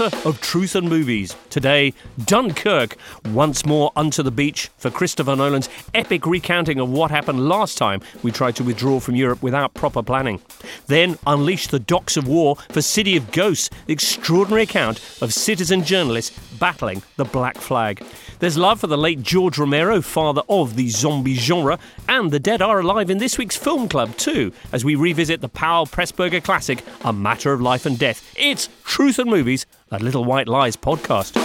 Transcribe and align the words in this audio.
Of 0.00 0.40
truth 0.40 0.74
and 0.76 0.88
movies. 0.88 1.36
Today, 1.50 1.92
Dunkirk, 2.24 2.96
once 3.34 3.66
more 3.66 3.92
onto 3.94 4.22
the 4.22 4.30
beach 4.30 4.70
for 4.78 4.90
Christopher 4.90 5.36
Nolan's 5.36 5.68
epic 5.92 6.24
recounting 6.24 6.80
of 6.80 6.88
what 6.88 7.10
happened 7.10 7.46
last 7.46 7.76
time 7.76 8.00
we 8.22 8.32
tried 8.32 8.56
to 8.56 8.64
withdraw 8.64 8.98
from 8.98 9.14
Europe 9.14 9.42
without 9.42 9.74
proper 9.74 10.02
planning. 10.02 10.40
Then, 10.86 11.18
unleash 11.26 11.66
the 11.66 11.78
docks 11.78 12.16
of 12.16 12.26
war 12.26 12.56
for 12.70 12.80
City 12.80 13.14
of 13.14 13.30
Ghosts, 13.30 13.68
the 13.84 13.92
extraordinary 13.92 14.62
account 14.62 15.00
of 15.20 15.34
citizen 15.34 15.84
journalists 15.84 16.34
battling 16.58 17.02
the 17.16 17.26
Black 17.26 17.58
Flag. 17.58 18.02
There's 18.40 18.56
love 18.56 18.80
for 18.80 18.86
the 18.86 18.96
late 18.96 19.20
George 19.20 19.58
Romero, 19.58 20.00
father 20.00 20.40
of 20.48 20.74
the 20.74 20.88
zombie 20.88 21.34
genre, 21.34 21.78
and 22.08 22.30
the 22.30 22.40
dead 22.40 22.62
are 22.62 22.80
alive 22.80 23.10
in 23.10 23.18
this 23.18 23.36
week's 23.36 23.54
film 23.54 23.86
club 23.86 24.16
too, 24.16 24.50
as 24.72 24.82
we 24.82 24.94
revisit 24.94 25.42
the 25.42 25.48
Powell 25.50 25.84
Pressburger 25.84 26.42
classic, 26.42 26.82
A 27.04 27.12
Matter 27.12 27.52
of 27.52 27.60
Life 27.60 27.84
and 27.84 27.98
Death. 27.98 28.32
It's 28.38 28.70
Truth 28.82 29.18
and 29.18 29.30
Movies, 29.30 29.66
a 29.90 29.98
Little 29.98 30.24
White 30.24 30.48
Lies 30.48 30.74
podcast. 30.74 31.36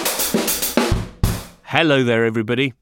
Hello 1.63 2.01
there, 2.01 2.23
everybody, 2.23 2.73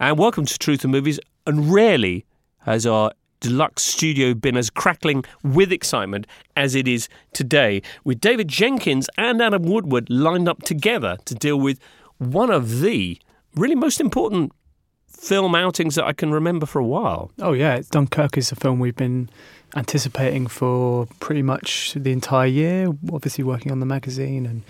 and 0.00 0.18
welcome 0.18 0.46
to 0.46 0.58
Truth 0.58 0.82
and 0.82 0.90
Movies. 0.90 1.20
And 1.46 1.72
rarely 1.72 2.26
has 2.62 2.86
our 2.86 3.12
deluxe 3.38 3.84
studio 3.84 4.34
been 4.34 4.56
as 4.56 4.68
crackling 4.68 5.22
with 5.44 5.70
excitement 5.70 6.26
as 6.56 6.74
it 6.74 6.88
is 6.88 7.08
today, 7.32 7.82
with 8.02 8.18
David 8.18 8.48
Jenkins 8.48 9.08
and 9.16 9.40
Adam 9.40 9.62
Woodward 9.62 10.10
lined 10.10 10.48
up 10.48 10.64
together 10.64 11.18
to 11.24 11.36
deal 11.36 11.60
with 11.60 11.78
one 12.18 12.50
of 12.50 12.80
the 12.80 13.20
really 13.54 13.74
most 13.74 14.00
important 14.00 14.52
film 15.06 15.54
outings 15.54 15.96
that 15.96 16.04
I 16.04 16.12
can 16.12 16.32
remember 16.32 16.66
for 16.66 16.78
a 16.78 16.86
while. 16.86 17.30
Oh 17.38 17.52
yeah, 17.52 17.82
Dunkirk 17.90 18.38
is 18.38 18.52
a 18.52 18.56
film 18.56 18.78
we've 18.78 18.96
been 18.96 19.28
anticipating 19.76 20.46
for 20.46 21.06
pretty 21.20 21.42
much 21.42 21.94
the 21.94 22.12
entire 22.12 22.46
year. 22.46 22.88
Obviously 23.12 23.44
working 23.44 23.70
on 23.72 23.80
the 23.80 23.86
magazine, 23.86 24.46
and 24.46 24.62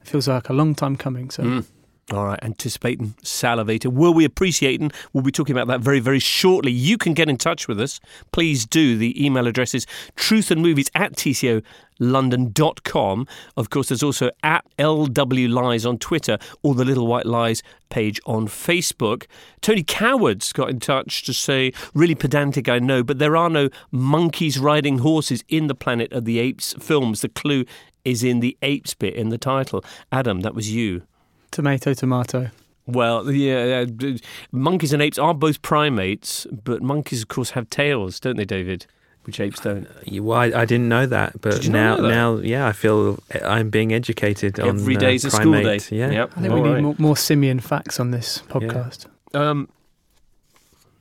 it 0.00 0.08
feels 0.08 0.28
like 0.28 0.48
a 0.48 0.52
long 0.52 0.74
time 0.74 0.96
coming. 0.96 1.30
So. 1.30 1.42
Mm. 1.42 1.66
All 2.12 2.24
right, 2.24 2.40
anticipating, 2.42 3.14
salivating. 3.22 3.92
Will 3.92 4.12
we 4.12 4.24
appreciating? 4.24 4.90
We'll 5.12 5.22
be 5.22 5.30
talking 5.30 5.56
about 5.56 5.68
that 5.68 5.80
very, 5.80 6.00
very 6.00 6.18
shortly. 6.18 6.72
You 6.72 6.98
can 6.98 7.14
get 7.14 7.28
in 7.28 7.36
touch 7.36 7.68
with 7.68 7.80
us. 7.80 8.00
Please 8.32 8.66
do. 8.66 8.96
The 8.96 9.24
email 9.24 9.46
address 9.46 9.76
is 9.76 9.86
truthandmovies 10.16 10.90
at 10.96 11.12
tcolondon.com. 11.12 13.28
Of 13.56 13.70
course, 13.70 13.90
there's 13.90 14.02
also 14.02 14.32
at 14.42 14.64
LW 14.76 15.52
Lies 15.52 15.86
on 15.86 15.98
Twitter 15.98 16.36
or 16.64 16.74
the 16.74 16.84
Little 16.84 17.06
White 17.06 17.26
Lies 17.26 17.62
page 17.90 18.20
on 18.26 18.48
Facebook. 18.48 19.26
Tony 19.60 19.84
Coward's 19.84 20.52
got 20.52 20.68
in 20.68 20.80
touch 20.80 21.22
to 21.22 21.32
say, 21.32 21.72
really 21.94 22.16
pedantic, 22.16 22.68
I 22.68 22.80
know, 22.80 23.04
but 23.04 23.20
there 23.20 23.36
are 23.36 23.50
no 23.50 23.68
monkeys 23.92 24.58
riding 24.58 24.98
horses 24.98 25.44
in 25.48 25.68
the 25.68 25.76
Planet 25.76 26.12
of 26.12 26.24
the 26.24 26.40
Apes 26.40 26.74
films. 26.80 27.20
The 27.20 27.28
clue 27.28 27.66
is 28.04 28.24
in 28.24 28.40
the 28.40 28.56
apes 28.62 28.94
bit 28.94 29.14
in 29.14 29.28
the 29.28 29.38
title. 29.38 29.84
Adam, 30.10 30.40
that 30.40 30.54
was 30.54 30.72
you. 30.72 31.02
Tomato, 31.50 31.94
tomato. 31.94 32.50
Well, 32.86 33.30
yeah, 33.30 33.84
uh, 34.02 34.16
monkeys 34.52 34.92
and 34.92 35.02
apes 35.02 35.18
are 35.18 35.34
both 35.34 35.62
primates, 35.62 36.46
but 36.64 36.82
monkeys, 36.82 37.22
of 37.22 37.28
course, 37.28 37.50
have 37.50 37.68
tails, 37.70 38.18
don't 38.18 38.36
they, 38.36 38.44
David? 38.44 38.86
Which 39.24 39.38
apes 39.38 39.60
don't. 39.60 39.86
You- 40.04 40.24
Well, 40.24 40.38
I, 40.38 40.62
I 40.62 40.64
didn't 40.64 40.88
know 40.88 41.06
that, 41.06 41.40
but 41.40 41.54
Did 41.56 41.66
you 41.66 41.72
now, 41.72 41.96
know 41.96 42.02
that? 42.02 42.08
now, 42.08 42.36
yeah, 42.38 42.66
I 42.66 42.72
feel 42.72 43.18
I'm 43.44 43.68
being 43.70 43.92
educated 43.92 44.58
on 44.58 44.68
Every 44.70 44.96
uh, 44.96 45.00
day's 45.00 45.24
a 45.24 45.30
school 45.30 45.52
day. 45.62 45.78
Yeah, 45.90 46.10
Yep. 46.10 46.32
I 46.36 46.40
think 46.40 46.52
All 46.54 46.62
we 46.62 46.70
need 46.72 46.80
more, 46.82 46.94
more 46.98 47.16
simian 47.16 47.60
facts 47.60 48.00
on 48.00 48.10
this 48.12 48.42
podcast. 48.48 49.06
Um, 49.34 49.68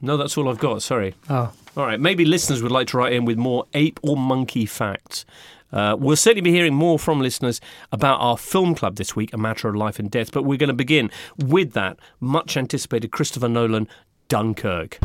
no, 0.01 0.17
that's 0.17 0.37
all 0.37 0.49
I've 0.49 0.59
got. 0.59 0.81
Sorry. 0.83 1.15
Oh, 1.29 1.51
All 1.77 1.85
right. 1.85 1.99
Maybe 1.99 2.25
listeners 2.25 2.61
would 2.61 2.71
like 2.71 2.87
to 2.87 2.97
write 2.97 3.13
in 3.13 3.25
with 3.25 3.37
more 3.37 3.65
ape 3.73 3.99
or 4.03 4.15
monkey 4.17 4.65
facts. 4.65 5.25
Uh, 5.71 5.95
we'll 5.99 6.15
certainly 6.15 6.41
be 6.41 6.51
hearing 6.51 6.73
more 6.73 6.97
from 6.97 7.19
listeners 7.19 7.61
about 7.91 8.19
our 8.19 8.37
film 8.37 8.75
club 8.75 8.95
this 8.95 9.15
week, 9.15 9.33
A 9.33 9.37
Matter 9.37 9.69
of 9.69 9.75
Life 9.75 9.99
and 9.99 10.09
Death. 10.09 10.31
But 10.31 10.43
we're 10.43 10.57
going 10.57 10.69
to 10.69 10.73
begin 10.73 11.11
with 11.37 11.73
that 11.73 11.99
much 12.19 12.57
anticipated 12.57 13.11
Christopher 13.11 13.49
Nolan 13.49 13.87
Dunkirk. 14.27 14.99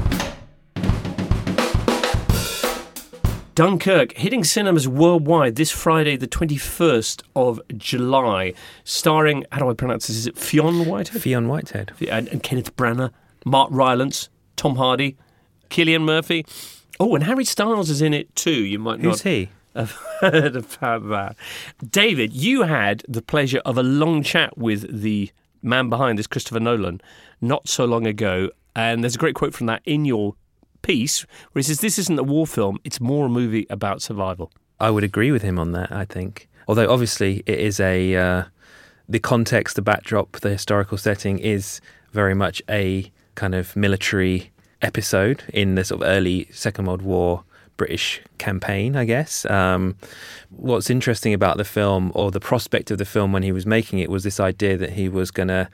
Dunkirk 3.55 4.15
hitting 4.15 4.43
cinemas 4.43 4.89
worldwide 4.89 5.55
this 5.55 5.71
Friday, 5.71 6.17
the 6.17 6.27
21st 6.27 7.23
of 7.37 7.61
July, 7.77 8.53
starring, 8.83 9.45
how 9.53 9.61
do 9.61 9.71
I 9.71 9.75
pronounce 9.75 10.09
this? 10.09 10.17
Is 10.17 10.27
it 10.27 10.37
Fionn 10.37 10.87
Whitehead? 10.87 11.23
Fionn 11.23 11.47
Whitehead. 11.47 11.93
and, 12.11 12.27
and 12.29 12.43
Kenneth 12.43 12.75
Branagh, 12.75 13.13
Mark 13.45 13.69
Rylance, 13.71 14.29
Tom 14.57 14.75
Hardy, 14.75 15.17
Cillian 15.71 16.03
Murphy. 16.03 16.45
Oh, 16.99 17.15
and 17.15 17.25
Harry 17.25 17.45
Styles 17.45 17.91
is 17.91 18.03
in 18.03 18.13
it 18.13 18.35
too. 18.35 18.65
You 18.65 18.81
might 18.81 19.01
Who's 19.01 19.25
not 19.25 19.31
he? 19.31 19.51
Have 19.75 19.93
heard 20.21 20.57
about 20.57 21.09
that. 21.09 21.37
David, 21.91 22.33
you 22.33 22.63
had 22.63 23.03
the 23.09 23.23
pleasure 23.23 23.61
of 23.65 23.79
a 23.79 23.83
long 23.83 24.23
chat 24.23 24.57
with 24.57 25.03
the 25.03 25.31
man 25.63 25.89
behind 25.89 26.19
this, 26.19 26.27
Christopher 26.27 26.61
Nolan, 26.61 27.01
not 27.41 27.69
so 27.69 27.85
long 27.85 28.07
ago. 28.07 28.51
And 28.77 29.03
there's 29.03 29.15
a 29.15 29.19
great 29.19 29.35
quote 29.35 29.55
from 29.55 29.67
that 29.67 29.83
in 29.85 30.05
your 30.05 30.35
piece 30.83 31.23
where 31.53 31.61
he 31.61 31.63
says, 31.63 31.81
This 31.81 31.99
isn't 31.99 32.19
a 32.19 32.23
war 32.23 32.47
film, 32.47 32.79
it's 32.85 33.01
more 33.01 33.27
a 33.27 33.29
movie 33.29 33.67
about 33.71 34.03
survival. 34.03 34.53
I 34.81 34.91
would 34.91 35.05
agree 35.05 35.33
with 35.33 35.43
him 35.43 35.59
on 35.59 35.73
that. 35.73 35.91
I 35.93 36.05
think, 36.05 36.49
although 36.69 36.91
obviously 36.93 37.43
it 37.47 37.59
is 37.59 37.81
a 37.81 38.17
uh, 38.17 38.45
the 39.09 39.21
context, 39.21 39.77
the 39.77 39.83
backdrop, 39.83 40.33
the 40.41 40.51
historical 40.51 40.99
setting 40.99 41.39
is 41.39 41.81
very 42.13 42.35
much 42.35 42.63
a 42.69 43.11
kind 43.35 43.55
of 43.55 43.75
military 43.77 44.53
episode 44.83 45.43
in 45.53 45.75
the 45.75 45.85
sort 45.85 46.03
of 46.03 46.09
early 46.09 46.49
Second 46.53 46.87
World 46.87 47.03
War 47.03 47.45
British 47.77 48.21
campaign, 48.39 48.97
I 48.97 49.05
guess. 49.05 49.45
Um, 49.47 49.97
what's 50.51 50.91
interesting 50.91 51.35
about 51.35 51.57
the 51.57 51.65
film, 51.65 52.13
or 52.15 52.31
the 52.31 52.41
prospect 52.41 52.91
of 52.91 52.99
the 52.99 53.05
film 53.05 53.33
when 53.33 53.43
he 53.43 53.53
was 53.53 53.67
making 53.67 53.99
it, 53.99 54.11
was 54.11 54.25
this 54.25 54.41
idea 54.41 54.77
that 54.77 54.93
he 54.93 55.09
was 55.09 55.31
going 55.31 55.49
to 55.49 55.69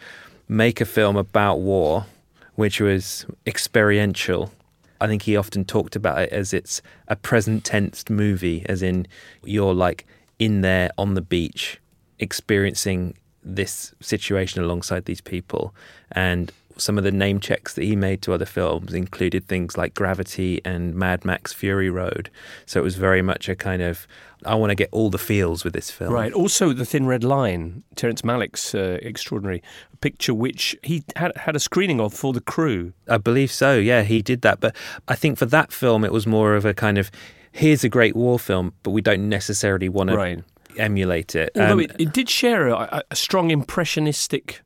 make 0.49 0.81
a 0.81 0.85
film 0.85 1.17
about 1.17 1.61
war, 1.61 2.07
which 2.55 2.81
was 2.81 3.27
experiential. 3.47 4.53
I 5.01 5.07
think 5.07 5.23
he 5.23 5.37
often 5.37 5.65
talked 5.65 5.97
about 5.97 6.21
it 6.21 6.31
as 6.31 6.53
it's 6.53 6.83
a 7.09 7.17
present 7.17 7.65
tense 7.65 8.09
movie, 8.11 8.65
as 8.69 8.83
in 8.83 9.07
you're 9.45 9.75
like 9.75 10.07
in 10.39 10.61
there 10.61 10.91
on 10.99 11.15
the 11.15 11.21
beach, 11.21 11.81
experiencing 12.19 13.15
this 13.43 13.95
situation 14.01 14.63
alongside 14.63 15.05
these 15.07 15.21
people. 15.21 15.75
And 16.13 16.53
some 16.81 16.99
of 16.99 17.05
the 17.05 17.13
name 17.13 17.39
checks 17.41 17.75
that 17.75 17.85
he 17.85 17.95
made 17.95 18.23
to 18.23 18.33
other 18.33 18.45
films 18.47 18.93
included 18.95 19.47
things 19.47 19.77
like 19.77 19.95
Gravity 19.95 20.61
and 20.65 20.95
Mad 20.95 21.25
Max 21.25 21.53
Fury 21.53 21.91
Road. 21.91 22.31
So 22.67 22.81
it 22.81 22.83
was 22.83 22.97
very 22.97 23.23
much 23.23 23.49
a 23.49 23.55
kind 23.55 23.83
of, 23.83 24.07
I 24.47 24.55
want 24.55 24.71
to 24.71 24.75
get 24.75 24.89
all 24.93 25.11
the 25.11 25.19
feels 25.19 25.63
with 25.65 25.73
this 25.75 25.91
film. 25.91 26.13
Right. 26.13 26.33
Also, 26.33 26.73
The 26.73 26.85
Thin 26.85 27.07
Red 27.07 27.23
Line, 27.23 27.83
Terrence 27.97 28.23
Malick's 28.23 28.75
uh, 28.75 28.99
extraordinary 29.03 29.63
picture, 30.01 30.33
which 30.35 30.77
he 30.83 31.05
had, 31.17 31.37
had 31.37 31.55
a 31.55 31.61
screening 31.61 32.01
of 32.01 32.15
for 32.15 32.33
the 32.33 32.41
crew. 32.41 32.93
I 33.09 33.19
believe 33.19 33.53
so. 33.53 33.77
Yeah, 33.79 34.03
he 34.03 34.23
did 34.23 34.41
that. 34.43 34.61
But 34.61 34.75
I 35.09 35.15
think 35.15 35.39
for 35.39 35.47
that 35.47 35.73
film, 35.73 36.05
it 36.05 36.13
was 36.13 36.27
more 36.27 36.55
of 36.57 36.65
a 36.65 36.73
kind 36.75 36.97
of 36.99 37.11
here's 37.53 37.83
a 37.85 37.89
great 37.89 38.15
war 38.17 38.39
film, 38.39 38.73
but 38.83 38.93
we 38.93 39.01
don't 39.03 39.29
necessarily 39.29 39.89
want 39.89 40.09
to 40.11 40.17
Right. 40.17 40.45
emulate 40.77 41.35
it. 41.35 41.51
Although 41.57 41.73
Um, 41.73 41.81
it, 41.81 41.93
it 41.99 42.13
did 42.13 42.31
share 42.31 42.69
a, 42.69 42.75
a- 42.77 43.03
a 43.11 43.17
strong 43.17 43.51
impressionistic 43.51 44.63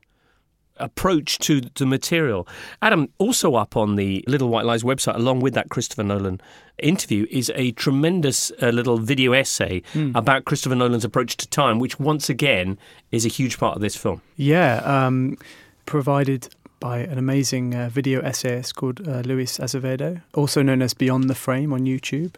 approach 0.77 1.39
to 1.39 1.61
the 1.77 1.87
material. 1.87 2.47
Adam, 2.83 3.09
also 3.19 3.55
up 3.55 3.77
on 3.77 3.97
the 3.97 4.25
Little 4.27 4.49
White 4.49 4.65
Lies 4.65 4.83
website, 4.83 5.15
along 5.15 5.41
with 5.41 5.55
that 5.55 5.69
Christopher 5.69 6.03
Nolan 6.03 6.41
interview, 6.79 7.27
is 7.31 7.53
a 7.55 7.73
tremendous 7.73 8.51
uh, 8.61 8.69
little 8.69 8.99
video 8.99 9.33
essay 9.33 9.83
about 10.15 10.45
Christopher 10.45 10.75
Nolan's 10.75 11.05
approach 11.05 11.37
to 11.37 11.49
time, 11.49 11.79
which 11.79 12.01
once 12.01 12.29
again 12.29 12.79
is 13.13 13.25
a 13.25 13.29
huge 13.29 13.59
part 13.59 13.77
of 13.77 13.83
this 13.83 13.97
film. 13.97 14.21
Yeah, 14.37 14.77
um, 14.85 15.39
provided 15.87 16.49
by 16.81 16.99
an 16.99 17.19
amazing 17.19 17.75
uh, 17.75 17.89
video 17.89 18.21
essayist 18.21 18.75
called 18.75 19.07
uh, 19.09 19.21
Luis 19.21 19.59
Azevedo, 19.59 20.21
also 20.35 20.63
known 20.63 20.83
as 20.83 20.93
Beyond 20.93 21.31
the 21.31 21.35
Frame 21.35 21.73
on 21.73 21.85
YouTube. 21.87 22.35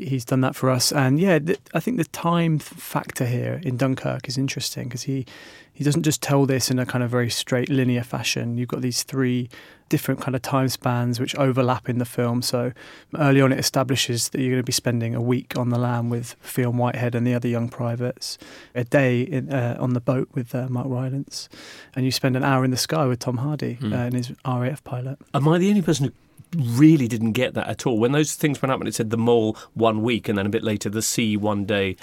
He's 0.00 0.24
done 0.24 0.40
that 0.40 0.56
for 0.56 0.70
us, 0.70 0.92
and 0.92 1.20
yeah, 1.20 1.38
th- 1.38 1.60
I 1.74 1.80
think 1.80 1.96
the 1.96 2.04
time 2.04 2.58
factor 2.58 3.26
here 3.26 3.60
in 3.62 3.76
Dunkirk 3.76 4.28
is 4.28 4.38
interesting 4.38 4.84
because 4.84 5.02
he 5.02 5.26
he 5.72 5.84
doesn't 5.84 6.02
just 6.02 6.20
tell 6.20 6.44
this 6.46 6.70
in 6.70 6.78
a 6.78 6.84
kind 6.84 7.02
of 7.02 7.10
very 7.10 7.30
straight 7.30 7.70
linear 7.70 8.02
fashion. 8.02 8.58
You've 8.58 8.68
got 8.68 8.82
these 8.82 9.02
three 9.02 9.48
different 9.88 10.20
kind 10.20 10.34
of 10.34 10.42
time 10.42 10.68
spans 10.68 11.18
which 11.18 11.34
overlap 11.36 11.88
in 11.88 11.98
the 11.98 12.04
film. 12.04 12.42
So 12.42 12.72
early 13.18 13.40
on, 13.40 13.50
it 13.52 13.58
establishes 13.58 14.28
that 14.28 14.40
you're 14.40 14.50
going 14.50 14.62
to 14.62 14.62
be 14.62 14.72
spending 14.72 15.14
a 15.14 15.20
week 15.20 15.56
on 15.56 15.70
the 15.70 15.78
land 15.78 16.10
with 16.10 16.36
Fionn 16.40 16.76
Whitehead 16.76 17.14
and 17.14 17.26
the 17.26 17.34
other 17.34 17.48
young 17.48 17.68
privates, 17.68 18.38
a 18.74 18.84
day 18.84 19.22
in, 19.22 19.52
uh, 19.52 19.76
on 19.80 19.94
the 19.94 20.00
boat 20.00 20.28
with 20.32 20.54
uh, 20.54 20.68
Mark 20.68 20.86
Rylance, 20.88 21.48
and 21.94 22.04
you 22.04 22.12
spend 22.12 22.36
an 22.36 22.44
hour 22.44 22.64
in 22.64 22.70
the 22.70 22.76
sky 22.76 23.06
with 23.06 23.18
Tom 23.18 23.38
Hardy 23.38 23.78
uh, 23.82 23.96
in 23.96 24.14
his 24.14 24.32
RAF 24.46 24.82
pilot. 24.84 25.18
Am 25.34 25.48
I 25.48 25.58
the 25.58 25.68
only 25.68 25.82
person 25.82 26.06
who 26.06 26.12
really 26.56 27.08
didn't 27.08 27.32
get 27.32 27.54
that 27.54 27.68
at 27.68 27.86
all? 27.86 27.98
When 27.98 28.12
those 28.12 28.34
things 28.34 28.60
went 28.60 28.72
up 28.72 28.80
and 28.80 28.88
it 28.88 28.94
said 28.94 29.10
the 29.10 29.16
mole 29.18 29.56
one 29.74 30.02
week 30.02 30.28
and 30.28 30.36
then 30.38 30.46
a 30.46 30.50
bit 30.50 30.62
later 30.62 30.88
the 30.90 31.02
sea 31.02 31.36
one 31.36 31.64
day. 31.64 31.96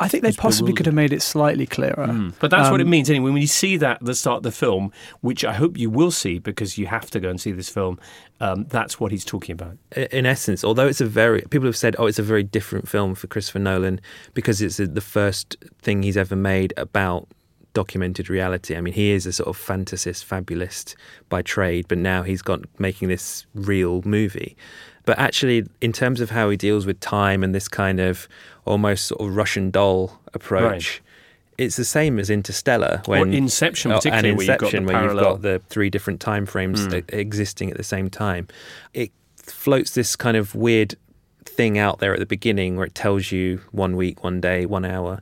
I 0.00 0.08
think 0.08 0.24
they 0.24 0.32
possibly 0.32 0.72
could 0.72 0.86
have 0.86 0.96
made 0.96 1.12
it 1.12 1.22
slightly 1.22 1.64
clearer. 1.64 2.32
But 2.40 2.50
that's 2.50 2.72
what 2.72 2.80
it 2.80 2.86
Um, 2.86 2.90
means 2.90 3.08
anyway. 3.08 3.30
When 3.30 3.40
you 3.40 3.46
see 3.46 3.76
that 3.76 3.98
at 4.00 4.04
the 4.04 4.16
start 4.16 4.38
of 4.38 4.42
the 4.42 4.50
film, 4.50 4.90
which 5.20 5.44
I 5.44 5.52
hope 5.52 5.78
you 5.78 5.88
will 5.88 6.10
see 6.10 6.40
because 6.40 6.76
you 6.76 6.86
have 6.86 7.08
to 7.12 7.20
go 7.20 7.28
and 7.30 7.40
see 7.40 7.52
this 7.52 7.68
film, 7.68 8.00
um, 8.40 8.66
that's 8.68 8.98
what 8.98 9.12
he's 9.12 9.24
talking 9.24 9.52
about. 9.52 9.78
In 10.10 10.26
essence, 10.26 10.64
although 10.64 10.88
it's 10.88 11.00
a 11.00 11.06
very 11.06 11.42
people 11.42 11.66
have 11.66 11.76
said, 11.76 11.94
oh, 12.00 12.06
it's 12.06 12.18
a 12.18 12.24
very 12.24 12.42
different 12.42 12.88
film 12.88 13.14
for 13.14 13.28
Christopher 13.28 13.60
Nolan 13.60 14.00
because 14.34 14.60
it's 14.60 14.78
the 14.78 15.00
first 15.00 15.56
thing 15.82 16.02
he's 16.02 16.16
ever 16.16 16.34
made 16.34 16.74
about 16.76 17.28
documented 17.72 18.28
reality. 18.28 18.76
I 18.76 18.80
mean, 18.80 18.94
he 18.94 19.10
is 19.10 19.26
a 19.26 19.32
sort 19.32 19.48
of 19.48 19.56
fantasist, 19.56 20.24
fabulist 20.24 20.96
by 21.28 21.42
trade, 21.42 21.86
but 21.88 21.98
now 21.98 22.22
he's 22.22 22.42
got 22.42 22.60
making 22.78 23.08
this 23.08 23.46
real 23.54 24.02
movie. 24.04 24.56
But 25.06 25.18
actually, 25.18 25.66
in 25.80 25.92
terms 25.92 26.20
of 26.20 26.30
how 26.30 26.50
he 26.50 26.56
deals 26.56 26.86
with 26.86 27.00
time 27.00 27.42
and 27.42 27.54
this 27.54 27.68
kind 27.68 28.00
of 28.00 28.28
almost 28.64 29.06
sort 29.06 29.20
of 29.20 29.36
Russian 29.36 29.70
doll 29.70 30.20
approach. 30.34 31.02
It's 31.58 31.76
the 31.76 31.84
same 31.84 32.18
as 32.18 32.30
Interstellar 32.30 33.02
Or 33.06 33.18
Inception 33.18 33.92
oh, 33.92 33.96
particularly, 33.96 34.30
and 34.30 34.38
where 34.38 34.46
you've 34.46 34.58
got 34.58 34.70
the 34.72 34.80
where 34.80 35.02
you've 35.02 35.20
got 35.20 35.42
the 35.42 35.60
three 35.68 35.90
different 35.90 36.20
time 36.20 36.46
frames 36.46 36.86
Mm. 36.86 37.12
existing 37.12 37.70
at 37.70 37.76
the 37.76 37.84
same 37.84 38.08
time. 38.08 38.48
It 38.94 39.10
floats 39.36 39.90
this 39.90 40.16
kind 40.16 40.38
of 40.38 40.54
weird 40.54 40.94
thing 41.44 41.76
out 41.76 41.98
there 41.98 42.14
at 42.14 42.18
the 42.18 42.26
beginning 42.26 42.76
where 42.76 42.86
it 42.86 42.94
tells 42.94 43.30
you 43.30 43.60
one 43.72 43.96
week, 43.96 44.24
one 44.24 44.40
day, 44.40 44.64
one 44.64 44.86
hour, 44.86 45.20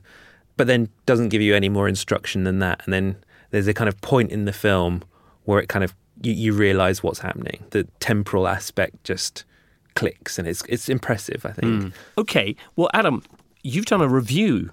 but 0.59 0.67
then 0.67 0.89
doesn't 1.05 1.29
give 1.29 1.41
you 1.41 1.55
any 1.55 1.69
more 1.69 1.87
instruction 1.87 2.43
than 2.43 2.59
that. 2.59 2.81
And 2.83 2.93
then 2.93 3.15
there's 3.51 3.67
a 3.67 3.73
kind 3.73 3.87
of 3.87 3.99
point 4.01 4.29
in 4.29 4.43
the 4.43 4.51
film 4.51 5.03
where 5.45 5.57
it 5.61 5.69
kind 5.69 5.85
of 5.85 5.95
you, 6.21 6.33
you 6.33 6.51
realize 6.51 7.01
what's 7.01 7.19
happening. 7.19 7.63
The 7.69 7.85
temporal 8.01 8.45
aspect 8.45 9.05
just 9.05 9.45
clicks, 9.95 10.37
and 10.37 10.45
it's 10.49 10.61
it's 10.67 10.89
impressive. 10.89 11.45
I 11.45 11.53
think. 11.53 11.83
Mm. 11.83 11.93
Okay, 12.17 12.57
well, 12.75 12.89
Adam, 12.93 13.23
you've 13.63 13.85
done 13.85 14.01
a 14.01 14.09
review 14.09 14.71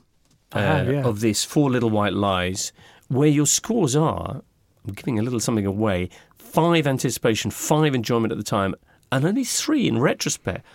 uh, 0.50 0.58
have, 0.58 0.92
yeah. 0.92 1.04
of 1.04 1.20
this 1.20 1.44
Four 1.44 1.70
Little 1.70 1.90
White 1.90 2.14
Lies, 2.14 2.72
where 3.06 3.28
your 3.28 3.46
scores 3.46 3.94
are. 3.94 4.42
I'm 4.84 4.92
giving 4.92 5.20
a 5.20 5.22
little 5.22 5.38
something 5.38 5.66
away. 5.66 6.08
Five 6.36 6.88
anticipation, 6.88 7.52
five 7.52 7.94
enjoyment 7.94 8.32
at 8.32 8.38
the 8.38 8.50
time, 8.58 8.74
and 9.12 9.24
only 9.24 9.44
three 9.44 9.86
in 9.86 10.00
retrospect, 10.00 10.66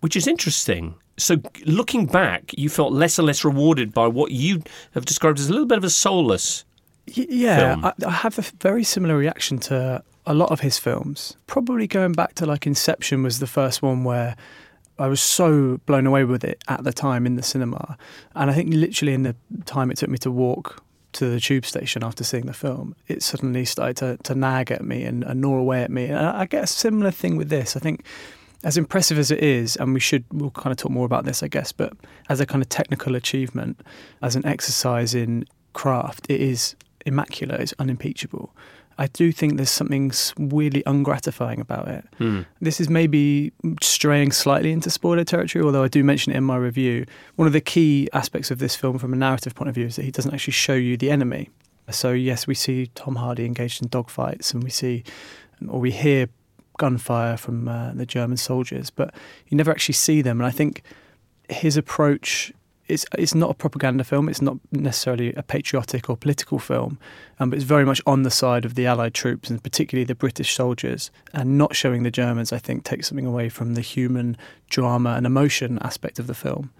which 0.00 0.16
is 0.16 0.26
interesting. 0.26 0.94
So, 1.18 1.36
looking 1.66 2.06
back, 2.06 2.52
you 2.56 2.68
felt 2.68 2.92
less 2.92 3.18
and 3.18 3.26
less 3.26 3.44
rewarded 3.44 3.92
by 3.92 4.06
what 4.06 4.30
you 4.30 4.62
have 4.92 5.04
described 5.04 5.38
as 5.38 5.48
a 5.48 5.52
little 5.52 5.66
bit 5.66 5.78
of 5.78 5.84
a 5.84 5.90
soulless. 5.90 6.64
Y- 7.16 7.26
Yeah. 7.28 7.76
I, 7.82 7.92
I 8.06 8.10
have 8.10 8.38
a 8.38 8.42
very 8.60 8.84
similar 8.84 9.16
reaction 9.16 9.58
to 9.60 10.02
a 10.26 10.34
lot 10.34 10.50
of 10.50 10.60
his 10.60 10.78
films. 10.78 11.36
Probably 11.46 11.86
going 11.86 12.12
back 12.12 12.34
to 12.36 12.46
like 12.46 12.66
Inception 12.66 13.22
was 13.22 13.38
the 13.38 13.46
first 13.46 13.82
one 13.82 14.04
where 14.04 14.36
I 14.98 15.06
was 15.08 15.20
so 15.20 15.78
blown 15.86 16.06
away 16.06 16.24
with 16.24 16.44
it 16.44 16.62
at 16.68 16.84
the 16.84 16.92
time 16.92 17.24
in 17.26 17.36
the 17.36 17.42
cinema, 17.42 17.96
and 18.34 18.50
I 18.50 18.54
think 18.54 18.72
literally 18.74 19.14
in 19.14 19.22
the 19.22 19.34
time 19.64 19.90
it 19.90 19.96
took 19.98 20.10
me 20.10 20.18
to 20.18 20.30
walk 20.30 20.82
to 21.12 21.30
the 21.30 21.40
tube 21.40 21.64
station 21.64 22.04
after 22.04 22.22
seeing 22.24 22.46
the 22.46 22.52
film, 22.52 22.94
it 23.06 23.22
suddenly 23.22 23.64
started 23.64 23.96
to, 23.96 24.16
to 24.24 24.34
nag 24.34 24.70
at 24.70 24.84
me 24.84 25.04
and, 25.04 25.24
and 25.24 25.40
gnaw 25.40 25.54
away 25.56 25.82
at 25.82 25.90
me. 25.90 26.04
And 26.06 26.18
I, 26.18 26.40
I 26.40 26.46
get 26.46 26.64
a 26.64 26.66
similar 26.66 27.10
thing 27.10 27.36
with 27.36 27.48
this. 27.48 27.76
I 27.76 27.80
think 27.80 28.04
as 28.64 28.76
impressive 28.76 29.18
as 29.18 29.30
it 29.30 29.42
is, 29.42 29.76
and 29.76 29.94
we 29.94 30.00
should 30.00 30.24
we'll 30.32 30.50
kind 30.50 30.72
of 30.72 30.76
talk 30.76 30.90
more 30.90 31.06
about 31.06 31.24
this, 31.24 31.42
I 31.42 31.48
guess, 31.48 31.72
but 31.72 31.92
as 32.28 32.40
a 32.40 32.46
kind 32.46 32.62
of 32.62 32.68
technical 32.68 33.14
achievement, 33.14 33.80
as 34.22 34.34
an 34.36 34.44
exercise 34.44 35.14
in 35.14 35.44
craft, 35.72 36.26
it 36.28 36.40
is 36.40 36.74
immaculate. 37.06 37.60
It's 37.60 37.74
unimpeachable. 37.78 38.54
I 39.00 39.06
do 39.06 39.30
think 39.30 39.56
there's 39.56 39.70
something 39.70 40.10
weirdly 40.36 40.82
ungratifying 40.84 41.60
about 41.60 41.86
it. 41.86 42.04
Hmm. 42.18 42.42
This 42.60 42.80
is 42.80 42.88
maybe 42.88 43.52
straying 43.80 44.32
slightly 44.32 44.72
into 44.72 44.90
spoiler 44.90 45.22
territory, 45.22 45.64
although 45.64 45.84
I 45.84 45.88
do 45.88 46.02
mention 46.02 46.32
it 46.32 46.36
in 46.36 46.42
my 46.42 46.56
review. 46.56 47.06
One 47.36 47.46
of 47.46 47.52
the 47.52 47.60
key 47.60 48.08
aspects 48.12 48.50
of 48.50 48.58
this 48.58 48.74
film, 48.74 48.98
from 48.98 49.12
a 49.12 49.16
narrative 49.16 49.54
point 49.54 49.68
of 49.68 49.76
view, 49.76 49.86
is 49.86 49.96
that 49.96 50.04
he 50.04 50.10
doesn't 50.10 50.34
actually 50.34 50.54
show 50.54 50.74
you 50.74 50.96
the 50.96 51.12
enemy. 51.12 51.48
So 51.90 52.10
yes, 52.10 52.48
we 52.48 52.54
see 52.54 52.88
Tom 52.96 53.16
Hardy 53.16 53.46
engaged 53.46 53.80
in 53.82 53.88
dogfights, 53.88 54.52
and 54.52 54.64
we 54.64 54.70
see, 54.70 55.04
or 55.68 55.78
we 55.78 55.92
hear 55.92 56.28
gunfire 56.78 57.36
from 57.36 57.68
uh, 57.68 57.92
the 57.92 58.06
German 58.06 58.38
soldiers, 58.38 58.90
but 58.90 59.14
you 59.48 59.56
never 59.56 59.70
actually 59.70 59.94
see 59.94 60.22
them. 60.22 60.40
And 60.40 60.46
I 60.46 60.50
think 60.50 60.82
his 61.48 61.76
approach 61.76 62.52
is 62.88 63.06
it's 63.16 63.34
not 63.34 63.50
a 63.50 63.54
propaganda 63.54 64.02
film. 64.02 64.28
It's 64.28 64.42
not 64.42 64.56
necessarily 64.72 65.32
a 65.34 65.42
patriotic 65.42 66.08
or 66.08 66.16
political 66.16 66.58
film, 66.58 66.98
um, 67.38 67.50
but 67.50 67.58
it's 67.58 67.64
very 67.64 67.84
much 67.84 68.00
on 68.06 68.22
the 68.22 68.30
side 68.30 68.64
of 68.64 68.74
the 68.74 68.86
Allied 68.86 69.14
troops 69.14 69.50
and 69.50 69.62
particularly 69.62 70.04
the 70.04 70.14
British 70.14 70.54
soldiers. 70.54 71.10
And 71.34 71.58
not 71.58 71.76
showing 71.76 72.02
the 72.02 72.10
Germans, 72.10 72.52
I 72.52 72.58
think, 72.58 72.84
takes 72.84 73.08
something 73.08 73.26
away 73.26 73.48
from 73.50 73.74
the 73.74 73.82
human 73.82 74.36
drama 74.70 75.10
and 75.10 75.26
emotion 75.26 75.78
aspect 75.82 76.18
of 76.18 76.26
the 76.26 76.34
film. 76.34 76.70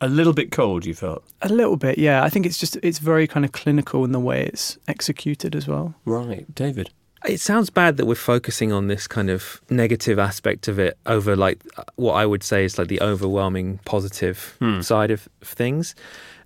A 0.00 0.08
little 0.08 0.32
bit 0.32 0.50
cold, 0.50 0.84
you 0.84 0.94
felt. 0.94 1.22
A 1.42 1.48
little 1.48 1.76
bit, 1.76 1.96
yeah. 1.96 2.24
I 2.24 2.28
think 2.28 2.44
it's 2.44 2.58
just 2.58 2.76
it's 2.82 2.98
very 2.98 3.28
kind 3.28 3.44
of 3.44 3.52
clinical 3.52 4.04
in 4.04 4.10
the 4.10 4.20
way 4.20 4.44
it's 4.44 4.78
executed 4.88 5.54
as 5.54 5.68
well. 5.68 5.94
Right, 6.04 6.52
David. 6.54 6.90
It 7.24 7.40
sounds 7.40 7.70
bad 7.70 7.96
that 7.98 8.06
we're 8.06 8.14
focusing 8.16 8.72
on 8.72 8.88
this 8.88 9.06
kind 9.06 9.30
of 9.30 9.60
negative 9.70 10.18
aspect 10.18 10.66
of 10.66 10.78
it 10.78 10.98
over 11.06 11.36
like 11.36 11.62
what 11.96 12.14
I 12.14 12.26
would 12.26 12.42
say 12.42 12.64
is 12.64 12.78
like 12.78 12.88
the 12.88 13.00
overwhelming 13.00 13.78
positive 13.84 14.56
hmm. 14.58 14.80
side 14.80 15.10
of, 15.10 15.28
things. 15.40 15.94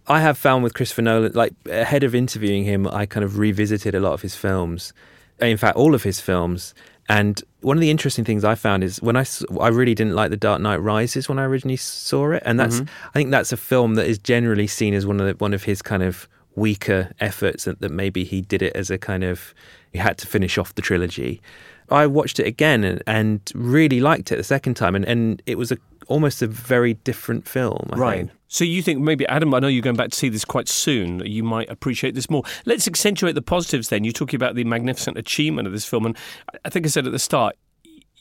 I 0.06 0.20
have 0.20 0.38
found 0.38 0.62
with 0.62 0.74
Christopher 0.74 1.02
Nolan, 1.02 1.32
like 1.32 1.52
ahead 1.68 2.04
of 2.04 2.14
interviewing 2.14 2.64
him, 2.64 2.86
I 2.86 3.06
kind 3.06 3.24
of 3.24 3.38
revisited 3.38 3.94
a 3.94 4.00
lot 4.00 4.12
of 4.12 4.22
his 4.22 4.36
films. 4.36 4.92
In 5.40 5.56
fact, 5.56 5.76
all 5.76 5.94
of 5.94 6.02
his 6.02 6.20
films. 6.20 6.74
And 7.08 7.42
one 7.60 7.76
of 7.76 7.80
the 7.80 7.90
interesting 7.90 8.24
things 8.24 8.44
I 8.44 8.54
found 8.54 8.82
is 8.82 9.00
when 9.00 9.16
I, 9.16 9.24
I 9.60 9.68
really 9.68 9.94
didn't 9.94 10.14
like 10.14 10.30
The 10.30 10.36
Dark 10.36 10.60
Knight 10.60 10.76
Rises 10.76 11.28
when 11.28 11.38
I 11.38 11.44
originally 11.44 11.76
saw 11.76 12.32
it, 12.32 12.42
and 12.44 12.58
that's 12.58 12.76
mm-hmm. 12.76 13.08
I 13.08 13.12
think 13.12 13.30
that's 13.30 13.52
a 13.52 13.56
film 13.56 13.94
that 13.94 14.06
is 14.06 14.18
generally 14.18 14.66
seen 14.66 14.92
as 14.94 15.06
one 15.06 15.20
of 15.20 15.26
the, 15.26 15.34
one 15.34 15.54
of 15.54 15.64
his 15.64 15.82
kind 15.82 16.02
of 16.02 16.28
weaker 16.56 17.12
efforts 17.20 17.64
that, 17.64 17.80
that 17.80 17.90
maybe 17.90 18.24
he 18.24 18.40
did 18.40 18.62
it 18.62 18.74
as 18.74 18.90
a 18.90 18.98
kind 18.98 19.22
of 19.22 19.54
he 19.96 20.02
had 20.02 20.18
to 20.18 20.26
finish 20.26 20.58
off 20.58 20.74
the 20.74 20.82
trilogy. 20.82 21.40
I 21.88 22.06
watched 22.06 22.38
it 22.40 22.46
again 22.46 22.84
and, 22.84 23.02
and 23.06 23.40
really 23.54 24.00
liked 24.00 24.30
it 24.32 24.36
the 24.36 24.44
second 24.44 24.74
time, 24.74 24.94
and, 24.94 25.04
and 25.06 25.42
it 25.46 25.56
was 25.56 25.72
a 25.72 25.78
almost 26.08 26.40
a 26.42 26.46
very 26.46 26.94
different 26.94 27.48
film. 27.48 27.88
I 27.92 27.96
Right. 27.96 28.16
think. 28.18 28.30
So 28.48 28.62
you 28.64 28.80
think 28.82 29.00
maybe 29.00 29.26
Adam? 29.26 29.52
I 29.54 29.58
know 29.58 29.66
you're 29.66 29.82
going 29.82 29.96
back 29.96 30.10
to 30.10 30.16
see 30.18 30.28
this 30.28 30.44
quite 30.44 30.68
soon. 30.68 31.20
You 31.26 31.42
might 31.42 31.68
appreciate 31.68 32.14
this 32.14 32.30
more. 32.30 32.42
Let's 32.64 32.86
accentuate 32.86 33.34
the 33.34 33.42
positives. 33.42 33.88
Then 33.88 34.04
you're 34.04 34.12
talking 34.12 34.36
about 34.36 34.54
the 34.54 34.62
magnificent 34.64 35.16
achievement 35.18 35.66
of 35.66 35.72
this 35.72 35.84
film, 35.84 36.06
and 36.06 36.16
I- 36.52 36.58
I 36.66 36.68
think 36.70 36.86
I 36.86 36.88
said 36.90 37.06
at 37.06 37.12
the 37.12 37.18
start. 37.18 37.56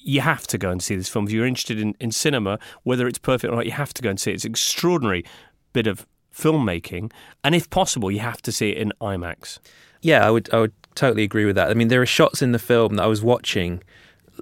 You 0.07 0.21
have 0.21 0.45
to 0.47 0.57
go 0.59 0.69
and 0.71 0.81
see 0.81 0.95
this 0.95 1.09
film 1.09 1.25
if 1.25 1.31
you're 1.31 1.45
interested 1.47 1.79
in, 1.79 1.95
in 1.99 2.11
cinema, 2.11 2.59
whether 2.83 3.07
it's 3.07 3.17
perfect 3.19 3.51
or 3.51 3.55
not. 3.55 3.65
You 3.65 3.71
have 3.71 3.93
to 3.95 4.01
go 4.03 4.09
and 4.11 4.19
see 4.19 4.31
it. 4.31 4.35
It's 4.35 4.45
an 4.45 4.51
extraordinary 4.51 5.25
bit 5.73 5.87
of 5.87 6.05
filmmaking, 6.33 7.11
and 7.43 7.55
if 7.55 7.69
possible, 7.69 8.09
you 8.11 8.19
have 8.19 8.41
to 8.43 8.51
see 8.51 8.69
it 8.69 8.77
in 8.77 8.93
IMAX. 9.01 9.59
Yeah, 10.01 10.25
I 10.27 10.29
would 10.31 10.47
I 10.53 10.59
would 10.61 10.73
totally 10.95 11.23
agree 11.23 11.45
with 11.45 11.55
that. 11.55 11.69
I 11.69 11.73
mean, 11.73 11.89
there 11.89 12.01
are 12.01 12.07
shots 12.07 12.41
in 12.41 12.51
the 12.51 12.59
film 12.59 12.95
that 12.95 13.03
I 13.03 13.07
was 13.07 13.21
watching, 13.21 13.83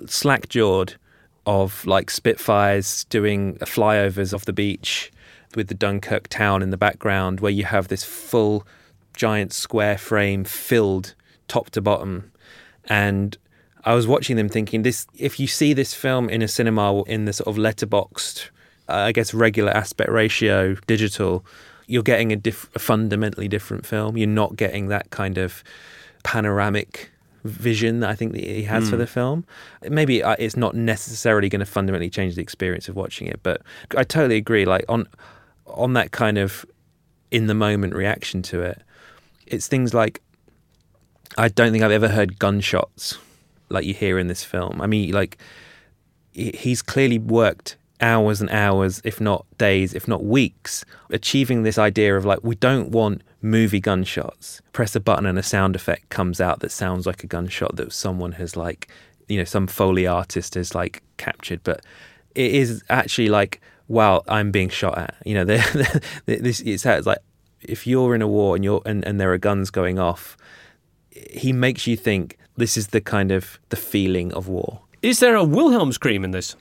slack 0.06 0.50
jawed, 0.50 0.96
of 1.46 1.86
like 1.86 2.10
Spitfires 2.10 3.04
doing 3.06 3.56
flyovers 3.56 4.34
off 4.34 4.46
the 4.46 4.54
beach 4.54 5.12
with 5.56 5.68
the 5.68 5.74
Dunkirk 5.74 6.28
town 6.30 6.62
in 6.62 6.70
the 6.70 6.78
background, 6.78 7.40
where 7.40 7.52
you 7.52 7.66
have 7.66 7.90
this 7.90 8.04
full 8.04 8.66
giant 9.16 9.54
square 9.54 9.98
frame 9.98 10.44
filled 10.44 11.16
top 11.48 11.70
to 11.72 11.82
bottom, 11.82 12.32
and 12.86 13.38
I 13.84 13.94
was 13.94 14.08
watching 14.08 14.38
them 14.38 14.50
thinking 14.50 14.84
this. 14.84 15.06
If 15.18 15.40
you 15.40 15.48
see 15.48 15.74
this 15.74 15.94
film 15.94 16.30
in 16.30 16.42
a 16.42 16.48
cinema 16.48 17.04
in 17.04 17.26
the 17.26 17.34
sort 17.34 17.48
of 17.48 17.62
letterboxed, 17.62 18.50
uh, 18.88 18.94
I 18.94 19.12
guess 19.12 19.34
regular 19.34 19.72
aspect 19.72 20.10
ratio 20.10 20.76
digital, 20.88 21.46
you're 21.88 22.04
getting 22.04 22.32
a, 22.32 22.36
diff- 22.36 22.70
a 22.76 22.80
fundamentally 22.80 23.48
different 23.48 23.86
film. 23.86 24.18
You're 24.18 24.28
not 24.28 24.56
getting 24.56 24.88
that 24.88 25.10
kind 25.10 25.38
of 25.38 25.64
panoramic 26.24 27.12
vision 27.44 28.00
that 28.00 28.10
I 28.10 28.16
think 28.16 28.32
that 28.34 28.42
he 28.42 28.64
has 28.64 28.90
for 28.90 28.96
the 28.96 29.08
film. 29.08 29.46
Maybe 29.82 30.24
uh, 30.24 30.36
it's 30.40 30.56
not 30.56 30.76
necessarily 30.76 31.50
going 31.50 31.60
to 31.60 31.66
fundamentally 31.66 32.10
change 32.10 32.36
the 32.36 32.42
experience 32.42 32.88
of 32.88 32.96
watching 32.96 33.28
it, 33.28 33.42
but 33.44 33.62
I 33.98 34.04
totally 34.04 34.38
agree. 34.38 34.66
Like 34.66 34.86
on 34.88 35.08
on 35.68 35.94
that 35.94 36.12
kind 36.12 36.38
of 36.38 36.66
in 37.32 37.48
the 37.48 37.54
moment 37.54 37.96
reaction 37.96 38.42
to 38.44 38.62
it, 38.62 38.82
it's 39.46 39.68
things 39.68 39.94
like 39.94 40.22
I 41.38 41.50
don't 41.50 41.72
think 41.72 41.84
I've 41.84 41.92
ever 41.92 42.10
heard 42.10 42.40
gunshots 42.40 43.18
like 43.70 43.86
you 43.86 43.94
hear 43.94 44.18
in 44.20 44.28
this 44.28 44.44
film. 44.44 44.82
I 44.82 44.88
mean, 44.88 45.12
like 45.12 45.38
he's 46.32 46.82
clearly 46.82 47.20
worked 47.20 47.76
hours 48.04 48.42
and 48.42 48.50
hours, 48.50 49.02
if 49.06 49.22
not 49.22 49.46
days, 49.58 49.94
if 49.94 50.08
not 50.08 50.26
weeks, 50.26 50.84
achieving 51.10 51.64
this 51.64 51.78
idea 51.78 52.16
of 52.18 52.26
like, 52.26 52.40
we 52.44 52.56
don't 52.56 52.90
want 52.90 53.24
movie 53.42 53.80
gunshots. 53.80 54.62
Press 54.74 54.94
a 54.96 55.00
button 55.00 55.26
and 55.26 55.40
a 55.40 55.44
sound 55.44 55.76
effect 55.76 56.10
comes 56.10 56.42
out 56.42 56.60
that 56.60 56.72
sounds 56.72 57.08
like 57.08 57.24
a 57.24 57.28
gunshot 57.28 57.78
that 57.78 57.94
someone 57.94 58.34
has 58.34 58.58
like, 58.58 58.90
you 59.30 59.38
know, 59.38 59.46
some 59.46 59.68
Foley 59.68 60.06
artist 60.06 60.56
has 60.56 60.76
like 60.76 61.02
captured. 61.16 61.62
But 61.64 61.86
it 62.36 62.52
is 62.52 62.84
actually 62.90 63.30
like, 63.30 63.62
wow, 63.88 64.22
I'm 64.28 64.52
being 64.52 64.70
shot 64.70 64.98
at. 64.98 65.16
You 65.26 65.36
know, 65.36 65.46
this 66.26 66.60
it's 66.60 66.86
like 66.86 67.20
if 67.62 67.88
you're 67.88 68.14
in 68.16 68.22
a 68.22 68.28
war 68.28 68.56
and 68.56 68.66
you're 68.66 68.82
and, 68.86 69.06
and 69.06 69.20
there 69.20 69.32
are 69.32 69.38
guns 69.38 69.70
going 69.70 69.98
off, 69.98 70.36
he 71.12 71.54
makes 71.54 71.88
you 71.88 71.96
think 71.96 72.38
this 72.58 72.76
is 72.76 72.88
the 72.88 73.00
kind 73.00 73.32
of 73.32 73.60
the 73.70 73.78
feeling 73.78 74.34
of 74.34 74.50
war. 74.50 74.82
Is 75.02 75.20
there 75.20 75.36
a 75.36 75.44
Wilhelm 75.44 75.92
scream 75.94 76.24
in 76.24 76.32
this? 76.32 76.56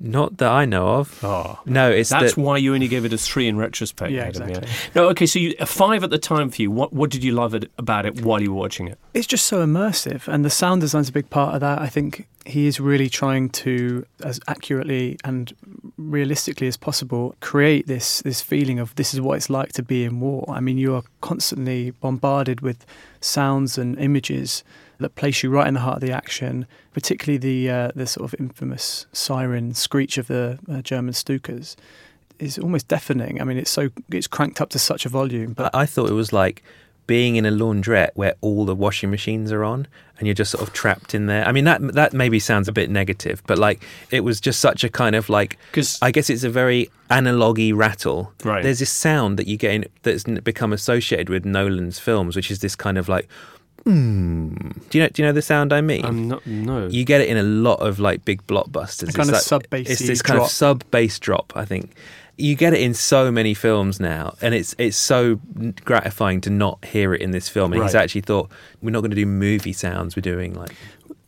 Not 0.00 0.36
that 0.38 0.50
I 0.50 0.64
know 0.64 0.88
of. 0.88 1.24
Oh. 1.24 1.58
No, 1.66 1.90
it's 1.90 2.10
That's 2.10 2.34
that 2.34 2.40
why 2.40 2.56
you 2.56 2.74
only 2.74 2.88
gave 2.88 3.04
it 3.04 3.12
a 3.12 3.18
three 3.18 3.48
in 3.48 3.56
retrospect. 3.56 4.12
Yeah, 4.12 4.26
Adam, 4.26 4.48
exactly. 4.48 4.70
No, 4.94 5.08
okay, 5.08 5.26
so 5.26 5.38
you, 5.38 5.54
a 5.58 5.66
five 5.66 6.04
at 6.04 6.10
the 6.10 6.18
time 6.18 6.50
for 6.50 6.62
you. 6.62 6.70
What 6.70 6.92
what 6.92 7.10
did 7.10 7.24
you 7.24 7.32
love 7.32 7.54
it, 7.54 7.70
about 7.78 8.06
it 8.06 8.22
while 8.22 8.40
you 8.40 8.52
were 8.52 8.60
watching 8.60 8.88
it? 8.88 8.98
It's 9.14 9.26
just 9.26 9.46
so 9.46 9.64
immersive, 9.64 10.28
and 10.28 10.44
the 10.44 10.50
sound 10.50 10.80
design's 10.82 11.08
a 11.08 11.12
big 11.12 11.30
part 11.30 11.54
of 11.54 11.60
that. 11.60 11.80
I 11.80 11.88
think 11.88 12.26
he 12.46 12.66
is 12.66 12.80
really 12.80 13.08
trying 13.08 13.50
to, 13.50 14.06
as 14.22 14.40
accurately 14.48 15.18
and 15.24 15.54
realistically 15.96 16.66
as 16.66 16.76
possible, 16.76 17.34
create 17.40 17.86
this 17.86 18.22
this 18.22 18.40
feeling 18.40 18.78
of 18.78 18.94
this 18.94 19.12
is 19.12 19.20
what 19.20 19.36
it's 19.36 19.50
like 19.50 19.72
to 19.72 19.82
be 19.82 20.04
in 20.04 20.20
war. 20.20 20.44
I 20.48 20.60
mean, 20.60 20.78
you 20.78 20.94
are 20.94 21.02
constantly 21.20 21.90
bombarded 21.90 22.60
with 22.60 22.86
sounds 23.20 23.78
and 23.78 23.98
images 23.98 24.64
that 24.98 25.14
place 25.14 25.42
you 25.42 25.50
right 25.50 25.68
in 25.68 25.74
the 25.74 25.80
heart 25.80 25.96
of 25.96 26.00
the 26.00 26.12
action. 26.12 26.66
Particularly 26.92 27.38
the 27.38 27.70
uh, 27.70 27.90
the 27.94 28.06
sort 28.06 28.32
of 28.32 28.40
infamous 28.40 29.06
siren 29.12 29.74
screech 29.74 30.18
of 30.18 30.26
the 30.26 30.58
uh, 30.70 30.82
German 30.82 31.14
Stukas 31.14 31.76
is 32.38 32.58
almost 32.58 32.88
deafening. 32.88 33.40
I 33.40 33.44
mean, 33.44 33.58
it's 33.58 33.70
so 33.70 33.90
it's 34.10 34.26
cranked 34.26 34.60
up 34.60 34.70
to 34.70 34.78
such 34.78 35.06
a 35.06 35.08
volume, 35.08 35.52
but 35.52 35.74
I 35.74 35.82
I 35.82 35.86
thought 35.86 36.10
it 36.10 36.14
was 36.14 36.32
like 36.32 36.62
being 37.06 37.36
in 37.36 37.46
a 37.46 37.50
laundrette 37.50 38.10
where 38.14 38.34
all 38.40 38.64
the 38.64 38.74
washing 38.74 39.10
machines 39.10 39.50
are 39.50 39.64
on 39.64 39.88
and 40.18 40.26
you're 40.26 40.34
just 40.34 40.50
sort 40.50 40.66
of 40.66 40.72
trapped 40.72 41.14
in 41.14 41.26
there. 41.26 41.44
I 41.46 41.52
mean 41.52 41.64
that 41.64 41.80
that 41.94 42.12
maybe 42.12 42.38
sounds 42.38 42.68
a 42.68 42.72
bit 42.72 42.90
negative, 42.90 43.42
but 43.46 43.58
like 43.58 43.82
it 44.10 44.20
was 44.20 44.40
just 44.40 44.60
such 44.60 44.84
a 44.84 44.88
kind 44.88 45.14
of 45.16 45.28
like 45.28 45.58
because 45.70 45.98
I 46.02 46.10
guess 46.10 46.28
it's 46.30 46.44
a 46.44 46.50
very 46.50 46.90
analogy 47.10 47.72
rattle. 47.72 48.32
Right. 48.44 48.62
There's 48.62 48.80
this 48.80 48.90
sound 48.90 49.38
that 49.38 49.46
you 49.46 49.56
get 49.56 49.72
in 49.72 49.84
that's 50.02 50.24
become 50.24 50.72
associated 50.72 51.28
with 51.28 51.44
Nolan's 51.44 51.98
films, 51.98 52.36
which 52.36 52.50
is 52.50 52.58
this 52.60 52.74
kind 52.76 52.98
of 52.98 53.08
like 53.08 53.28
mm. 53.84 54.88
Do 54.90 54.98
you 54.98 55.04
know 55.04 55.08
do 55.10 55.22
you 55.22 55.26
know 55.28 55.32
the 55.32 55.42
sound 55.42 55.72
I 55.72 55.80
mean? 55.80 56.04
I'm 56.04 56.28
not. 56.28 56.46
No. 56.46 56.86
you 56.88 57.04
get 57.04 57.20
it 57.20 57.28
in 57.28 57.36
a 57.36 57.42
lot 57.42 57.80
of 57.80 57.98
like 57.98 58.24
big 58.24 58.46
blockbusters. 58.46 59.10
A 59.10 59.12
kind 59.12 59.18
It's 59.20 59.28
of 59.28 59.32
like- 59.34 59.42
sub-bassy 59.42 59.92
It's 59.92 60.06
this 60.06 60.22
kind 60.22 60.38
drop. 60.38 60.46
of 60.48 60.52
sub 60.52 60.90
bass 60.90 61.18
drop. 61.18 61.52
I 61.56 61.64
think 61.64 61.94
you 62.38 62.54
get 62.54 62.72
it 62.72 62.80
in 62.80 62.94
so 62.94 63.30
many 63.30 63.52
films 63.52 63.98
now, 63.98 64.34
and 64.40 64.54
it's 64.54 64.74
it's 64.78 64.96
so 64.96 65.40
gratifying 65.84 66.40
to 66.42 66.50
not 66.50 66.84
hear 66.84 67.12
it 67.12 67.20
in 67.20 67.32
this 67.32 67.48
film. 67.48 67.72
And 67.72 67.82
he's 67.82 67.94
actually 67.94 68.22
thought 68.22 68.50
we're 68.80 68.90
not 68.90 69.00
going 69.00 69.10
to 69.10 69.16
do 69.16 69.26
movie 69.26 69.72
sounds. 69.72 70.16
We're 70.16 70.22
doing 70.22 70.54
like 70.54 70.74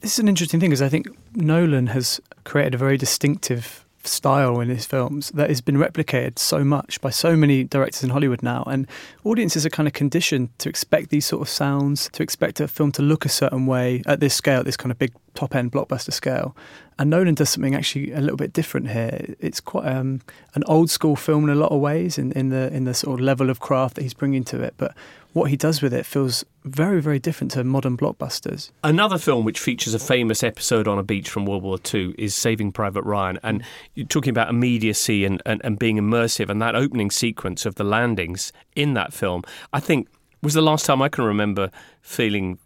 This 0.00 0.14
is 0.14 0.18
an 0.20 0.28
interesting 0.28 0.60
thing 0.60 0.70
because 0.70 0.82
I 0.82 0.88
think 0.88 1.08
Nolan 1.34 1.88
has 1.88 2.20
created 2.44 2.74
a 2.74 2.78
very 2.78 2.96
distinctive 2.96 3.84
style 4.04 4.60
in 4.60 4.68
his 4.68 4.86
films 4.86 5.30
that 5.32 5.50
has 5.50 5.60
been 5.60 5.76
replicated 5.76 6.38
so 6.38 6.64
much 6.64 7.00
by 7.00 7.10
so 7.10 7.36
many 7.36 7.64
directors 7.64 8.02
in 8.02 8.10
Hollywood 8.10 8.42
now. 8.42 8.62
And 8.66 8.86
audiences 9.24 9.66
are 9.66 9.70
kind 9.70 9.86
of 9.86 9.92
conditioned 9.92 10.56
to 10.58 10.68
expect 10.68 11.10
these 11.10 11.26
sort 11.26 11.42
of 11.42 11.48
sounds, 11.48 12.08
to 12.12 12.22
expect 12.22 12.60
a 12.60 12.68
film 12.68 12.92
to 12.92 13.02
look 13.02 13.24
a 13.24 13.28
certain 13.28 13.66
way 13.66 14.02
at 14.06 14.20
this 14.20 14.34
scale, 14.34 14.60
at 14.60 14.64
this 14.64 14.76
kind 14.76 14.90
of 14.90 14.98
big 14.98 15.12
top 15.34 15.54
end 15.54 15.72
blockbuster 15.72 16.12
scale. 16.12 16.56
And 17.00 17.08
Nolan 17.08 17.34
does 17.34 17.48
something 17.48 17.74
actually 17.74 18.12
a 18.12 18.20
little 18.20 18.36
bit 18.36 18.52
different 18.52 18.90
here. 18.90 19.34
It's 19.40 19.58
quite 19.58 19.86
um, 19.86 20.20
an 20.54 20.62
old 20.66 20.90
school 20.90 21.16
film 21.16 21.44
in 21.44 21.50
a 21.50 21.54
lot 21.54 21.72
of 21.72 21.80
ways 21.80 22.18
in, 22.18 22.30
in 22.32 22.50
the 22.50 22.70
in 22.74 22.84
the 22.84 22.92
sort 22.92 23.18
of 23.18 23.24
level 23.24 23.48
of 23.48 23.58
craft 23.58 23.94
that 23.94 24.02
he's 24.02 24.12
bringing 24.12 24.44
to 24.44 24.62
it. 24.62 24.74
But 24.76 24.94
what 25.32 25.48
he 25.48 25.56
does 25.56 25.80
with 25.80 25.94
it 25.94 26.04
feels 26.04 26.44
very, 26.64 27.00
very 27.00 27.18
different 27.18 27.52
to 27.52 27.64
modern 27.64 27.96
blockbusters. 27.96 28.70
Another 28.84 29.16
film 29.16 29.46
which 29.46 29.58
features 29.60 29.94
a 29.94 29.98
famous 29.98 30.42
episode 30.42 30.86
on 30.86 30.98
a 30.98 31.02
beach 31.02 31.30
from 31.30 31.46
World 31.46 31.62
War 31.62 31.78
II 31.92 32.14
is 32.18 32.34
Saving 32.34 32.70
Private 32.70 33.04
Ryan. 33.04 33.38
And 33.42 33.64
you're 33.94 34.06
talking 34.06 34.30
about 34.30 34.50
immediacy 34.50 35.24
and, 35.24 35.40
and, 35.46 35.62
and 35.64 35.78
being 35.78 35.96
immersive, 35.96 36.50
and 36.50 36.60
that 36.60 36.76
opening 36.76 37.10
sequence 37.10 37.64
of 37.64 37.76
the 37.76 37.84
landings 37.84 38.52
in 38.76 38.92
that 38.92 39.14
film, 39.14 39.42
I 39.72 39.80
think 39.80 40.06
was 40.42 40.52
the 40.52 40.60
last 40.60 40.84
time 40.84 41.00
I 41.00 41.08
can 41.08 41.24
remember 41.24 41.70
feeling 42.02 42.58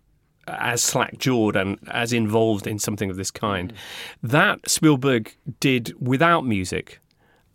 as 0.46 0.82
slack 0.82 1.18
jawed 1.18 1.56
and 1.56 1.78
as 1.90 2.12
involved 2.12 2.66
in 2.66 2.78
something 2.78 3.10
of 3.10 3.16
this 3.16 3.30
kind. 3.30 3.72
Mm. 3.72 3.76
That 4.30 4.70
Spielberg 4.70 5.34
did 5.60 5.94
without 6.00 6.42
music. 6.42 7.00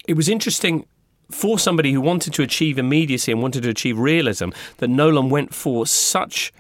It 0.08 0.14
was 0.14 0.30
interesting 0.30 0.86
for 1.32 1.60
somebody 1.60 1.92
who 1.94 2.02
wanted 2.02 2.34
to 2.34 2.42
achieve 2.42 2.80
immediacy 2.80 3.32
and 3.32 3.42
wanted 3.42 3.64
to 3.64 3.70
achieve 3.70 4.00
realism 4.00 4.50
that 4.78 4.88
Nolan 4.88 5.30
went 5.30 5.54
for 5.54 5.86
such 5.86 6.52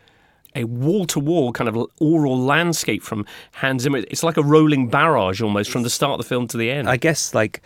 a 0.56 0.64
wall 0.64 1.06
to 1.06 1.20
wall 1.20 1.52
kind 1.52 1.68
of 1.68 1.78
oral 2.00 2.38
landscape 2.38 3.04
from 3.04 3.26
Hans 3.54 3.84
Zimmer. 3.84 4.00
It's 4.10 4.24
like 4.24 4.38
a 4.38 4.44
rolling 4.44 4.90
barrage 4.90 5.42
almost 5.42 5.72
from 5.72 5.84
the 5.84 5.90
start 5.90 6.20
of 6.20 6.26
the 6.26 6.30
film 6.30 6.48
to 6.48 6.58
the 6.58 6.70
end. 6.72 6.90
I 6.90 6.98
guess 6.98 7.34
like 7.34 7.62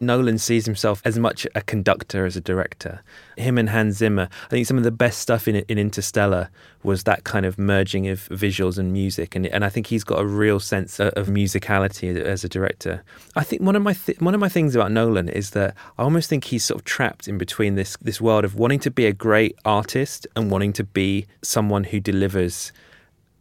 Nolan 0.00 0.38
sees 0.38 0.64
himself 0.64 1.02
as 1.04 1.18
much 1.18 1.46
a 1.54 1.60
conductor 1.60 2.24
as 2.24 2.34
a 2.34 2.40
director. 2.40 3.02
Him 3.36 3.58
and 3.58 3.68
Hans 3.68 3.98
Zimmer, 3.98 4.28
I 4.46 4.48
think 4.48 4.66
some 4.66 4.78
of 4.78 4.84
the 4.84 4.90
best 4.90 5.18
stuff 5.18 5.46
in 5.46 5.56
in 5.56 5.78
Interstellar 5.78 6.48
was 6.82 7.04
that 7.04 7.24
kind 7.24 7.44
of 7.44 7.58
merging 7.58 8.08
of 8.08 8.26
visuals 8.30 8.78
and 8.78 8.92
music, 8.92 9.36
and 9.36 9.46
and 9.46 9.64
I 9.64 9.68
think 9.68 9.88
he's 9.88 10.04
got 10.04 10.18
a 10.18 10.24
real 10.24 10.58
sense 10.58 10.98
of, 10.98 11.12
of 11.14 11.26
musicality 11.28 12.16
as 12.16 12.44
a 12.44 12.48
director. 12.48 13.04
I 13.36 13.44
think 13.44 13.60
one 13.62 13.76
of 13.76 13.82
my 13.82 13.92
th- 13.92 14.20
one 14.20 14.34
of 14.34 14.40
my 14.40 14.48
things 14.48 14.74
about 14.74 14.90
Nolan 14.90 15.28
is 15.28 15.50
that 15.50 15.74
I 15.98 16.02
almost 16.02 16.30
think 16.30 16.44
he's 16.44 16.64
sort 16.64 16.80
of 16.80 16.84
trapped 16.84 17.28
in 17.28 17.36
between 17.36 17.74
this 17.74 17.96
this 18.00 18.20
world 18.20 18.44
of 18.44 18.54
wanting 18.54 18.80
to 18.80 18.90
be 18.90 19.06
a 19.06 19.12
great 19.12 19.56
artist 19.64 20.26
and 20.34 20.50
wanting 20.50 20.72
to 20.74 20.84
be 20.84 21.26
someone 21.42 21.84
who 21.84 22.00
delivers 22.00 22.72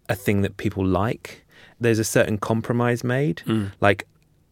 a 0.10 0.16
thing 0.16 0.42
that 0.42 0.58
people 0.58 0.86
like. 0.86 1.46
There's 1.80 2.00
a 2.00 2.04
certain 2.04 2.38
compromise 2.38 3.06
made, 3.06 3.44
mm. 3.46 3.72
like 3.80 4.06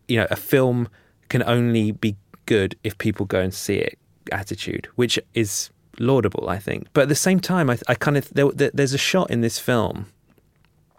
you 0.08 0.16
know, 0.16 0.28
a 0.32 0.38
film 0.38 0.88
can 1.30 1.44
only 1.44 1.92
be 1.92 2.16
good 2.46 2.76
if 2.84 2.98
people 2.98 3.26
go 3.26 3.40
and 3.40 3.54
see 3.54 3.76
it. 3.76 3.98
Attitude, 4.32 4.90
which 4.96 5.18
is 5.34 5.70
laudable, 6.00 6.50
I 6.50 6.60
think. 6.60 6.88
But 6.94 7.04
at 7.04 7.10
the 7.10 7.16
same 7.16 7.40
time, 7.40 7.70
I, 7.70 7.78
I 7.88 7.96
kind 7.96 8.18
of 8.18 8.30
there, 8.34 8.52
there, 8.52 8.72
there's 8.74 8.94
a 8.94 8.98
shot 8.98 9.32
in 9.32 9.42
this 9.42 9.60
film. 9.60 10.08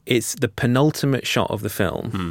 It's 0.06 0.34
the 0.34 0.48
penultimate 0.48 1.26
shot 1.26 1.50
of 1.50 1.60
the 1.60 1.68
film, 1.68 2.10
hmm. 2.10 2.30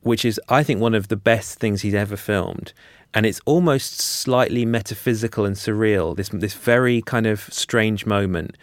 which 0.00 0.24
is, 0.24 0.40
I 0.48 0.62
think, 0.62 0.80
one 0.80 0.94
of 0.94 1.08
the 1.08 1.16
best 1.16 1.58
things 1.58 1.82
he's 1.82 1.94
ever 1.94 2.16
filmed. 2.16 2.72
And 3.14 3.26
it's 3.26 3.40
almost 3.44 4.00
slightly 4.00 4.64
metaphysical 4.64 5.44
and 5.44 5.54
surreal. 5.54 6.16
This 6.16 6.30
this 6.30 6.54
very 6.54 7.02
kind 7.02 7.26
of 7.26 7.40
strange 7.52 8.06
moment. 8.06 8.56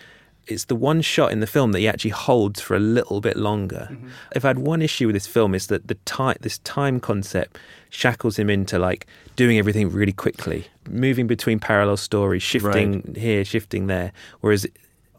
It's 0.49 0.65
the 0.65 0.75
one 0.75 1.01
shot 1.01 1.31
in 1.31 1.39
the 1.39 1.47
film 1.47 1.71
that 1.71 1.79
he 1.79 1.87
actually 1.87 2.11
holds 2.11 2.59
for 2.59 2.75
a 2.75 2.79
little 2.79 3.21
bit 3.21 3.37
longer. 3.37 3.87
Mm-hmm. 3.91 4.07
If 4.35 4.45
I 4.45 4.49
had 4.49 4.59
one 4.59 4.81
issue 4.81 5.07
with 5.07 5.15
this 5.15 5.27
film, 5.27 5.53
is 5.53 5.67
that 5.67 5.87
the 5.87 5.95
time 6.05 6.37
this 6.41 6.57
time 6.59 6.99
concept 6.99 7.57
shackles 7.89 8.37
him 8.37 8.49
into 8.49 8.79
like 8.79 9.07
doing 9.35 9.57
everything 9.57 9.89
really 9.91 10.11
quickly, 10.11 10.67
moving 10.89 11.27
between 11.27 11.59
parallel 11.59 11.97
stories, 11.97 12.43
shifting 12.43 13.15
here, 13.15 13.45
shifting 13.45 13.87
there. 13.87 14.11
Whereas 14.41 14.65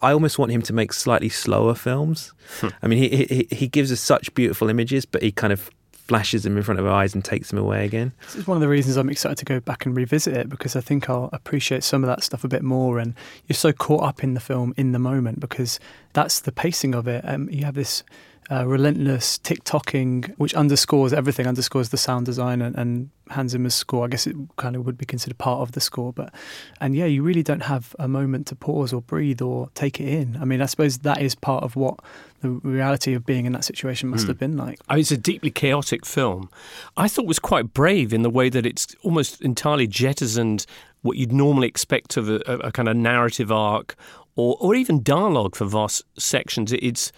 I 0.03 0.13
almost 0.13 0.39
want 0.39 0.53
him 0.53 0.63
to 0.63 0.73
make 0.73 0.93
slightly 0.93 1.29
slower 1.29 1.75
films. 1.75 2.33
Hmm. 2.61 2.69
I 2.83 2.87
mean, 2.89 2.99
he, 2.99 3.25
he 3.25 3.49
he 3.55 3.69
gives 3.69 3.93
us 3.93 4.01
such 4.01 4.35
beautiful 4.35 4.69
images, 4.69 5.05
but 5.05 5.23
he 5.23 5.31
kind 5.31 5.53
of 5.53 5.71
flashes 6.11 6.43
them 6.43 6.57
in 6.57 6.62
front 6.64 6.81
of 6.81 6.87
our 6.87 6.93
eyes 6.93 7.14
and 7.14 7.25
takes 7.25 7.50
them 7.50 7.59
away 7.61 7.85
again. 7.85 8.11
This 8.23 8.35
is 8.35 8.47
one 8.49 8.57
of 8.57 8.61
the 8.61 8.67
reasons 8.67 8.97
I'm 8.97 9.09
excited 9.09 9.38
to 9.38 9.45
go 9.45 9.61
back 9.61 9.87
and 9.87 9.97
revisit 9.97 10.37
it 10.37 10.49
because 10.49 10.75
I 10.75 10.81
think 10.81 11.09
I'll 11.09 11.31
appreciate 11.33 11.85
some 11.85 12.02
of 12.02 12.09
that 12.09 12.25
stuff 12.25 12.43
a 12.43 12.49
bit 12.49 12.64
more. 12.64 12.99
And 12.99 13.14
you're 13.47 13.55
so 13.55 13.73
caught 13.73 14.02
up 14.02 14.25
in 14.25 14.35
the 14.35 14.40
film 14.40 14.75
in 14.76 14.90
the 14.90 14.99
moment 14.99 15.38
because 15.38 15.79
that's 16.12 16.40
the 16.40 16.50
pacing 16.50 16.97
of 16.97 17.07
it. 17.07 17.23
Um, 17.25 17.49
you 17.49 17.64
have 17.64 17.76
this 17.76 18.02
uh, 18.50 18.66
relentless 18.66 19.38
tick 19.38 19.62
tocking, 19.62 20.35
which 20.37 20.54
underscores 20.54 21.12
everything, 21.12 21.47
underscores 21.47 21.90
the 21.90 21.97
sound 21.97 22.26
design 22.26 22.61
and, 22.61 22.76
and 22.76 23.11
Hans 23.30 23.52
Zimmer's 23.52 23.76
score. 23.76 24.04
I 24.04 24.09
guess 24.09 24.26
it 24.26 24.35
kind 24.57 24.75
of 24.75 24.85
would 24.85 24.99
be 24.99 25.07
considered 25.07 25.38
part 25.38 25.61
of 25.61 25.73
the 25.73 25.80
score, 25.80 26.12
but 26.12 26.35
and 26.80 26.97
yeah, 26.97 27.04
you 27.04 27.23
really 27.23 27.45
don't 27.45 27.62
have 27.62 27.95
a 27.99 28.09
moment 28.09 28.49
to 28.49 28.57
pause 28.57 28.92
or 28.92 29.02
breathe 29.02 29.40
or 29.40 29.69
take 29.75 30.00
it 30.00 30.09
in. 30.09 30.37
I 30.40 30.45
mean, 30.45 30.61
I 30.61 30.66
suppose 30.66 30.99
that 30.99 31.23
is 31.23 31.37
part 31.37 31.62
of 31.62 31.76
what 31.76 32.00
the 32.40 32.50
reality 32.50 33.14
of 33.14 33.25
being 33.25 33.47
in 33.47 33.52
that 33.52 33.64
situation 33.64 34.09
must 34.09 34.26
have 34.26 34.38
been 34.38 34.57
like. 34.57 34.80
I 34.88 34.95
mean, 34.95 35.02
it's 35.02 35.12
a 35.12 35.16
deeply 35.16 35.50
chaotic 35.50 36.04
film. 36.04 36.49
I 36.97 37.07
thought 37.07 37.26
was 37.26 37.38
quite 37.38 37.73
brave 37.73 38.12
in 38.12 38.23
the 38.23 38.30
way 38.30 38.49
that 38.49 38.66
it's 38.66 38.97
almost 39.02 39.42
entirely 39.42 39.87
jettisoned 39.87 40.66
what 41.02 41.16
you'd 41.16 41.33
normally 41.33 41.69
expect 41.69 42.16
of 42.16 42.28
a, 42.28 42.42
a, 42.47 42.59
a 42.59 42.73
kind 42.73 42.88
of 42.88 42.97
narrative 42.97 43.52
arc 43.52 43.95
or 44.37 44.57
or 44.61 44.75
even 44.75 45.02
dialogue 45.02 45.54
for 45.54 45.66
vast 45.66 46.02
sections. 46.19 46.73
It's 46.73 47.12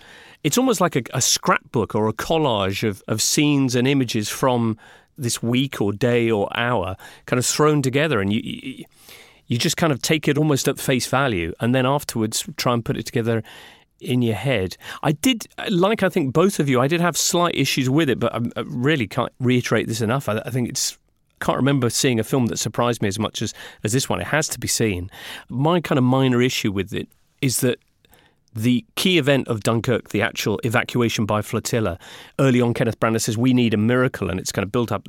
it's 0.44 0.58
almost 0.58 0.80
like 0.80 0.96
a, 0.96 1.02
a 1.14 1.20
scrapbook 1.20 1.94
or 1.94 2.08
a 2.08 2.12
collage 2.12 2.86
of, 2.86 3.02
of 3.08 3.22
scenes 3.22 3.74
and 3.74 3.86
images 3.86 4.28
from 4.28 4.78
this 5.18 5.42
week 5.42 5.80
or 5.80 5.92
day 5.92 6.30
or 6.30 6.48
hour, 6.56 6.96
kind 7.26 7.38
of 7.38 7.46
thrown 7.46 7.82
together, 7.82 8.20
and 8.20 8.32
you, 8.32 8.40
you 8.42 8.84
you 9.48 9.58
just 9.58 9.76
kind 9.76 9.92
of 9.92 10.00
take 10.00 10.28
it 10.28 10.38
almost 10.38 10.66
at 10.66 10.78
face 10.78 11.06
value, 11.06 11.52
and 11.60 11.74
then 11.74 11.84
afterwards 11.84 12.48
try 12.56 12.72
and 12.72 12.84
put 12.84 12.96
it 12.96 13.04
together 13.04 13.42
in 14.00 14.22
your 14.22 14.34
head. 14.34 14.76
I 15.02 15.12
did, 15.12 15.46
like 15.68 16.02
I 16.02 16.08
think 16.08 16.32
both 16.32 16.58
of 16.58 16.68
you, 16.68 16.80
I 16.80 16.88
did 16.88 17.00
have 17.00 17.16
slight 17.16 17.54
issues 17.54 17.90
with 17.90 18.08
it, 18.08 18.18
but 18.18 18.34
I, 18.34 18.60
really 18.64 19.06
can't 19.06 19.32
reiterate 19.40 19.88
this 19.88 20.00
enough. 20.00 20.28
I, 20.28 20.38
I 20.38 20.50
think 20.50 20.68
it's 20.68 20.98
can't 21.40 21.56
remember 21.56 21.90
seeing 21.90 22.20
a 22.20 22.24
film 22.24 22.46
that 22.46 22.58
surprised 22.58 23.02
me 23.02 23.08
as 23.08 23.18
much 23.18 23.42
as, 23.42 23.52
as 23.82 23.92
this 23.92 24.08
one. 24.08 24.20
It 24.20 24.28
has 24.28 24.48
to 24.50 24.60
be 24.60 24.68
seen. 24.68 25.10
My 25.48 25.80
kind 25.80 25.98
of 25.98 26.04
minor 26.04 26.40
issue 26.40 26.70
with 26.70 26.94
it 26.94 27.08
is 27.40 27.60
that 27.60 27.80
the 28.54 28.84
key 28.96 29.18
event 29.18 29.48
of 29.48 29.60
Dunkirk, 29.60 30.10
the 30.10 30.22
actual 30.22 30.60
evacuation 30.64 31.26
by 31.26 31.42
flotilla, 31.42 31.98
early 32.38 32.60
on, 32.60 32.74
Kenneth 32.74 33.00
Branagh 33.00 33.22
says 33.22 33.38
we 33.38 33.52
need 33.52 33.74
a 33.74 33.78
miracle, 33.78 34.30
and 34.30 34.38
it's 34.38 34.52
kind 34.52 34.62
of 34.62 34.70
built 34.70 34.92
up 34.92 35.06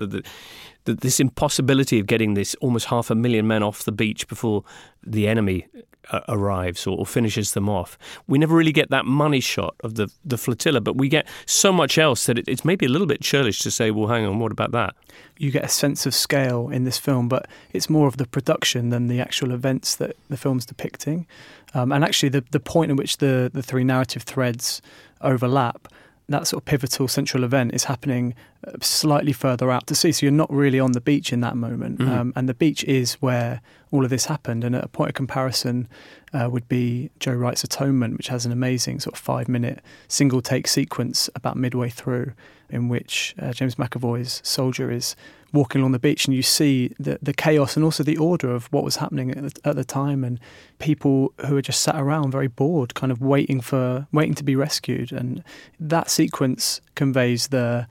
that 0.86 1.02
this 1.02 1.20
impossibility 1.20 2.00
of 2.00 2.08
getting 2.08 2.34
this 2.34 2.56
almost 2.56 2.88
half 2.88 3.10
a 3.10 3.16
million 3.16 3.48
men 3.48 3.64
off 3.64 3.84
the 3.84 3.92
beach 3.92 4.28
before 4.28 4.64
the 5.04 5.28
enemy 5.28 5.68
uh, 6.12 6.20
arrives 6.28 6.86
or, 6.86 6.98
or, 6.98 7.06
finishes 7.06 7.54
them 7.54 7.70
off. 7.70 7.98
We 8.28 8.38
never 8.38 8.56
really 8.56 8.72
get 8.72 8.90
that 8.90 9.06
money 9.06 9.40
shot 9.40 9.76
of 9.84 9.96
the, 9.96 10.12
the 10.26 10.38
flotilla, 10.38 10.82
but 10.82 10.98
we 10.98 11.08
get 11.08 11.28
so 11.46 11.72
much 11.72 11.98
else 11.98 12.26
that 12.26 12.38
it, 12.38 12.48
it's 12.48 12.66
maybe 12.66 12.86
a 12.86 12.90
little 12.90 13.08
bit 13.08 13.22
churlish 13.22 13.60
to 13.60 13.72
say, 13.72 13.92
well, 13.92 14.08
hang 14.08 14.26
on, 14.26 14.40
what 14.40 14.52
about 14.52 14.72
that? 14.72 14.96
You 15.38 15.52
get 15.52 15.64
a 15.64 15.70
sense 15.70 16.06
of 16.06 16.14
scale 16.14 16.70
in 16.70 16.84
this 16.84 16.98
film, 16.98 17.30
but 17.30 17.48
it's 17.72 17.90
more 17.90 18.08
of 18.08 18.18
the 18.18 18.28
production 18.28 18.90
than 18.90 19.08
the 19.08 19.22
actual 19.22 19.52
events 19.52 19.96
that 19.96 20.18
the 20.30 20.38
film's 20.38 20.66
depicting. 20.66 21.26
Um, 21.74 21.92
and 21.92 22.04
actually, 22.04 22.30
the, 22.30 22.44
the 22.52 22.60
point 22.60 22.92
at 22.92 22.98
which 22.98 23.18
the, 23.18 23.50
the 23.54 23.64
three 23.64 23.84
narrative 23.84 24.24
threads 24.24 24.82
overlap 25.22 25.88
that 26.30 26.48
sort 26.48 26.62
of 26.62 26.66
pivotal 26.66 27.08
central 27.08 27.44
event 27.44 27.74
is 27.74 27.86
happening 27.86 28.34
uh, 28.66 28.72
slightly 28.82 29.34
further 29.34 29.70
out 29.72 29.88
to 29.88 29.96
sea. 29.96 30.12
So 30.12 30.26
you're 30.26 30.32
not 30.32 30.52
really 30.52 30.80
on 30.80 30.94
the 30.94 31.02
beach 31.02 31.34
in 31.34 31.42
that 31.42 31.58
moment. 31.58 32.00
Mm. 32.00 32.10
Um, 32.10 32.34
and 32.36 32.48
the 32.48 32.54
beach 32.54 32.84
is 32.86 33.14
where 33.16 33.62
all 33.92 34.04
of 34.04 34.10
this 34.10 34.26
happened. 34.26 34.64
And 34.64 34.76
a 34.76 34.88
point 34.88 35.10
of 35.10 35.16
comparison 35.16 35.88
uh, 36.34 36.50
would 36.50 36.68
be 36.68 37.10
Joe 37.20 37.34
Wright's 37.34 37.64
Atonement, 37.64 38.18
which 38.18 38.30
has 38.30 38.46
an 38.46 38.52
amazing 38.52 39.00
sort 39.00 39.16
of 39.16 39.20
five 39.20 39.48
minute 39.48 39.82
single 40.08 40.42
take 40.42 40.68
sequence 40.68 41.30
about 41.36 41.58
midway 41.58 41.90
through, 41.90 42.34
in 42.74 42.90
which 42.90 43.36
uh, 43.40 43.54
James 43.54 43.76
McAvoy's 43.76 44.42
soldier 44.44 44.92
is 44.92 45.16
walking 45.54 45.80
along 45.82 45.92
the 45.92 46.00
beach 46.00 46.26
and 46.26 46.36
you 46.36 46.42
see 46.42 46.94
the, 47.00 47.20
the 47.22 47.34
chaos 47.34 47.76
and 47.76 47.86
also 47.86 48.04
the 48.04 48.18
order 48.18 48.54
of 48.54 48.66
what 48.74 48.84
was 48.84 48.96
happening 48.96 49.30
at 49.32 49.54
the, 49.54 49.70
at 49.70 49.76
the 49.76 49.84
time 49.84 50.24
and 50.24 50.40
people 50.80 51.32
who 51.46 51.56
are 51.56 51.62
just 51.62 51.82
sat 51.82 51.96
around 51.96 52.32
very 52.32 52.48
bored 52.48 52.96
kind 52.96 53.12
of 53.12 53.22
waiting 53.22 53.62
for 53.62 54.08
waiting 54.12 54.34
to 54.34 54.44
be 54.44 54.56
rescued. 54.56 55.12
And 55.12 55.44
that 55.80 56.10
sequence 56.10 56.82
conveys 56.96 57.50
the 57.50 57.88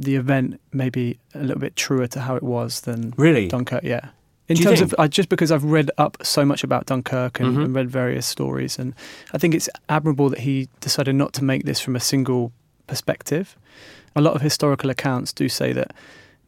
the 0.00 0.16
event 0.16 0.60
maybe 0.72 1.20
a 1.34 1.38
little 1.38 1.60
bit 1.60 1.76
truer 1.76 2.08
to 2.08 2.20
how 2.20 2.34
it 2.34 2.42
was 2.42 2.80
than 2.80 3.14
really? 3.16 3.46
Dunkirk 3.46 3.84
yeah. 3.84 4.08
In 4.48 4.56
terms 4.56 4.80
of 4.80 4.94
uh, 4.98 5.06
just 5.08 5.28
because 5.28 5.52
I've 5.52 5.64
read 5.64 5.90
up 5.98 6.18
so 6.22 6.44
much 6.44 6.64
about 6.64 6.86
Dunkirk 6.86 7.40
and, 7.40 7.50
mm-hmm. 7.50 7.62
and 7.62 7.74
read 7.74 7.90
various 7.90 8.26
stories 8.26 8.78
and 8.78 8.94
I 9.32 9.38
think 9.38 9.54
it's 9.54 9.68
admirable 9.88 10.30
that 10.30 10.40
he 10.40 10.68
decided 10.80 11.14
not 11.14 11.34
to 11.34 11.44
make 11.44 11.64
this 11.64 11.80
from 11.80 11.94
a 11.94 12.00
single 12.00 12.52
perspective 12.86 13.56
a 14.16 14.20
lot 14.20 14.34
of 14.34 14.42
historical 14.42 14.90
accounts 14.90 15.32
do 15.32 15.48
say 15.48 15.72
that 15.72 15.92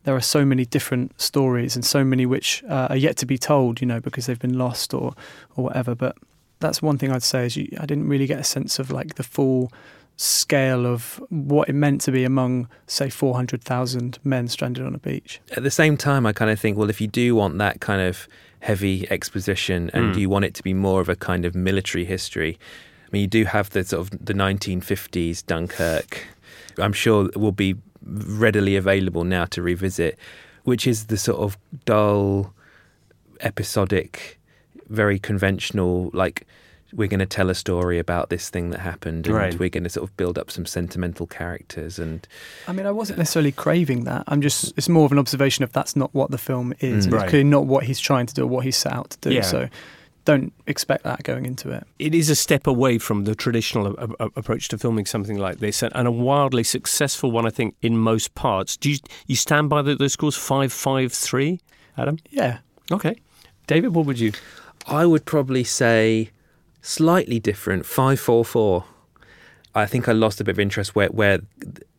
there 0.04 0.14
are 0.14 0.20
so 0.20 0.44
many 0.44 0.64
different 0.64 1.20
stories 1.20 1.74
and 1.74 1.84
so 1.84 2.04
many 2.04 2.26
which 2.26 2.62
uh, 2.68 2.88
are 2.90 2.96
yet 2.96 3.16
to 3.16 3.26
be 3.26 3.36
told, 3.36 3.80
you 3.80 3.86
know, 3.86 4.00
because 4.00 4.26
they've 4.26 4.38
been 4.38 4.56
lost 4.56 4.94
or 4.94 5.14
or 5.56 5.64
whatever. 5.64 5.94
But 5.94 6.16
that's 6.60 6.80
one 6.80 6.96
thing 6.96 7.10
I'd 7.10 7.22
say 7.22 7.46
is 7.46 7.56
you, 7.56 7.68
I 7.80 7.86
didn't 7.86 8.08
really 8.08 8.26
get 8.26 8.38
a 8.38 8.44
sense 8.44 8.78
of 8.78 8.90
like 8.90 9.16
the 9.16 9.24
full 9.24 9.72
scale 10.16 10.86
of 10.86 11.22
what 11.28 11.68
it 11.68 11.74
meant 11.74 12.00
to 12.02 12.12
be 12.12 12.24
among, 12.24 12.68
say, 12.86 13.10
400,000 13.10 14.18
men 14.24 14.48
stranded 14.48 14.86
on 14.86 14.94
a 14.94 14.98
beach. 14.98 15.40
At 15.56 15.62
the 15.62 15.70
same 15.70 15.98
time, 15.98 16.24
I 16.24 16.32
kind 16.32 16.50
of 16.50 16.58
think, 16.58 16.78
well, 16.78 16.88
if 16.88 17.02
you 17.02 17.06
do 17.06 17.34
want 17.34 17.58
that 17.58 17.80
kind 17.80 18.00
of 18.00 18.26
heavy 18.60 19.10
exposition 19.10 19.90
and 19.92 20.14
mm. 20.14 20.18
you 20.18 20.30
want 20.30 20.46
it 20.46 20.54
to 20.54 20.62
be 20.62 20.72
more 20.72 21.02
of 21.02 21.10
a 21.10 21.16
kind 21.16 21.44
of 21.44 21.54
military 21.54 22.06
history, 22.06 22.58
I 23.06 23.08
mean, 23.12 23.22
you 23.22 23.28
do 23.28 23.44
have 23.44 23.70
the 23.70 23.84
sort 23.84 24.00
of 24.00 24.24
the 24.24 24.34
1950s 24.34 25.46
Dunkirk. 25.46 26.26
I'm 26.78 26.92
sure 26.92 27.30
will 27.36 27.52
be 27.52 27.76
readily 28.02 28.76
available 28.76 29.24
now 29.24 29.44
to 29.46 29.62
revisit, 29.62 30.18
which 30.64 30.86
is 30.86 31.06
the 31.06 31.16
sort 31.16 31.38
of 31.38 31.56
dull, 31.84 32.52
episodic, 33.40 34.38
very 34.88 35.18
conventional, 35.18 36.10
like 36.12 36.46
we're 36.92 37.08
going 37.08 37.20
to 37.20 37.26
tell 37.26 37.50
a 37.50 37.54
story 37.54 37.98
about 37.98 38.30
this 38.30 38.48
thing 38.48 38.70
that 38.70 38.80
happened 38.80 39.26
and 39.26 39.36
right. 39.36 39.58
we're 39.58 39.68
going 39.68 39.84
to 39.84 39.90
sort 39.90 40.08
of 40.08 40.16
build 40.16 40.38
up 40.38 40.50
some 40.50 40.64
sentimental 40.64 41.26
characters 41.26 41.98
and 41.98 42.26
i 42.68 42.72
mean 42.72 42.86
i 42.86 42.90
wasn't 42.90 43.18
necessarily 43.18 43.50
craving 43.50 44.04
that 44.04 44.22
i'm 44.28 44.40
just 44.40 44.72
it's 44.76 44.88
more 44.88 45.04
of 45.04 45.12
an 45.12 45.18
observation 45.18 45.64
of 45.64 45.72
that's 45.72 45.96
not 45.96 46.14
what 46.14 46.30
the 46.30 46.38
film 46.38 46.72
is 46.80 47.06
mm. 47.06 47.12
it's 47.12 47.30
clearly 47.30 47.44
not 47.44 47.66
what 47.66 47.84
he's 47.84 47.98
trying 47.98 48.24
to 48.24 48.34
do 48.34 48.44
or 48.44 48.46
what 48.46 48.64
he's 48.64 48.76
set 48.76 48.92
out 48.92 49.10
to 49.10 49.18
do 49.18 49.34
yeah. 49.34 49.42
so 49.42 49.68
don't 50.26 50.52
expect 50.66 51.04
that 51.04 51.22
going 51.22 51.46
into 51.46 51.70
it. 51.70 51.86
It 51.98 52.14
is 52.14 52.28
a 52.28 52.34
step 52.34 52.66
away 52.66 52.98
from 52.98 53.24
the 53.24 53.34
traditional 53.34 53.96
a- 53.96 54.24
a- 54.24 54.30
approach 54.36 54.68
to 54.68 54.76
filming 54.76 55.06
something 55.06 55.38
like 55.38 55.60
this, 55.60 55.82
and, 55.82 55.90
and, 55.94 56.06
a 56.06 56.10
wildly 56.10 56.64
successful 56.64 57.30
one, 57.30 57.46
I 57.46 57.50
think, 57.50 57.74
in 57.80 57.96
most 57.96 58.34
parts. 58.34 58.76
Do 58.76 58.90
you, 58.90 58.98
you 59.26 59.36
stand 59.36 59.70
by 59.70 59.80
the, 59.80 59.94
the 59.94 60.10
scores 60.10 60.36
five 60.36 60.72
five 60.72 61.12
three, 61.12 61.60
Adam? 61.96 62.18
Yeah. 62.30 62.58
Okay, 62.92 63.16
David, 63.66 63.94
what 63.94 64.04
would 64.04 64.20
you? 64.20 64.32
I 64.86 65.06
would 65.06 65.24
probably 65.24 65.64
say 65.64 66.30
slightly 66.82 67.40
different, 67.40 67.86
five 67.86 68.20
four 68.20 68.44
four. 68.44 68.84
I 69.74 69.86
think 69.86 70.08
I 70.08 70.12
lost 70.12 70.40
a 70.40 70.44
bit 70.44 70.52
of 70.52 70.60
interest 70.60 70.94
where, 70.94 71.08
where, 71.08 71.40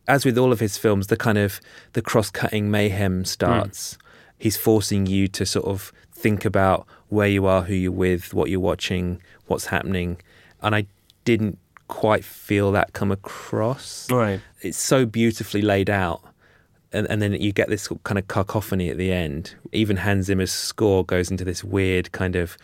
as 0.06 0.24
with 0.24 0.36
all 0.36 0.52
of 0.52 0.60
his 0.60 0.76
films, 0.76 1.06
the 1.06 1.16
kind 1.16 1.38
of 1.38 1.60
the 1.92 2.02
cross-cutting 2.02 2.70
mayhem 2.70 3.24
starts. 3.24 3.94
Mm. 3.94 3.98
He's 4.40 4.56
forcing 4.56 5.06
you 5.06 5.28
to 5.28 5.46
sort 5.46 5.66
of 5.66 5.92
think 6.12 6.44
about 6.44 6.86
where 7.08 7.28
you 7.28 7.46
are, 7.46 7.62
who 7.62 7.74
you're 7.74 7.92
with, 7.92 8.34
what 8.34 8.50
you're 8.50 8.60
watching, 8.60 9.20
what's 9.46 9.66
happening. 9.66 10.18
And 10.62 10.74
I 10.74 10.86
didn't 11.24 11.58
quite 11.88 12.24
feel 12.24 12.72
that 12.72 12.92
come 12.92 13.10
across. 13.10 14.10
Right. 14.10 14.40
It's 14.60 14.78
so 14.78 15.06
beautifully 15.06 15.62
laid 15.62 15.90
out. 15.90 16.22
And, 16.92 17.06
and 17.10 17.20
then 17.20 17.32
you 17.34 17.52
get 17.52 17.68
this 17.68 17.88
kind 18.04 18.18
of 18.18 18.28
cacophony 18.28 18.88
at 18.88 18.96
the 18.96 19.12
end. 19.12 19.54
Even 19.72 19.98
Hans 19.98 20.26
Zimmer's 20.26 20.52
score 20.52 21.04
goes 21.04 21.30
into 21.30 21.44
this 21.44 21.62
weird 21.62 22.12
kind 22.12 22.36
of 22.36 22.56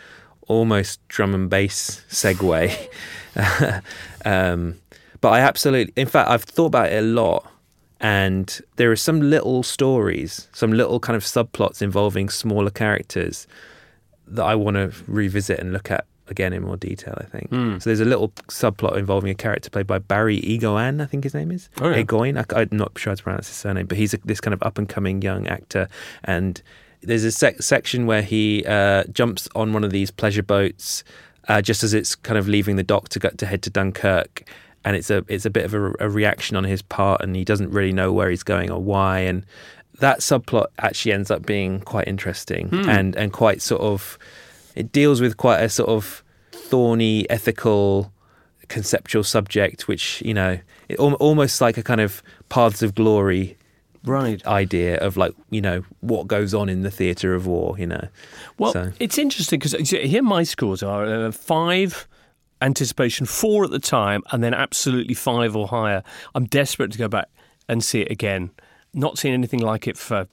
almost 0.48 1.06
drum 1.08 1.34
and 1.34 1.50
bass 1.50 2.02
segue. 2.10 2.88
um, 4.24 4.76
but 5.20 5.30
I 5.30 5.40
absolutely, 5.40 5.92
in 5.96 6.06
fact, 6.06 6.30
I've 6.30 6.44
thought 6.44 6.66
about 6.66 6.92
it 6.92 7.02
a 7.02 7.06
lot. 7.06 7.50
And 8.00 8.60
there 8.76 8.90
are 8.90 8.96
some 8.96 9.30
little 9.30 9.62
stories, 9.62 10.48
some 10.52 10.72
little 10.72 11.00
kind 11.00 11.16
of 11.16 11.22
subplots 11.22 11.80
involving 11.80 12.28
smaller 12.28 12.70
characters 12.70 13.46
that 14.28 14.44
I 14.44 14.54
want 14.54 14.76
to 14.76 14.92
revisit 15.06 15.58
and 15.58 15.72
look 15.72 15.90
at 15.90 16.06
again 16.28 16.52
in 16.52 16.62
more 16.62 16.76
detail. 16.76 17.14
I 17.18 17.24
think 17.24 17.50
mm. 17.50 17.82
so. 17.82 17.90
There's 17.90 18.00
a 18.00 18.04
little 18.04 18.30
subplot 18.48 18.96
involving 18.96 19.30
a 19.30 19.34
character 19.34 19.70
played 19.70 19.86
by 19.86 19.98
Barry 19.98 20.40
Keoghan, 20.40 21.02
I 21.02 21.06
think 21.06 21.24
his 21.24 21.34
name 21.34 21.50
is 21.50 21.68
oh, 21.80 21.90
yeah. 21.90 22.02
Egoin. 22.02 22.38
I, 22.38 22.62
am 22.62 22.68
not 22.72 22.98
sure 22.98 23.10
how 23.10 23.14
to 23.16 23.22
pronounce 23.22 23.48
his 23.48 23.56
surname, 23.56 23.86
but 23.86 23.98
he's 23.98 24.14
a, 24.14 24.18
this 24.24 24.40
kind 24.40 24.54
of 24.54 24.62
up 24.62 24.78
and 24.78 24.88
coming 24.88 25.22
young 25.22 25.46
actor, 25.46 25.88
and 26.24 26.62
there's 27.02 27.24
a 27.24 27.32
sec- 27.32 27.62
section 27.62 28.06
where 28.06 28.22
he 28.22 28.64
uh, 28.66 29.04
jumps 29.12 29.48
on 29.54 29.72
one 29.72 29.84
of 29.84 29.90
these 29.90 30.10
pleasure 30.10 30.42
boats 30.42 31.04
uh, 31.48 31.60
just 31.60 31.84
as 31.84 31.94
it's 31.94 32.14
kind 32.14 32.38
of 32.38 32.48
leaving 32.48 32.76
the 32.76 32.82
dock 32.82 33.08
to 33.10 33.18
get 33.18 33.38
to 33.38 33.46
head 33.46 33.62
to 33.62 33.70
Dunkirk. 33.70 34.48
And 34.86 34.96
it's 34.96 35.10
a 35.10 35.24
it's 35.28 35.46
a 35.46 35.50
bit 35.50 35.64
of 35.64 35.74
a, 35.74 35.94
a 36.00 36.10
reaction 36.10 36.56
on 36.56 36.64
his 36.64 36.82
part, 36.82 37.22
and 37.22 37.34
he 37.34 37.44
doesn't 37.44 37.70
really 37.70 37.92
know 37.92 38.12
where 38.12 38.28
he's 38.28 38.42
going 38.42 38.70
or 38.70 38.82
why. 38.82 39.20
And 39.20 39.46
that 40.00 40.20
subplot 40.20 40.66
actually 40.78 41.12
ends 41.12 41.30
up 41.30 41.46
being 41.46 41.80
quite 41.80 42.08
interesting 42.08 42.68
hmm. 42.68 42.88
and 42.88 43.16
and 43.16 43.32
quite 43.32 43.62
sort 43.62 43.80
of 43.80 44.18
it 44.74 44.92
deals 44.92 45.20
with 45.20 45.36
quite 45.36 45.60
a 45.60 45.68
sort 45.68 45.88
of 45.88 46.22
thorny 46.52 47.28
ethical 47.30 48.12
conceptual 48.68 49.22
subject 49.22 49.86
which 49.86 50.22
you 50.22 50.34
know 50.34 50.58
it, 50.88 50.98
almost 50.98 51.60
like 51.60 51.76
a 51.76 51.82
kind 51.82 52.00
of 52.00 52.22
paths 52.48 52.82
of 52.82 52.94
glory 52.94 53.56
right 54.04 54.44
idea 54.46 54.98
of 54.98 55.16
like 55.16 55.32
you 55.50 55.60
know 55.60 55.82
what 56.00 56.26
goes 56.26 56.52
on 56.52 56.68
in 56.68 56.82
the 56.82 56.90
theater 56.90 57.34
of 57.34 57.46
war 57.46 57.78
you 57.78 57.86
know 57.86 58.08
well 58.58 58.72
so. 58.72 58.92
it's 58.98 59.18
interesting 59.18 59.58
because 59.58 59.72
here 59.88 60.22
my 60.22 60.42
scores 60.42 60.82
are 60.82 61.04
uh, 61.06 61.30
five 61.30 62.06
anticipation 62.60 63.26
four 63.26 63.64
at 63.64 63.70
the 63.70 63.78
time 63.78 64.22
and 64.30 64.42
then 64.42 64.54
absolutely 64.54 65.14
five 65.14 65.56
or 65.56 65.68
higher 65.68 66.02
i'm 66.34 66.44
desperate 66.46 66.90
to 66.92 66.98
go 66.98 67.08
back 67.08 67.28
and 67.68 67.82
see 67.82 68.00
it 68.00 68.10
again 68.10 68.50
not 68.94 69.18
seen 69.18 69.34
anything 69.34 69.60
like 69.60 69.86
it 69.86 69.96
for 69.96 70.28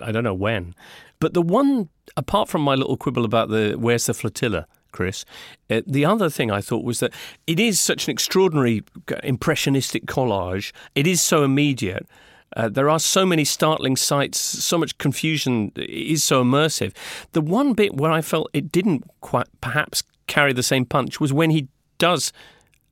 I 0.00 0.12
don't 0.12 0.24
know 0.24 0.34
when. 0.34 0.74
But 1.20 1.34
the 1.34 1.42
one, 1.42 1.88
apart 2.16 2.48
from 2.48 2.62
my 2.62 2.74
little 2.74 2.96
quibble 2.96 3.24
about 3.24 3.48
the 3.48 3.74
where's 3.78 4.06
the 4.06 4.14
flotilla, 4.14 4.66
Chris, 4.92 5.24
uh, 5.70 5.82
the 5.86 6.04
other 6.04 6.30
thing 6.30 6.50
I 6.50 6.60
thought 6.60 6.84
was 6.84 7.00
that 7.00 7.12
it 7.46 7.60
is 7.60 7.80
such 7.80 8.06
an 8.06 8.12
extraordinary 8.12 8.82
impressionistic 9.22 10.06
collage. 10.06 10.72
It 10.94 11.06
is 11.06 11.20
so 11.20 11.44
immediate. 11.44 12.06
Uh, 12.54 12.68
there 12.68 12.90
are 12.90 12.98
so 12.98 13.24
many 13.24 13.44
startling 13.44 13.96
sights, 13.96 14.38
so 14.38 14.76
much 14.76 14.98
confusion. 14.98 15.72
It 15.76 15.88
is 15.88 16.24
so 16.24 16.44
immersive. 16.44 16.94
The 17.32 17.40
one 17.40 17.72
bit 17.72 17.94
where 17.94 18.12
I 18.12 18.20
felt 18.20 18.50
it 18.52 18.70
didn't 18.70 19.04
quite 19.20 19.48
perhaps 19.60 20.02
carry 20.26 20.52
the 20.52 20.62
same 20.62 20.84
punch 20.84 21.18
was 21.18 21.32
when 21.32 21.50
he 21.50 21.68
does 21.98 22.32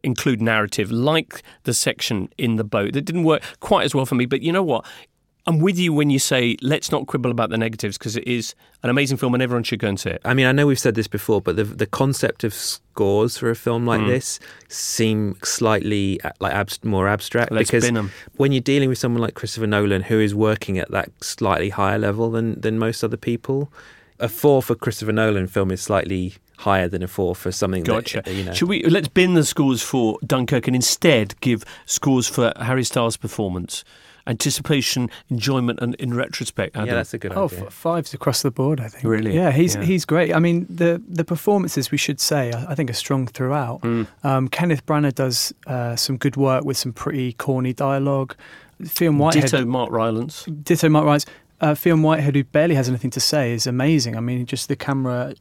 include 0.03 0.41
narrative, 0.41 0.91
like 0.91 1.43
the 1.65 1.75
section 1.75 2.29
in 2.39 2.57
the 2.57 2.65
boat. 2.65 2.93
That 2.93 3.03
didn't 3.03 3.25
work 3.25 3.43
quite 3.61 3.85
as 3.85 3.95
well 3.95 4.07
for 4.07 4.15
me, 4.15 4.27
but 4.27 4.43
you 4.43 4.53
know 4.53 4.63
what? 4.63 4.85
I'm 5.47 5.59
with 5.59 5.79
you 5.79 5.95
when 5.95 6.11
you 6.11 6.19
say 6.19 6.57
let's 6.61 6.93
not 6.93 7.07
quibble 7.07 7.31
about 7.31 7.49
the 7.49 7.57
negatives 7.57 7.97
because 7.97 8.15
it 8.15 8.27
is 8.29 8.55
an 8.83 8.91
amazing 8.91 9.17
film 9.17 9.33
and 9.33 9.43
everyone 9.43 9.63
should 9.65 9.79
go 9.79 9.89
and 9.89 9.99
see 9.99 10.11
it. 10.11 10.21
I 10.23 10.35
mean, 10.35 10.45
I 10.47 10.53
know 10.53 10.67
we've 10.67 10.79
said 10.79 10.95
this 10.95 11.09
before, 11.09 11.41
but 11.41 11.57
the 11.57 11.65
the 11.65 11.87
concept 11.87 12.45
of 12.45 12.53
scores 12.53 13.39
for 13.39 13.49
a 13.51 13.57
film 13.57 13.87
like 13.87 14.03
Mm. 14.03 14.09
this 14.09 14.39
seem 14.69 15.37
slightly 15.43 16.21
uh, 16.23 16.31
like 16.41 16.53
abs- 16.53 16.85
more 16.85 17.09
abstract 17.09 17.53
Let's 17.53 17.71
because 17.71 17.91
when 18.37 18.53
you're 18.53 18.61
dealing 18.61 18.89
with 18.91 18.99
someone 18.99 19.23
like 19.23 19.35
Christopher 19.35 19.67
Nolan, 19.67 20.03
who 20.03 20.21
is 20.21 20.35
working 20.35 20.79
at 20.79 20.91
that 20.91 21.09
slightly 21.23 21.71
higher 21.71 21.99
level 21.99 22.31
than 22.31 22.61
than 22.61 22.79
most 22.79 23.03
other 23.03 23.17
people, 23.17 23.73
a 24.19 24.29
four 24.29 24.63
for 24.63 24.75
Christopher 24.75 25.13
Nolan 25.13 25.47
film 25.47 25.71
is 25.71 25.81
slightly 25.81 26.35
higher 26.61 26.89
than 26.89 27.03
a 27.03 27.09
four 27.09 27.35
for 27.35 27.51
something. 27.53 27.83
Gotcha. 27.83 28.23
That, 28.25 28.35
you 28.35 28.45
know, 28.45 28.53
Should 28.55 28.69
we 28.69 28.83
let's 28.85 29.09
bin 29.09 29.35
the 29.35 29.45
scores 29.45 29.83
for 29.83 30.19
Dunkirk 30.27 30.67
and 30.67 30.77
instead 30.77 31.35
give 31.41 31.65
scores 31.87 32.27
for 32.29 32.53
Harry 32.61 32.85
Styles' 32.85 33.17
performance, 33.17 33.85
anticipation, 34.27 35.11
enjoyment, 35.31 35.79
and 35.81 35.95
in 35.97 36.15
retrospect? 36.15 36.77
yeah, 36.77 36.85
that's 36.85 37.15
a 37.15 37.19
good 37.19 37.33
Oh, 37.35 37.45
idea. 37.47 37.67
f- 37.67 37.73
fives 37.73 38.15
across 38.15 38.43
the 38.43 38.51
board. 38.51 38.81
I 38.81 38.89
think. 38.89 39.05
Really? 39.05 39.35
Yeah, 39.35 39.51
he's 39.53 39.75
Yeah. 39.75 39.83
he's 39.83 40.05
great. 40.05 40.35
I 40.35 40.39
mean, 40.39 40.67
the 40.69 41.03
the 41.09 41.25
performances 41.25 41.91
we 41.91 41.99
should 41.99 42.21
say 42.21 42.53
I, 42.53 42.73
I 42.73 42.75
think 42.75 42.91
are 42.91 42.95
strong 42.95 43.27
throughout. 43.27 43.81
Mm. 43.83 44.07
Um, 44.23 44.49
Kenneth 44.49 44.85
Branagh 44.87 45.15
does 45.15 45.53
uh, 45.67 45.97
some 45.97 46.17
good 46.17 46.37
work 46.37 46.65
with 46.65 46.77
some 46.77 46.93
pretty 46.93 47.33
corny 47.35 47.73
dialogue. 47.73 48.35
Fionn 48.85 49.19
Whitehead, 49.19 49.43
Ditto 49.51 49.65
Mark 49.67 49.91
Rylance. 49.91 50.45
Ditto 50.45 50.89
Mark 50.89 51.05
Rylance. 51.05 51.27
Uh, 51.61 51.75
Fionn 51.75 52.03
Whitehead, 52.03 52.35
who 52.35 52.45
barely 52.45 52.75
has 52.75 52.89
anything 52.89 53.11
to 53.11 53.21
say, 53.21 53.53
is 53.53 53.67
amazing. 53.67 54.17
I 54.17 54.21
mean, 54.21 54.47
just 54.47 54.69
the 54.69 54.77
camera. 54.77 55.35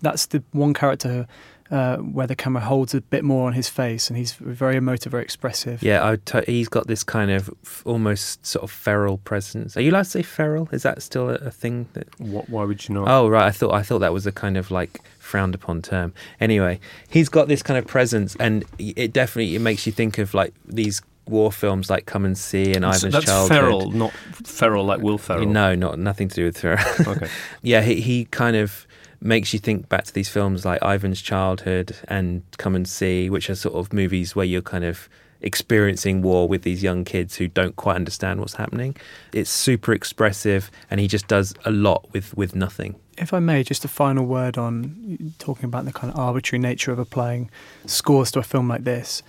That's 0.00 0.26
the 0.26 0.42
one 0.52 0.74
character 0.74 1.26
uh, 1.70 1.96
where 1.98 2.26
the 2.26 2.36
camera 2.36 2.62
holds 2.62 2.94
a 2.94 3.00
bit 3.00 3.24
more 3.24 3.46
on 3.46 3.52
his 3.52 3.68
face, 3.68 4.08
and 4.08 4.16
he's 4.16 4.32
very 4.32 4.76
emotive, 4.76 5.10
very 5.10 5.22
expressive. 5.22 5.82
Yeah, 5.82 6.02
I 6.02 6.10
would 6.12 6.24
t- 6.24 6.40
he's 6.46 6.68
got 6.68 6.86
this 6.86 7.04
kind 7.04 7.30
of 7.30 7.50
f- 7.64 7.82
almost 7.84 8.46
sort 8.46 8.62
of 8.62 8.70
feral 8.70 9.18
presence. 9.18 9.76
Are 9.76 9.80
you 9.80 9.90
allowed 9.90 10.04
to 10.04 10.10
say 10.10 10.22
feral? 10.22 10.68
Is 10.72 10.82
that 10.84 11.02
still 11.02 11.28
a, 11.28 11.34
a 11.34 11.50
thing? 11.50 11.88
That 11.92 12.08
What, 12.20 12.48
why 12.48 12.64
would 12.64 12.88
you 12.88 12.94
not? 12.94 13.08
Oh 13.08 13.28
right, 13.28 13.44
I 13.44 13.50
thought 13.50 13.74
I 13.74 13.82
thought 13.82 13.98
that 13.98 14.12
was 14.12 14.26
a 14.26 14.32
kind 14.32 14.56
of 14.56 14.70
like 14.70 15.00
frowned 15.18 15.54
upon 15.54 15.82
term. 15.82 16.14
Anyway, 16.40 16.80
he's 17.10 17.28
got 17.28 17.48
this 17.48 17.62
kind 17.62 17.76
of 17.76 17.86
presence, 17.86 18.34
and 18.40 18.64
it 18.78 19.12
definitely 19.12 19.54
it 19.54 19.60
makes 19.60 19.86
you 19.86 19.92
think 19.92 20.16
of 20.18 20.32
like 20.32 20.54
these 20.64 21.02
war 21.28 21.52
films 21.52 21.88
like 21.90 22.06
Come 22.06 22.24
and 22.24 22.36
See 22.36 22.74
and 22.74 22.84
So 22.84 22.90
Ivan's 23.08 23.12
that's 23.12 23.24
Childhood. 23.26 23.58
feral, 23.58 23.90
not 23.90 24.12
feral 24.44 24.84
like 24.84 25.00
Will 25.00 25.18
Ferrell. 25.18 25.46
No, 25.46 25.74
not 25.74 25.98
nothing 25.98 26.28
to 26.28 26.34
do 26.34 26.44
with 26.44 26.58
feral. 26.58 26.78
Okay. 27.06 27.28
yeah, 27.62 27.80
he 27.82 28.00
he 28.00 28.24
kind 28.26 28.56
of 28.56 28.86
makes 29.20 29.52
you 29.52 29.58
think 29.58 29.88
back 29.88 30.04
to 30.04 30.14
these 30.14 30.28
films 30.28 30.64
like 30.64 30.80
Ivan's 30.82 31.20
Childhood 31.20 31.96
and 32.06 32.42
Come 32.56 32.74
and 32.76 32.88
See, 32.88 33.28
which 33.28 33.50
are 33.50 33.54
sort 33.56 33.74
of 33.74 33.92
movies 33.92 34.36
where 34.36 34.46
you're 34.46 34.62
kind 34.62 34.84
of 34.84 35.08
experiencing 35.40 36.20
war 36.22 36.48
with 36.48 36.62
these 36.62 36.82
young 36.82 37.04
kids 37.04 37.36
who 37.36 37.46
don't 37.48 37.76
quite 37.76 37.94
understand 37.96 38.40
what's 38.40 38.54
happening. 38.54 38.96
It's 39.32 39.50
super 39.50 39.92
expressive, 39.92 40.70
and 40.90 41.00
he 41.00 41.08
just 41.08 41.26
does 41.28 41.54
a 41.64 41.70
lot 41.70 42.06
with 42.12 42.36
with 42.36 42.54
nothing. 42.54 42.96
If 43.16 43.32
I 43.34 43.40
may, 43.40 43.64
just 43.64 43.84
a 43.84 43.88
final 43.88 44.24
word 44.26 44.56
on 44.56 45.34
talking 45.38 45.64
about 45.64 45.84
the 45.84 45.92
kind 45.92 46.12
of 46.12 46.18
arbitrary 46.18 46.60
nature 46.60 46.92
of 46.92 46.98
applying 47.00 47.50
scores 47.86 48.30
to 48.32 48.38
a 48.38 48.42
film 48.44 48.68
like 48.68 48.84
this. 48.84 49.22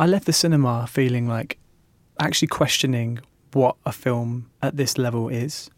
I 0.00 0.06
left 0.06 0.24
the 0.24 0.32
cinema 0.32 0.86
feeling 0.86 1.28
like 1.28 1.58
actually 2.18 2.48
questioning 2.48 3.18
what 3.52 3.76
a 3.84 3.92
film 3.92 4.50
at 4.62 4.78
this 4.78 4.96
level 4.96 5.28
is. 5.28 5.68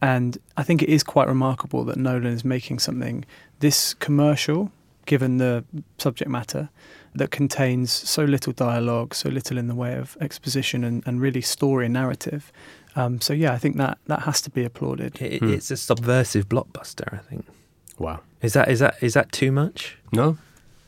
And 0.00 0.38
I 0.56 0.62
think 0.62 0.82
it 0.84 0.88
is 0.88 1.02
quite 1.02 1.26
remarkable 1.26 1.84
that 1.86 1.96
Nolan 1.96 2.26
is 2.32 2.44
making 2.44 2.78
something 2.78 3.24
this 3.58 3.92
commercial, 3.94 4.70
given 5.04 5.38
the 5.38 5.64
subject 5.98 6.30
matter, 6.30 6.70
that 7.16 7.32
contains 7.32 7.90
so 7.90 8.22
little 8.22 8.52
dialogue, 8.52 9.16
so 9.16 9.28
little 9.28 9.58
in 9.58 9.66
the 9.66 9.74
way 9.74 9.96
of 9.96 10.16
exposition 10.20 10.84
and, 10.84 11.02
and 11.04 11.20
really 11.20 11.40
story 11.40 11.86
and 11.86 11.94
narrative. 11.94 12.52
Um, 12.94 13.20
so 13.20 13.32
yeah, 13.32 13.52
I 13.52 13.58
think 13.58 13.76
that 13.78 13.98
that 14.06 14.20
has 14.20 14.40
to 14.42 14.50
be 14.50 14.64
applauded. 14.64 15.20
It, 15.20 15.40
Hmm. 15.40 15.52
It's 15.52 15.72
a 15.72 15.76
subversive 15.76 16.48
blockbuster, 16.48 17.12
I 17.12 17.18
think. 17.18 17.46
Wow. 17.98 18.20
Is 18.42 18.52
that 18.52 18.70
is 18.70 18.78
that 18.78 18.94
is 19.02 19.14
that 19.14 19.32
too 19.32 19.50
much? 19.50 19.98
No? 20.12 20.38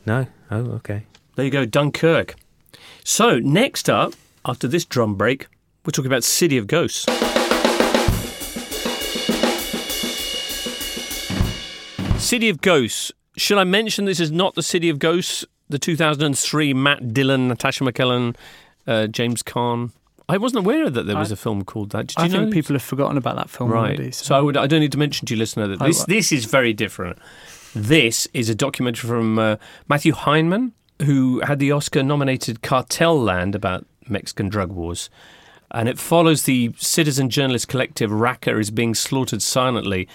No. 0.05 0.27
Oh, 0.49 0.71
okay. 0.79 1.07
There 1.35 1.43
you 1.43 1.51
go, 1.51 1.65
Dunkirk. 1.65 2.35
So, 3.03 3.39
next 3.39 3.89
up, 3.89 4.13
after 4.45 4.67
this 4.67 4.85
drum 4.85 5.15
break, 5.15 5.47
we're 5.85 5.91
talking 5.91 6.09
about 6.09 6.23
City 6.23 6.57
of 6.57 6.67
Ghosts. 6.67 7.05
City 12.17 12.49
of 12.49 12.61
Ghosts. 12.61 13.11
Should 13.35 13.57
I 13.57 13.63
mention 13.63 14.05
this 14.05 14.19
is 14.19 14.31
not 14.31 14.55
the 14.55 14.63
City 14.63 14.89
of 14.89 14.97
Ghosts, 14.99 15.45
the 15.69 15.77
2003 15.77 16.73
Matt 16.73 17.13
Dillon, 17.13 17.47
Natasha 17.47 17.83
McElhone, 17.83 18.35
uh, 18.87 19.07
James 19.07 19.43
Caan? 19.43 19.91
I 20.29 20.37
wasn't 20.37 20.65
aware 20.65 20.89
that 20.89 21.03
there 21.05 21.17
was 21.17 21.31
I- 21.31 21.33
a 21.33 21.35
film 21.35 21.65
called 21.65 21.89
that. 21.91 22.07
Did 22.07 22.17
you 22.17 22.23
I 22.23 22.27
know? 22.27 22.39
think 22.43 22.53
people 22.53 22.75
have 22.75 22.81
forgotten 22.83 23.17
about 23.17 23.35
that 23.35 23.49
film 23.49 23.69
right. 23.71 23.97
already. 23.97 24.11
So 24.11 24.35
I 24.35 24.39
would. 24.39 24.55
I 24.55 24.67
don't 24.67 24.79
need 24.79 24.93
to 24.93 24.97
mention 24.97 25.25
to 25.27 25.33
you, 25.33 25.37
listener, 25.39 25.67
that 25.67 25.81
I- 25.81 25.87
this 25.87 26.05
this 26.05 26.31
is 26.31 26.45
very 26.45 26.71
different. 26.73 27.19
This 27.75 28.27
is 28.33 28.49
a 28.49 28.55
documentary 28.55 29.07
from 29.09 29.37
uh, 29.37 29.57
Matthew 29.89 30.13
Heineman, 30.13 30.73
who 31.01 31.41
had 31.41 31.59
the 31.59 31.71
Oscar-nominated 31.71 32.61
Cartel 32.61 33.19
Land 33.19 33.55
about 33.55 33.85
Mexican 34.07 34.49
drug 34.49 34.71
wars, 34.71 35.09
and 35.71 35.89
it 35.89 35.97
follows 35.97 36.43
the 36.43 36.73
citizen 36.77 37.29
journalist 37.29 37.67
collective 37.67 38.11
Raqqa 38.11 38.59
is 38.59 38.71
being 38.71 38.93
slaughtered 38.93 39.41
silently. 39.41 40.07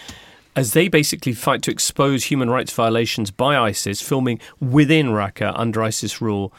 As 0.57 0.73
they 0.73 0.89
basically 0.89 1.35
fight 1.35 1.63
to 1.63 1.71
expose 1.71 2.25
human 2.25 2.51
rights 2.51 2.73
violations 2.73 3.31
by 3.31 3.57
ISIS, 3.57 4.01
filming 4.01 4.41
within 4.61 5.09
Raqqa 5.09 5.53
under 5.57 5.83
ISIS 5.83 6.21
rule, 6.21 6.53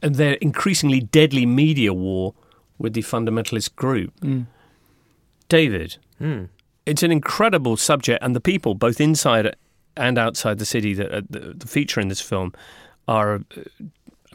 and 0.00 0.16
their 0.16 0.34
increasingly 0.34 1.00
deadly 1.00 1.46
media 1.46 1.92
war 1.92 2.34
with 2.78 2.92
the 2.94 3.02
fundamentalist 3.02 3.74
group. 3.76 4.12
Mm. 4.20 4.46
David, 5.48 5.96
Hmm. 6.18 6.44
it's 6.86 7.02
an 7.02 7.12
incredible 7.12 7.76
subject, 7.76 8.22
and 8.22 8.34
the 8.34 8.40
people, 8.40 8.74
both 8.74 9.00
inside 9.00 9.54
and 9.96 10.18
outside 10.18 10.58
the 10.58 10.64
city, 10.64 10.94
that, 10.94 11.12
uh, 11.12 11.22
that 11.30 11.68
feature 11.68 12.00
in 12.00 12.08
this 12.08 12.20
film 12.20 12.52
are 13.08 13.34
uh, 13.34 13.40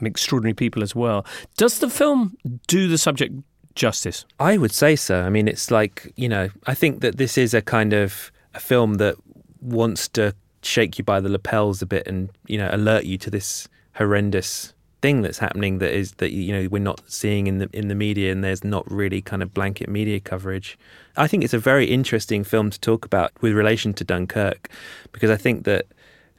extraordinary 0.02 0.54
people 0.54 0.84
as 0.84 0.96
well. 0.96 1.26
Does 1.58 1.80
the 1.80 1.90
film 1.90 2.38
do 2.68 2.88
the 2.88 2.98
subject 2.98 3.34
justice? 3.76 4.26
I 4.40 4.58
would 4.58 4.72
say 4.72 4.96
so. 4.96 5.22
I 5.22 5.30
mean, 5.30 5.48
it's 5.48 5.72
like 5.72 6.12
you 6.16 6.30
know, 6.30 6.50
I 6.66 6.74
think 6.74 7.02
that 7.02 7.18
this 7.18 7.38
is 7.38 7.54
a 7.54 7.62
kind 7.62 7.94
of 7.94 8.32
a 8.54 8.60
film 8.60 8.96
that 8.96 9.16
wants 9.62 10.08
to 10.10 10.36
shake 10.62 10.98
you 10.98 11.04
by 11.04 11.20
the 11.20 11.30
lapels 11.30 11.82
a 11.82 11.86
bit 11.86 12.06
and 12.08 12.30
you 12.48 12.58
know 12.58 12.70
alert 12.72 13.06
you 13.06 13.18
to 13.18 13.30
this 13.30 13.70
horrendous 13.94 14.74
thing 15.02 15.22
that's 15.22 15.38
happening 15.38 15.78
that 15.78 15.94
is 15.94 16.14
that 16.14 16.32
you 16.32 16.52
know 16.52 16.68
we're 16.70 16.80
not 16.80 17.02
seeing 17.08 17.48
in 17.48 17.60
the 17.60 17.70
in 17.72 17.88
the 17.88 17.96
media 17.96 18.32
and 18.32 18.44
there's 18.44 18.64
not 18.64 18.90
really 18.92 19.22
kind 19.22 19.44
of 19.44 19.54
blanket 19.54 19.88
media 19.88 20.20
coverage. 20.20 20.78
I 21.16 21.28
think 21.28 21.44
it's 21.44 21.54
a 21.54 21.60
very 21.60 21.86
interesting 21.86 22.44
film 22.44 22.70
to 22.72 22.80
talk 22.80 23.06
about 23.06 23.32
with 23.42 23.54
relation 23.54 23.94
to 23.96 24.04
Dunkirk 24.04 24.70
because 25.12 25.30
I 25.30 25.38
think 25.38 25.64
that 25.66 25.86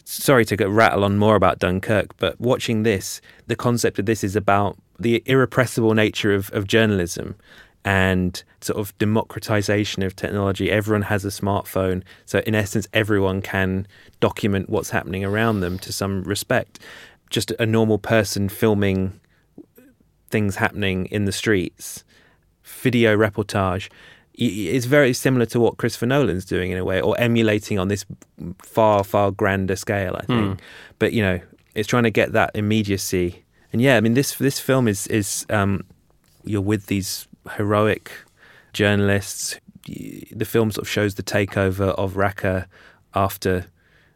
sorry 0.08 0.44
to 0.46 0.56
rattle 0.68 1.04
on 1.04 1.18
more 1.18 1.36
about 1.36 1.58
Dunkirk, 1.58 2.16
but 2.16 2.40
watching 2.40 2.82
this, 2.82 3.20
the 3.46 3.54
concept 3.56 3.98
of 3.98 4.06
this 4.06 4.24
is 4.24 4.34
about 4.34 4.78
the 4.98 5.22
irrepressible 5.26 5.94
nature 5.94 6.34
of, 6.34 6.50
of 6.52 6.66
journalism 6.66 7.36
and 7.84 8.42
sort 8.60 8.78
of 8.78 8.96
democratization 8.98 10.02
of 10.02 10.16
technology. 10.16 10.70
Everyone 10.70 11.02
has 11.02 11.24
a 11.24 11.28
smartphone. 11.28 12.02
So, 12.24 12.40
in 12.40 12.54
essence, 12.54 12.88
everyone 12.92 13.42
can 13.42 13.86
document 14.20 14.70
what's 14.70 14.90
happening 14.90 15.24
around 15.24 15.60
them 15.60 15.78
to 15.80 15.92
some 15.92 16.24
respect. 16.24 16.80
Just 17.30 17.50
a 17.52 17.66
normal 17.66 17.98
person 17.98 18.48
filming 18.48 19.20
things 20.30 20.56
happening 20.56 21.06
in 21.06 21.26
the 21.26 21.32
streets, 21.32 22.02
video 22.64 23.16
reportage. 23.16 23.90
It's 24.40 24.86
very 24.86 25.12
similar 25.12 25.46
to 25.46 25.58
what 25.58 25.78
Christopher 25.78 26.06
Nolan's 26.06 26.44
doing 26.44 26.70
in 26.70 26.78
a 26.78 26.84
way, 26.84 27.00
or 27.00 27.18
emulating 27.18 27.78
on 27.78 27.88
this 27.88 28.04
far, 28.62 29.02
far 29.02 29.32
grander 29.32 29.74
scale, 29.74 30.14
I 30.16 30.24
think. 30.26 30.60
But 31.00 31.12
you 31.12 31.22
know, 31.22 31.40
it's 31.74 31.88
trying 31.88 32.04
to 32.04 32.10
get 32.10 32.32
that 32.32 32.52
immediacy. 32.54 33.44
And 33.72 33.82
yeah, 33.82 33.96
I 33.96 34.00
mean, 34.00 34.14
this 34.14 34.36
this 34.36 34.60
film 34.60 34.86
is 34.86 35.06
is 35.08 35.44
um, 35.50 35.84
you're 36.44 36.60
with 36.60 36.86
these 36.86 37.26
heroic 37.56 38.12
journalists. 38.72 39.58
The 39.86 40.44
film 40.44 40.70
sort 40.70 40.82
of 40.86 40.88
shows 40.88 41.16
the 41.16 41.22
takeover 41.24 41.88
of 41.96 42.14
Raqqa 42.14 42.66
after 43.14 43.66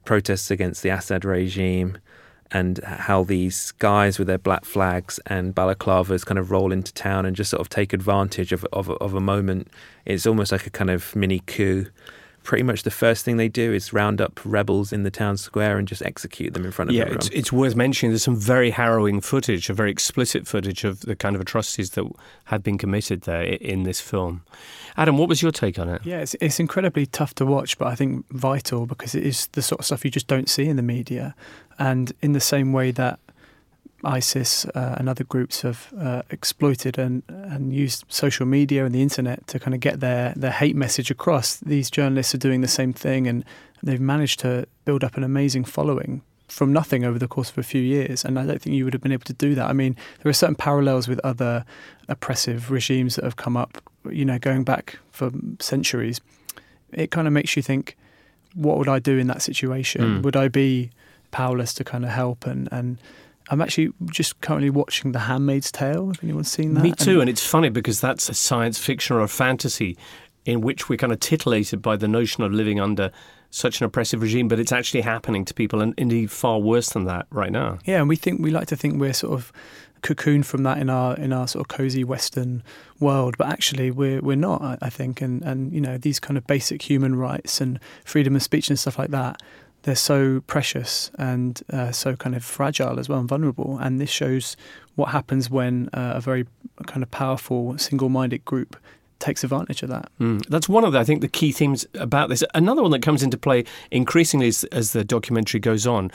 protests 0.04 0.50
against 0.50 0.82
the 0.82 0.90
Assad 0.90 1.24
regime, 1.24 1.98
and 2.52 2.78
how 2.84 3.24
these 3.24 3.72
guys 3.72 4.18
with 4.18 4.28
their 4.28 4.38
black 4.38 4.64
flags 4.64 5.18
and 5.26 5.54
balaclavas 5.54 6.24
kind 6.24 6.38
of 6.38 6.50
roll 6.50 6.72
into 6.72 6.92
town 6.92 7.24
and 7.24 7.34
just 7.36 7.50
sort 7.50 7.60
of 7.60 7.68
take 7.68 7.92
advantage 7.92 8.52
of 8.52 8.64
of, 8.72 8.90
of 8.90 9.14
a 9.14 9.20
moment. 9.20 9.68
It's 10.04 10.26
almost 10.26 10.52
like 10.52 10.66
a 10.66 10.70
kind 10.70 10.90
of 10.90 11.14
mini 11.16 11.40
coup. 11.40 11.86
Pretty 12.42 12.62
much 12.62 12.82
the 12.82 12.90
first 12.90 13.24
thing 13.24 13.36
they 13.36 13.48
do 13.48 13.72
is 13.72 13.92
round 13.92 14.20
up 14.20 14.40
rebels 14.44 14.92
in 14.92 15.02
the 15.02 15.10
town 15.10 15.36
square 15.36 15.78
and 15.78 15.86
just 15.86 16.02
execute 16.02 16.54
them 16.54 16.64
in 16.64 16.70
front 16.70 16.90
of 16.90 16.94
yeah, 16.94 17.02
everyone. 17.02 17.18
it's, 17.18 17.28
it's 17.28 17.52
worth 17.52 17.76
mentioning 17.76 18.10
there's 18.10 18.22
some 18.22 18.36
very 18.36 18.70
harrowing 18.70 19.20
footage, 19.20 19.70
a 19.70 19.74
very 19.74 19.90
explicit 19.90 20.46
footage 20.46 20.84
of 20.84 21.00
the 21.00 21.14
kind 21.14 21.36
of 21.36 21.42
atrocities 21.42 21.90
that 21.90 22.04
had 22.44 22.62
been 22.62 22.78
committed 22.78 23.22
there 23.22 23.42
in 23.42 23.84
this 23.84 24.00
film. 24.00 24.42
Adam, 24.96 25.16
what 25.16 25.28
was 25.28 25.40
your 25.40 25.52
take 25.52 25.78
on 25.78 25.88
it? 25.88 26.02
Yeah, 26.04 26.18
it's, 26.18 26.34
it's 26.40 26.60
incredibly 26.60 27.06
tough 27.06 27.34
to 27.36 27.46
watch, 27.46 27.78
but 27.78 27.88
I 27.88 27.94
think 27.94 28.28
vital 28.30 28.86
because 28.86 29.14
it 29.14 29.24
is 29.24 29.46
the 29.48 29.62
sort 29.62 29.80
of 29.80 29.86
stuff 29.86 30.04
you 30.04 30.10
just 30.10 30.26
don't 30.26 30.48
see 30.48 30.68
in 30.68 30.76
the 30.76 30.82
media. 30.82 31.34
And 31.78 32.12
in 32.20 32.32
the 32.32 32.40
same 32.40 32.72
way 32.72 32.90
that 32.92 33.18
ISIS 34.04 34.64
uh, 34.66 34.96
and 34.98 35.08
other 35.08 35.24
groups 35.24 35.62
have 35.62 35.92
uh, 35.98 36.22
exploited 36.30 36.98
and, 36.98 37.22
and 37.28 37.72
used 37.72 38.04
social 38.08 38.46
media 38.46 38.84
and 38.84 38.94
the 38.94 39.02
internet 39.02 39.46
to 39.48 39.58
kind 39.58 39.74
of 39.74 39.80
get 39.80 40.00
their, 40.00 40.32
their 40.36 40.50
hate 40.50 40.76
message 40.76 41.10
across, 41.10 41.56
these 41.56 41.90
journalists 41.90 42.34
are 42.34 42.38
doing 42.38 42.60
the 42.60 42.68
same 42.68 42.92
thing 42.92 43.26
and 43.26 43.44
they've 43.82 44.00
managed 44.00 44.40
to 44.40 44.66
build 44.84 45.04
up 45.04 45.16
an 45.16 45.24
amazing 45.24 45.64
following 45.64 46.22
from 46.48 46.72
nothing 46.72 47.04
over 47.04 47.18
the 47.18 47.28
course 47.28 47.50
of 47.50 47.58
a 47.58 47.62
few 47.62 47.80
years. 47.80 48.24
And 48.24 48.38
I 48.38 48.44
don't 48.44 48.60
think 48.60 48.76
you 48.76 48.84
would 48.84 48.92
have 48.92 49.02
been 49.02 49.12
able 49.12 49.24
to 49.24 49.32
do 49.32 49.54
that. 49.54 49.68
I 49.68 49.72
mean, 49.72 49.96
there 50.22 50.28
are 50.28 50.34
certain 50.34 50.54
parallels 50.54 51.08
with 51.08 51.18
other 51.24 51.64
oppressive 52.08 52.70
regimes 52.70 53.16
that 53.16 53.24
have 53.24 53.36
come 53.36 53.56
up, 53.56 53.82
you 54.10 54.24
know, 54.24 54.38
going 54.38 54.62
back 54.64 54.98
for 55.10 55.30
centuries. 55.60 56.20
It 56.92 57.10
kind 57.10 57.26
of 57.26 57.32
makes 57.32 57.56
you 57.56 57.62
think, 57.62 57.96
what 58.54 58.76
would 58.76 58.88
I 58.88 58.98
do 58.98 59.16
in 59.16 59.28
that 59.28 59.40
situation? 59.40 60.02
Mm. 60.02 60.22
Would 60.24 60.36
I 60.36 60.48
be 60.48 60.90
powerless 61.30 61.72
to 61.74 61.84
kind 61.84 62.04
of 62.04 62.10
help? 62.10 62.46
And, 62.46 62.68
and 62.70 62.98
I'm 63.50 63.60
actually 63.60 63.90
just 64.06 64.40
currently 64.40 64.70
watching 64.70 65.12
The 65.12 65.20
Handmaid's 65.20 65.72
Tale. 65.72 66.10
If 66.10 66.22
anyone's 66.22 66.50
seen 66.50 66.74
that, 66.74 66.82
Me 66.82 66.92
too, 66.92 67.20
and 67.20 67.28
it's 67.28 67.44
funny 67.44 67.68
because 67.68 68.00
that's 68.00 68.28
a 68.28 68.34
science 68.34 68.78
fiction 68.78 69.16
or 69.16 69.20
a 69.20 69.28
fantasy 69.28 69.96
in 70.44 70.60
which 70.60 70.88
we're 70.88 70.96
kind 70.96 71.12
of 71.12 71.20
titillated 71.20 71.82
by 71.82 71.96
the 71.96 72.08
notion 72.08 72.42
of 72.42 72.52
living 72.52 72.80
under 72.80 73.10
such 73.50 73.80
an 73.80 73.84
oppressive 73.84 74.22
regime, 74.22 74.48
but 74.48 74.58
it's 74.58 74.72
actually 74.72 75.02
happening 75.02 75.44
to 75.44 75.54
people, 75.54 75.80
and 75.82 75.94
indeed 75.96 76.30
far 76.30 76.58
worse 76.58 76.90
than 76.90 77.04
that 77.04 77.26
right 77.30 77.52
now. 77.52 77.78
Yeah, 77.84 78.00
and 78.00 78.08
we 78.08 78.16
think 78.16 78.40
we 78.40 78.50
like 78.50 78.66
to 78.68 78.76
think 78.76 78.98
we're 78.98 79.12
sort 79.12 79.34
of 79.34 79.52
cocooned 80.02 80.44
from 80.44 80.64
that 80.64 80.78
in 80.78 80.90
our 80.90 81.14
in 81.16 81.32
our 81.32 81.46
sort 81.46 81.60
of 81.60 81.68
cozy 81.68 82.02
Western 82.02 82.62
world, 82.98 83.36
but 83.38 83.48
actually 83.48 83.90
we're 83.90 84.20
we're 84.20 84.36
not. 84.36 84.62
I, 84.62 84.78
I 84.82 84.90
think, 84.90 85.20
and 85.20 85.42
and 85.42 85.72
you 85.72 85.80
know 85.80 85.98
these 85.98 86.18
kind 86.18 86.36
of 86.38 86.46
basic 86.46 86.82
human 86.82 87.14
rights 87.16 87.60
and 87.60 87.78
freedom 88.04 88.34
of 88.34 88.42
speech 88.42 88.68
and 88.70 88.78
stuff 88.78 88.98
like 88.98 89.10
that. 89.10 89.42
They're 89.82 89.94
so 89.96 90.42
precious 90.46 91.10
and 91.18 91.60
uh, 91.72 91.90
so 91.92 92.14
kind 92.16 92.36
of 92.36 92.44
fragile 92.44 92.98
as 93.00 93.08
well 93.08 93.18
and 93.18 93.28
vulnerable. 93.28 93.78
And 93.78 94.00
this 94.00 94.10
shows 94.10 94.56
what 94.94 95.10
happens 95.10 95.50
when 95.50 95.88
uh, 95.92 96.12
a 96.16 96.20
very 96.20 96.46
kind 96.86 97.02
of 97.02 97.10
powerful, 97.10 97.76
single-minded 97.78 98.44
group 98.44 98.76
takes 99.18 99.44
advantage 99.44 99.82
of 99.82 99.88
that. 99.88 100.10
Mm. 100.20 100.44
That's 100.48 100.68
one 100.68 100.84
of 100.84 100.92
the, 100.92 100.98
I 100.98 101.04
think, 101.04 101.20
the 101.20 101.28
key 101.28 101.52
themes 101.52 101.86
about 101.94 102.28
this. 102.28 102.44
Another 102.54 102.82
one 102.82 102.90
that 102.92 103.02
comes 103.02 103.22
into 103.22 103.38
play 103.38 103.64
increasingly 103.90 104.48
as, 104.48 104.64
as 104.64 104.92
the 104.92 105.04
documentary 105.04 105.60
goes 105.60 105.86
on, 105.86 106.10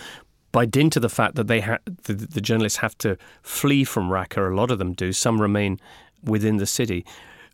by 0.51 0.65
dint 0.65 0.95
of 0.95 1.01
the 1.01 1.09
fact 1.09 1.35
that 1.35 1.47
they 1.47 1.61
ha- 1.61 1.79
the, 2.03 2.13
the 2.13 2.41
journalists 2.41 2.79
have 2.79 2.97
to 2.99 3.17
flee 3.43 3.83
from 3.83 4.09
Raqqa. 4.09 4.51
A 4.51 4.55
lot 4.55 4.71
of 4.71 4.79
them 4.79 4.93
do. 4.93 5.11
Some 5.13 5.41
remain 5.41 5.79
within 6.23 6.57
the 6.57 6.65
city, 6.65 7.05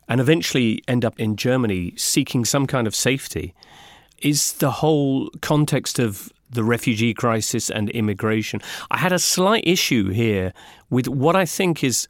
and 0.08 0.22
eventually 0.22 0.82
end 0.88 1.04
up 1.04 1.20
in 1.20 1.36
Germany 1.36 1.94
seeking 1.98 2.46
some 2.46 2.68
kind 2.68 2.88
of 2.88 2.96
safety. 2.96 3.54
Is 4.24 4.54
the 4.54 4.72
whole 4.72 5.30
context 5.42 6.00
of 6.00 6.32
the 6.50 6.64
refugee 6.64 7.14
crisis 7.14 7.70
and 7.70 7.90
immigration? 7.92 8.62
I 8.90 8.98
had 8.98 9.12
a 9.12 9.20
slight 9.20 9.64
issue 9.68 10.10
here 10.10 10.54
with 10.90 11.08
what 11.08 11.36
I 11.36 11.46
think 11.46 11.84
is. 11.84 12.08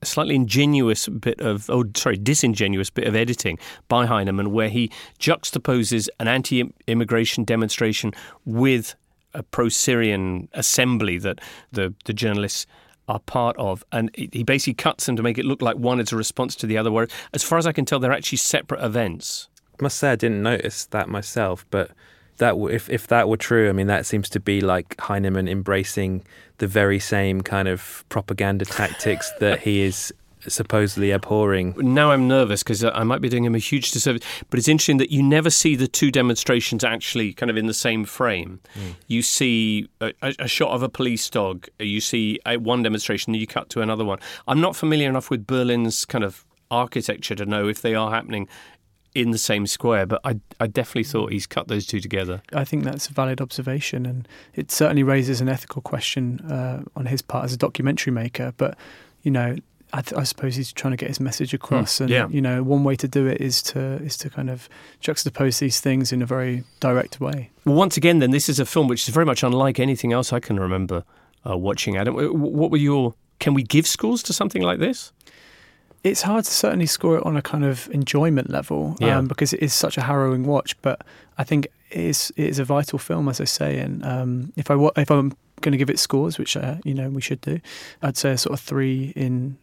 A 0.00 0.06
slightly 0.06 0.36
ingenuous 0.36 1.08
bit 1.08 1.40
of, 1.40 1.68
oh, 1.68 1.84
sorry, 1.96 2.16
disingenuous 2.16 2.88
bit 2.88 3.08
of 3.08 3.16
editing 3.16 3.58
by 3.88 4.06
Heineman, 4.06 4.52
where 4.52 4.68
he 4.68 4.92
juxtaposes 5.18 6.08
an 6.20 6.28
anti-immigration 6.28 7.42
demonstration 7.42 8.12
with 8.44 8.94
a 9.34 9.42
pro-Syrian 9.42 10.48
assembly 10.52 11.18
that 11.18 11.40
the 11.72 11.92
the 12.04 12.12
journalists 12.12 12.64
are 13.08 13.18
part 13.18 13.56
of, 13.56 13.82
and 13.90 14.14
he 14.14 14.44
basically 14.44 14.74
cuts 14.74 15.06
them 15.06 15.16
to 15.16 15.22
make 15.24 15.36
it 15.36 15.44
look 15.44 15.62
like 15.62 15.76
one 15.78 15.98
is 15.98 16.12
a 16.12 16.16
response 16.16 16.54
to 16.54 16.66
the 16.68 16.78
other. 16.78 16.92
Where, 16.92 17.08
as 17.32 17.42
far 17.42 17.58
as 17.58 17.66
I 17.66 17.72
can 17.72 17.84
tell, 17.84 17.98
they're 17.98 18.12
actually 18.12 18.38
separate 18.38 18.80
events. 18.84 19.48
I 19.78 19.82
must 19.82 19.98
say 19.98 20.10
I 20.10 20.16
didn't 20.16 20.42
notice 20.42 20.86
that 20.86 21.08
myself, 21.08 21.64
but 21.70 21.90
that 22.38 22.56
if 22.70 22.88
if 22.88 23.06
that 23.08 23.28
were 23.28 23.36
true, 23.36 23.68
I 23.68 23.72
mean 23.72 23.86
that 23.88 24.06
seems 24.06 24.28
to 24.30 24.40
be 24.40 24.60
like 24.60 24.98
Heineman 25.00 25.48
embracing 25.48 26.24
the 26.58 26.66
very 26.66 26.98
same 26.98 27.40
kind 27.40 27.68
of 27.68 28.04
propaganda 28.08 28.64
tactics 28.64 29.30
that 29.40 29.60
he 29.60 29.82
is 29.82 30.12
supposedly 30.46 31.10
abhorring. 31.10 31.74
Now 31.76 32.10
I'm 32.12 32.28
nervous 32.28 32.62
because 32.62 32.84
uh, 32.84 32.90
I 32.94 33.02
might 33.04 33.20
be 33.20 33.28
doing 33.28 33.44
him 33.44 33.54
a 33.54 33.58
huge 33.58 33.90
disservice. 33.90 34.22
But 34.50 34.58
it's 34.58 34.68
interesting 34.68 34.98
that 34.98 35.10
you 35.10 35.22
never 35.22 35.50
see 35.50 35.74
the 35.74 35.88
two 35.88 36.10
demonstrations 36.10 36.84
actually 36.84 37.32
kind 37.32 37.50
of 37.50 37.56
in 37.56 37.66
the 37.66 37.74
same 37.74 38.04
frame. 38.04 38.60
Mm. 38.74 38.94
You 39.08 39.22
see 39.22 39.88
a, 40.00 40.12
a, 40.22 40.34
a 40.40 40.48
shot 40.48 40.70
of 40.70 40.82
a 40.82 40.88
police 40.88 41.28
dog. 41.28 41.66
You 41.78 42.00
see 42.00 42.40
a, 42.46 42.56
one 42.56 42.82
demonstration, 42.82 43.32
then 43.32 43.40
you 43.40 43.46
cut 43.46 43.68
to 43.70 43.80
another 43.80 44.04
one. 44.04 44.18
I'm 44.46 44.60
not 44.60 44.76
familiar 44.76 45.08
enough 45.08 45.30
with 45.30 45.46
Berlin's 45.46 46.04
kind 46.04 46.24
of 46.24 46.44
architecture 46.70 47.34
to 47.34 47.46
know 47.46 47.66
if 47.68 47.80
they 47.82 47.94
are 47.94 48.10
happening 48.10 48.46
in 49.14 49.30
the 49.30 49.38
same 49.38 49.66
square. 49.66 50.06
But 50.06 50.20
I, 50.24 50.40
I 50.60 50.66
definitely 50.66 51.04
thought 51.04 51.32
he's 51.32 51.46
cut 51.46 51.68
those 51.68 51.86
two 51.86 52.00
together. 52.00 52.42
I 52.52 52.64
think 52.64 52.84
that's 52.84 53.08
a 53.08 53.12
valid 53.12 53.40
observation, 53.40 54.06
and 54.06 54.28
it 54.54 54.70
certainly 54.70 55.02
raises 55.02 55.40
an 55.40 55.48
ethical 55.48 55.82
question 55.82 56.40
uh, 56.50 56.82
on 56.96 57.06
his 57.06 57.22
part 57.22 57.44
as 57.44 57.52
a 57.52 57.56
documentary 57.56 58.12
maker. 58.12 58.52
But 58.56 58.76
you 59.22 59.30
know, 59.30 59.56
I, 59.92 60.02
th- 60.02 60.18
I 60.18 60.24
suppose 60.24 60.56
he's 60.56 60.72
trying 60.72 60.92
to 60.92 60.96
get 60.96 61.08
his 61.08 61.20
message 61.20 61.54
across, 61.54 62.00
and 62.00 62.10
yeah. 62.10 62.28
you 62.28 62.42
know, 62.42 62.62
one 62.62 62.84
way 62.84 62.94
to 62.96 63.08
do 63.08 63.26
it 63.26 63.40
is 63.40 63.62
to 63.64 63.80
is 64.02 64.16
to 64.18 64.30
kind 64.30 64.50
of 64.50 64.68
juxtapose 65.02 65.60
these 65.60 65.80
things 65.80 66.12
in 66.12 66.20
a 66.20 66.26
very 66.26 66.64
direct 66.80 67.20
way. 67.20 67.50
Well, 67.64 67.74
once 67.74 67.96
again, 67.96 68.18
then 68.18 68.30
this 68.30 68.48
is 68.48 68.60
a 68.60 68.66
film 68.66 68.88
which 68.88 69.08
is 69.08 69.14
very 69.14 69.26
much 69.26 69.42
unlike 69.42 69.80
anything 69.80 70.12
else 70.12 70.32
I 70.32 70.40
can 70.40 70.60
remember 70.60 71.04
uh, 71.48 71.56
watching. 71.56 71.96
Adam, 71.96 72.14
what 72.14 72.70
were 72.70 72.76
your? 72.78 73.14
Can 73.38 73.54
we 73.54 73.62
give 73.62 73.86
scores 73.86 74.22
to 74.24 74.32
something 74.32 74.62
like 74.62 74.78
this? 74.80 75.12
It's 76.04 76.22
hard 76.22 76.44
to 76.44 76.50
certainly 76.50 76.86
score 76.86 77.16
it 77.18 77.26
on 77.26 77.36
a 77.36 77.42
kind 77.42 77.64
of 77.64 77.88
enjoyment 77.92 78.50
level 78.50 78.96
Yeah. 79.00 79.18
um, 79.18 79.26
because 79.26 79.52
it 79.52 79.62
is 79.62 79.74
such 79.74 79.98
a 79.98 80.02
harrowing 80.02 80.44
watch. 80.44 80.80
But 80.82 81.02
I 81.36 81.44
think 81.44 81.66
it 81.90 82.00
is 82.00 82.32
it 82.36 82.46
is 82.48 82.58
a 82.58 82.64
vital 82.64 82.98
film, 82.98 83.28
as 83.28 83.40
I 83.40 83.44
say. 83.44 83.78
And 83.78 84.04
um, 84.04 84.52
if 84.56 84.70
I 84.70 84.74
if 84.96 85.10
I'm 85.10 85.32
going 85.60 85.72
to 85.72 85.78
give 85.78 85.90
it 85.90 85.98
scores, 85.98 86.38
which 86.38 86.56
uh, 86.56 86.76
you 86.84 86.94
know 86.94 87.10
we 87.10 87.20
should 87.20 87.40
do, 87.40 87.58
I'd 88.02 88.16
say 88.16 88.30
a 88.30 88.38
sort 88.38 88.52
of 88.58 88.60
three 88.64 89.12
in 89.16 89.58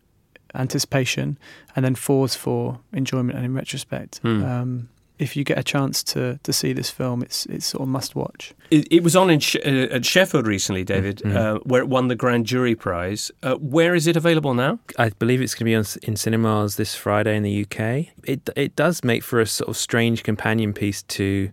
anticipation, 0.54 1.38
and 1.76 1.84
then 1.86 1.95
fours 1.95 2.36
for 2.36 2.80
enjoyment 2.93 3.38
and 3.38 3.45
in 3.45 3.54
retrospect. 3.54 4.19
Hmm. 4.19 4.43
Um, 4.43 4.89
if 5.17 5.36
you 5.38 5.43
get 5.45 5.58
a 5.58 5.63
chance 5.63 6.04
to 6.04 6.39
to 6.43 6.51
see 6.54 6.73
this 6.73 6.89
film, 6.89 7.21
it's 7.21 7.45
it's 7.45 7.65
sort 7.67 7.82
of 7.84 7.88
must 7.88 8.15
watch. 8.15 8.54
It, 8.71 8.88
it 8.91 9.04
was 9.04 9.15
on 9.15 9.30
in 9.30 9.39
Sh- 9.39 9.56
uh, 9.65 9.88
at 9.95 10.06
Sheffield 10.06 10.45
recently, 10.47 10.84
David, 10.84 11.17
Mhm. 11.23 11.36
uh, 11.36 11.60
where 11.63 11.82
it 11.82 11.88
won 11.88 12.08
the 12.10 12.15
Grand 12.15 12.45
Jury 12.45 12.75
Prize. 12.75 13.32
Uh, 13.43 13.56
where 13.56 13.95
is 13.95 14.08
it 14.08 14.17
available 14.17 14.54
now? 14.54 14.80
I 14.99 15.10
believe 15.10 15.41
it's 15.41 15.54
going 15.56 15.65
to 15.65 15.71
be 15.71 15.75
on, 15.75 15.86
in 16.04 16.15
cinemas 16.15 16.75
this 16.75 16.95
Friday 16.95 17.36
in 17.38 17.43
the 17.43 17.62
UK. 17.65 18.12
It 18.23 18.49
it 18.56 18.75
does 18.75 19.04
make 19.04 19.23
for 19.23 19.39
a 19.41 19.45
sort 19.45 19.69
of 19.69 19.78
strange 19.78 20.23
companion 20.23 20.73
piece 20.73 21.04
to 21.04 21.49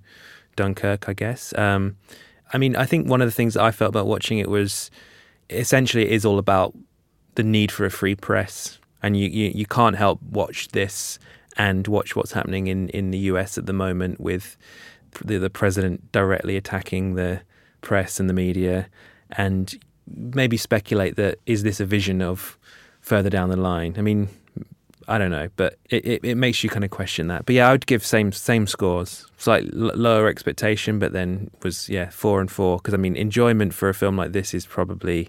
Dunkirk, 0.57 1.09
I 1.09 1.12
guess. 1.12 1.55
Um, 1.57 1.96
I 2.53 2.59
mean, 2.59 2.77
I 2.77 2.85
think 2.85 3.09
one 3.09 3.22
of 3.22 3.29
the 3.29 3.33
things 3.33 3.55
that 3.55 3.62
I 3.62 3.70
felt 3.70 3.88
about 3.90 4.07
watching 4.07 4.38
it 4.38 4.51
was 4.51 4.90
essentially 5.51 6.05
it 6.05 6.12
is 6.12 6.25
all 6.25 6.38
about 6.38 6.75
the 7.35 7.42
need 7.42 7.70
for 7.72 7.85
a 7.87 7.90
free 7.90 8.14
press, 8.14 8.79
and 9.03 9.16
you 9.16 9.29
you, 9.29 9.53
you 9.55 9.66
can't 9.66 9.96
help 9.96 10.20
watch 10.22 10.68
this 10.68 11.18
and 11.57 11.87
watch 11.87 12.17
what's 12.17 12.33
happening 12.33 12.67
in, 12.67 12.88
in 12.91 13.11
the 13.11 13.19
US 13.19 13.59
at 13.59 13.67
the 13.67 13.73
moment 13.73 14.21
with 14.21 14.57
the, 15.25 15.38
the 15.38 15.51
president 15.51 16.11
directly 16.12 16.57
attacking 16.57 17.15
the 17.15 17.41
press 17.81 18.19
and 18.19 18.29
the 18.29 18.35
media, 18.35 18.88
and 19.33 19.79
maybe 20.07 20.57
speculate 20.57 21.17
that 21.17 21.38
is 21.47 21.62
this 21.62 21.81
a 21.81 21.85
vision 21.85 22.23
of 22.23 22.59
further 23.01 23.31
down 23.31 23.49
the 23.49 23.57
line? 23.57 23.95
I 23.99 24.03
mean, 24.03 24.29
I 25.09 25.19
don't 25.19 25.31
know, 25.31 25.49
but 25.57 25.79
it, 25.91 26.05
it, 26.07 26.25
it 26.25 26.35
makes 26.37 26.62
you 26.62 26.71
kind 26.71 26.85
of 26.85 26.91
question 26.91 27.27
that. 27.29 27.47
But 27.47 27.55
yeah, 27.55 27.69
I 27.69 27.73
would 27.73 27.87
give 27.87 28.05
same 28.05 28.33
same 28.33 28.67
scores, 28.67 29.27
slightly 29.37 29.71
lower 29.73 30.29
expectation, 30.29 30.99
but 30.99 31.12
then 31.12 31.51
was 31.62 31.88
yeah 31.88 32.11
four 32.11 32.41
and 32.41 32.51
four 32.51 32.79
because 32.79 32.95
I 32.95 32.99
mean 32.99 33.17
enjoyment 33.17 33.75
for 33.75 33.88
a 33.88 33.95
film 33.95 34.17
like 34.17 34.33
this 34.33 34.55
is 34.55 34.67
probably 34.67 35.29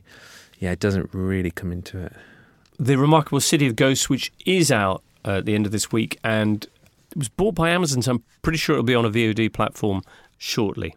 yeah 0.60 0.72
it 0.72 0.80
doesn't 0.80 1.10
really 1.14 1.52
come 1.52 1.72
into 1.72 2.00
it. 2.00 2.14
The 2.80 2.98
Remarkable 2.98 3.40
City 3.40 3.68
of 3.68 3.76
Ghosts, 3.76 4.10
which 4.10 4.32
is 4.46 4.72
out 4.72 5.04
uh, 5.26 5.38
at 5.38 5.46
the 5.46 5.56
end 5.56 5.66
of 5.66 5.72
this 5.72 5.92
week, 5.92 6.18
and 6.24 6.66
it 7.12 7.18
was 7.18 7.30
bought 7.30 7.56
by 7.56 7.70
Amazon, 7.70 8.02
so 8.02 8.12
I'm 8.12 8.24
pretty 8.42 8.58
sure 8.58 8.76
it'll 8.76 8.84
be 8.84 8.96
on 8.96 9.06
a 9.06 9.10
VOD 9.10 9.54
platform 9.54 10.02
shortly. 10.38 10.94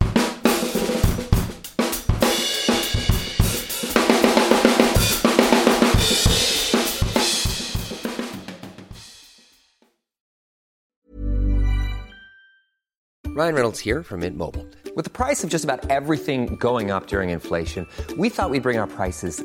Ryan 13.36 13.54
Reynolds 13.54 13.80
here 13.80 14.02
from 14.02 14.20
Mint 14.20 14.38
Mobile. 14.38 14.66
With 14.96 15.04
the 15.04 15.10
price 15.10 15.44
of 15.44 15.50
just 15.50 15.62
about 15.62 15.90
everything 15.90 16.56
going 16.56 16.90
up 16.90 17.06
during 17.06 17.28
inflation, 17.28 17.86
we 18.16 18.30
thought 18.30 18.48
we'd 18.48 18.62
bring 18.62 18.78
our 18.78 18.86
prices 18.86 19.44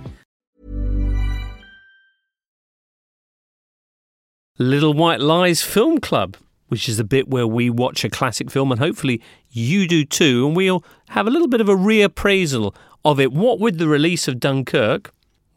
Little 4.61 4.93
White 4.93 5.19
Lies 5.19 5.63
Film 5.63 5.99
Club, 5.99 6.37
which 6.67 6.87
is 6.87 6.97
the 6.97 7.03
bit 7.03 7.27
where 7.27 7.47
we 7.47 7.69
watch 7.69 8.03
a 8.03 8.09
classic 8.09 8.51
film, 8.51 8.71
and 8.71 8.79
hopefully 8.79 9.19
you 9.49 9.87
do 9.87 10.05
too, 10.05 10.45
and 10.45 10.55
we'll 10.55 10.83
have 11.09 11.25
a 11.25 11.31
little 11.31 11.47
bit 11.47 11.61
of 11.61 11.67
a 11.67 11.75
reappraisal 11.75 12.75
of 13.03 13.19
it. 13.19 13.33
What 13.33 13.59
with 13.59 13.79
the 13.79 13.87
release 13.87 14.27
of 14.27 14.39
Dunkirk, 14.39 15.11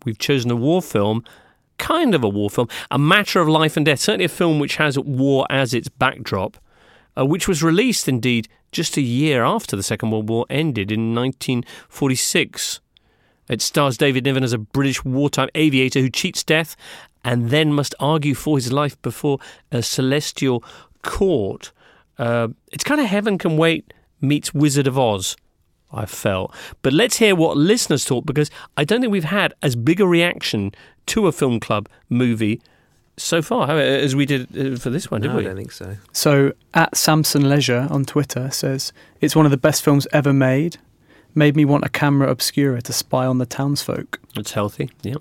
we've 0.07 0.19
chosen 0.19 0.51
a 0.51 0.57
war 0.57 0.81
film, 0.81 1.23
kind 1.77 2.15
of 2.15 2.25
a 2.25 2.29
war 2.31 2.49
film, 2.49 2.67
a 2.91 2.99
matter 2.99 3.43
of 3.43 3.49
life 3.49 3.77
and 3.77 3.85
death, 3.85 4.01
certainly 4.01 4.25
a 4.25 4.29
film 4.29 4.59
which 4.59 4.77
has 4.77 4.99
war 4.99 5.47
as 5.51 5.75
its 5.75 5.91
backdrop, 5.91 6.57
uh, 7.15 7.27
which 7.27 7.47
was 7.47 7.63
released 7.63 8.09
indeed 8.09 8.49
just 8.73 8.97
a 8.97 9.03
year 9.03 9.45
after 9.45 9.77
the 9.77 9.83
Second 9.83 10.13
World 10.13 10.31
War 10.31 10.47
ended 10.49 10.91
in 10.91 11.15
1946. 11.15 12.81
It 13.51 13.61
stars 13.61 13.99
David 13.99 14.25
Niven 14.25 14.43
as 14.43 14.55
a 14.55 14.59
British 14.59 15.05
wartime 15.05 15.51
aviator 15.55 16.01
who 16.01 16.09
cheats 16.09 16.43
death 16.43 16.75
and 17.25 17.51
then 17.51 17.73
must 17.73 17.95
argue 17.99 18.35
for 18.35 18.57
his 18.57 18.73
life 18.73 19.01
before 19.03 19.39
a 19.73 19.83
celestial 19.83 20.63
court. 21.03 21.73
Uh, 22.19 22.49
it's 22.73 22.85
kind 22.85 23.01
of 23.01 23.07
Heaven 23.07 23.39
Can 23.39 23.57
Wait 23.57 23.93
meets 24.21 24.55
Wizard 24.55 24.87
of 24.87 24.99
Oz, 24.99 25.37
I 25.93 26.07
felt. 26.07 26.55
But 26.83 26.93
let's 26.93 27.17
hear 27.17 27.35
what 27.35 27.57
listeners 27.57 28.05
thought 28.05 28.27
because 28.27 28.51
I 28.77 28.85
don't 28.85 29.01
think 29.01 29.13
we've 29.13 29.25
had 29.25 29.55
as 29.63 29.75
big 29.77 30.01
a 30.01 30.07
reaction 30.07 30.73
to 31.07 31.27
a 31.27 31.33
film 31.33 31.61
club 31.61 31.89
movie 32.09 32.61
so 33.17 33.41
far 33.43 33.71
as 33.71 34.17
we 34.17 34.27
did 34.27 34.43
uh, 34.59 34.77
for 34.77 34.91
this 34.91 35.09
one, 35.09 35.21
did 35.21 35.29
No, 35.29 35.35
I 35.35 35.37
we? 35.39 35.45
don't 35.45 35.57
think 35.57 35.71
so. 35.73 35.97
So 36.13 36.53
at 36.73 36.97
Samson 36.97 37.49
Leisure 37.49 37.87
on 37.91 38.05
Twitter 38.05 38.51
says 38.51 38.93
it's 39.21 39.37
one 39.37 39.45
of 39.45 39.51
the 39.53 39.57
best 39.57 39.83
films 39.85 40.07
ever 40.13 40.33
made. 40.33 40.79
Made 41.37 41.55
me 41.57 41.65
want 41.65 41.85
a 41.85 41.89
camera 41.89 42.29
obscura 42.31 42.81
to 42.83 42.93
spy 42.93 43.25
on 43.27 43.39
the 43.39 43.47
townsfolk. 43.47 44.21
It's 44.37 44.53
healthy, 44.53 44.91
yeah. 45.03 45.15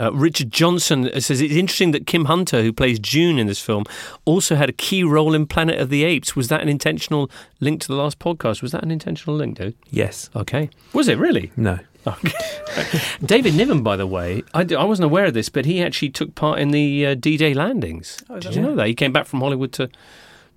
Uh, 0.00 0.10
Richard 0.12 0.50
Johnson 0.50 1.10
says 1.20 1.42
it's 1.42 1.54
interesting 1.54 1.90
that 1.90 2.06
Kim 2.06 2.24
Hunter, 2.24 2.62
who 2.62 2.72
plays 2.72 2.98
June 2.98 3.38
in 3.38 3.46
this 3.46 3.60
film, 3.60 3.84
also 4.24 4.54
had 4.54 4.70
a 4.70 4.72
key 4.72 5.04
role 5.04 5.34
in 5.34 5.46
Planet 5.46 5.78
of 5.78 5.90
the 5.90 6.04
Apes. 6.04 6.34
Was 6.34 6.48
that 6.48 6.62
an 6.62 6.68
intentional 6.68 7.30
link 7.60 7.82
to 7.82 7.88
the 7.88 7.94
last 7.94 8.18
podcast? 8.18 8.62
Was 8.62 8.72
that 8.72 8.82
an 8.82 8.90
intentional 8.90 9.36
link, 9.36 9.58
dude? 9.58 9.74
Yes. 9.90 10.30
Okay. 10.34 10.70
Was 10.94 11.08
it 11.08 11.18
really? 11.18 11.52
No. 11.56 11.78
Okay. 12.06 12.32
David 13.24 13.54
Niven, 13.54 13.82
by 13.82 13.96
the 13.96 14.06
way, 14.06 14.42
I 14.54 14.64
wasn't 14.64 15.04
aware 15.04 15.26
of 15.26 15.34
this, 15.34 15.50
but 15.50 15.66
he 15.66 15.82
actually 15.82 16.08
took 16.08 16.34
part 16.34 16.58
in 16.58 16.70
the 16.70 17.06
uh, 17.08 17.14
D-Day 17.14 17.52
landings. 17.52 18.16
Did 18.38 18.54
you 18.54 18.62
know 18.62 18.74
that? 18.76 18.86
He 18.86 18.94
came 18.94 19.12
back 19.12 19.26
from 19.26 19.40
Hollywood 19.40 19.72
to 19.72 19.90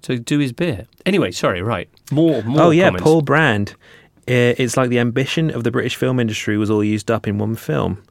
to 0.04 0.20
do 0.20 0.40
his 0.40 0.52
bit. 0.52 0.88
Anyway, 1.06 1.32
sorry, 1.32 1.62
right. 1.62 1.90
More, 2.12 2.44
more 2.44 2.62
oh 2.62 2.70
yeah, 2.72 2.88
comments. 2.88 3.04
Paul 3.04 3.22
Brand. 3.22 3.72
Uh, 4.28 4.56
It's 4.58 4.76
like 4.76 4.90
the 4.90 5.00
ambition 5.00 5.50
of 5.50 5.64
the 5.64 5.72
British 5.72 5.96
film 5.96 6.20
industry 6.20 6.58
was 6.58 6.70
all 6.70 6.84
used 6.84 7.10
up 7.10 7.26
in 7.26 7.38
one 7.38 7.56
film. 7.56 8.04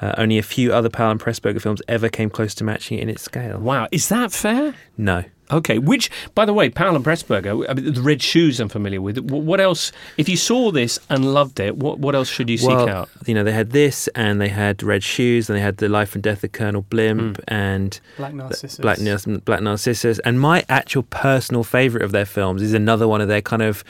Uh, 0.00 0.14
only 0.18 0.38
a 0.38 0.42
few 0.42 0.72
other 0.72 0.90
Powell 0.90 1.12
and 1.12 1.20
Pressburger 1.20 1.60
films 1.60 1.80
ever 1.88 2.08
came 2.08 2.28
close 2.28 2.54
to 2.56 2.64
matching 2.64 2.98
it 2.98 3.02
in 3.02 3.08
its 3.08 3.22
scale. 3.22 3.58
Wow, 3.58 3.88
is 3.90 4.08
that 4.08 4.32
fair? 4.32 4.74
No. 4.96 5.24
Okay, 5.50 5.78
which, 5.78 6.10
by 6.34 6.44
the 6.44 6.52
way, 6.52 6.68
Powell 6.68 6.96
and 6.96 7.04
Pressburger, 7.04 7.64
I 7.68 7.74
mean, 7.74 7.92
the 7.92 8.02
red 8.02 8.20
shoes 8.20 8.58
I'm 8.58 8.68
familiar 8.68 9.00
with. 9.00 9.18
What 9.18 9.60
else, 9.60 9.92
if 10.16 10.28
you 10.28 10.36
saw 10.36 10.72
this 10.72 10.98
and 11.08 11.32
loved 11.32 11.60
it, 11.60 11.76
what, 11.76 12.00
what 12.00 12.16
else 12.16 12.28
should 12.28 12.50
you 12.50 12.58
seek 12.58 12.70
out? 12.70 13.08
you 13.26 13.34
know, 13.34 13.44
they 13.44 13.52
had 13.52 13.70
this, 13.70 14.08
and 14.08 14.40
they 14.40 14.48
had 14.48 14.82
Red 14.82 15.04
Shoes, 15.04 15.48
and 15.48 15.56
they 15.56 15.60
had 15.60 15.76
the 15.76 15.88
Life 15.88 16.14
and 16.14 16.22
Death 16.22 16.42
of 16.42 16.50
Colonel 16.50 16.82
Blimp, 16.82 17.40
and 17.46 18.00
Black 18.16 18.34
Narcissus. 18.34 18.78
Black, 18.78 18.98
Black 19.44 19.60
Narcissus. 19.62 20.18
And 20.24 20.40
my 20.40 20.64
actual 20.68 21.04
personal 21.04 21.62
favourite 21.62 22.04
of 22.04 22.10
their 22.10 22.26
films 22.26 22.60
is 22.60 22.74
another 22.74 23.06
one 23.06 23.20
of 23.20 23.28
their 23.28 23.42
kind 23.42 23.62
of 23.62 23.84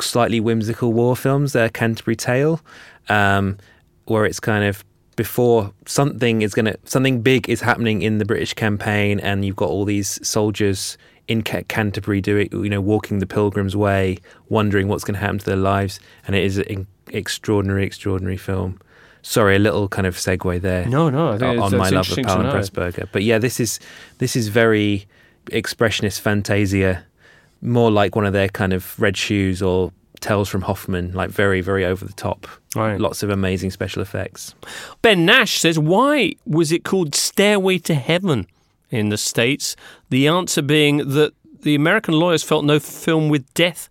slightly 0.00 0.40
whimsical 0.40 0.92
war 0.92 1.14
films, 1.14 1.52
their 1.52 1.68
Canterbury 1.68 2.16
Tale, 2.16 2.60
um, 3.08 3.58
where 4.06 4.26
it's 4.26 4.40
kind 4.40 4.64
of 4.64 4.84
before 5.16 5.72
something 5.86 6.42
is 6.42 6.54
going 6.54 6.66
to 6.66 6.78
something 6.84 7.22
big 7.22 7.48
is 7.48 7.62
happening 7.62 8.02
in 8.02 8.18
the 8.18 8.24
British 8.24 8.54
campaign, 8.54 9.18
and 9.20 9.44
you've 9.44 9.56
got 9.56 9.70
all 9.70 9.84
these 9.84 10.24
soldiers 10.26 10.96
in 11.26 11.42
Canterbury 11.42 12.20
doing, 12.20 12.48
you 12.52 12.68
know, 12.68 12.80
walking 12.80 13.18
the 13.18 13.26
Pilgrim's 13.26 13.74
Way, 13.74 14.18
wondering 14.48 14.86
what's 14.86 15.02
going 15.02 15.14
to 15.14 15.20
happen 15.20 15.38
to 15.38 15.44
their 15.44 15.56
lives, 15.56 15.98
and 16.26 16.36
it 16.36 16.44
is 16.44 16.58
an 16.58 16.86
extraordinary, 17.08 17.84
extraordinary 17.84 18.36
film. 18.36 18.80
Sorry, 19.22 19.56
a 19.56 19.58
little 19.58 19.88
kind 19.88 20.06
of 20.06 20.14
segue 20.14 20.60
there 20.60 20.86
No, 20.86 21.10
no, 21.10 21.32
I 21.32 21.38
think 21.38 21.60
on 21.60 21.76
my 21.76 21.88
love 21.88 22.08
of 22.08 22.14
to 22.14 22.20
and. 22.20 22.48
Pressburger. 22.48 23.08
But 23.10 23.24
yeah, 23.24 23.38
this 23.38 23.58
is 23.58 23.80
this 24.18 24.36
is 24.36 24.48
very 24.48 25.06
expressionist 25.46 26.20
fantasia, 26.20 27.04
more 27.60 27.90
like 27.90 28.14
one 28.14 28.24
of 28.24 28.32
their 28.32 28.48
kind 28.48 28.72
of 28.72 28.98
Red 29.00 29.16
Shoes 29.16 29.62
or 29.62 29.92
Tales 30.20 30.48
from 30.48 30.62
Hoffmann, 30.62 31.12
like 31.12 31.30
very 31.30 31.60
very 31.60 31.84
over 31.84 32.04
the 32.04 32.12
top. 32.12 32.46
Right. 32.76 33.00
Lots 33.00 33.22
of 33.22 33.30
amazing 33.30 33.70
special 33.70 34.02
effects. 34.02 34.54
Ben 35.02 35.24
Nash 35.24 35.58
says, 35.58 35.78
why 35.78 36.34
was 36.44 36.70
it 36.70 36.84
called 36.84 37.14
Stairway 37.14 37.78
to 37.78 37.94
Heaven 37.94 38.46
in 38.90 39.08
the 39.08 39.16
States? 39.16 39.74
The 40.10 40.28
answer 40.28 40.62
being 40.62 40.98
that 40.98 41.32
the 41.62 41.74
American 41.74 42.14
lawyers 42.14 42.42
felt 42.42 42.64
no 42.64 42.78
film 42.78 43.28
with 43.30 43.52
death 43.54 43.88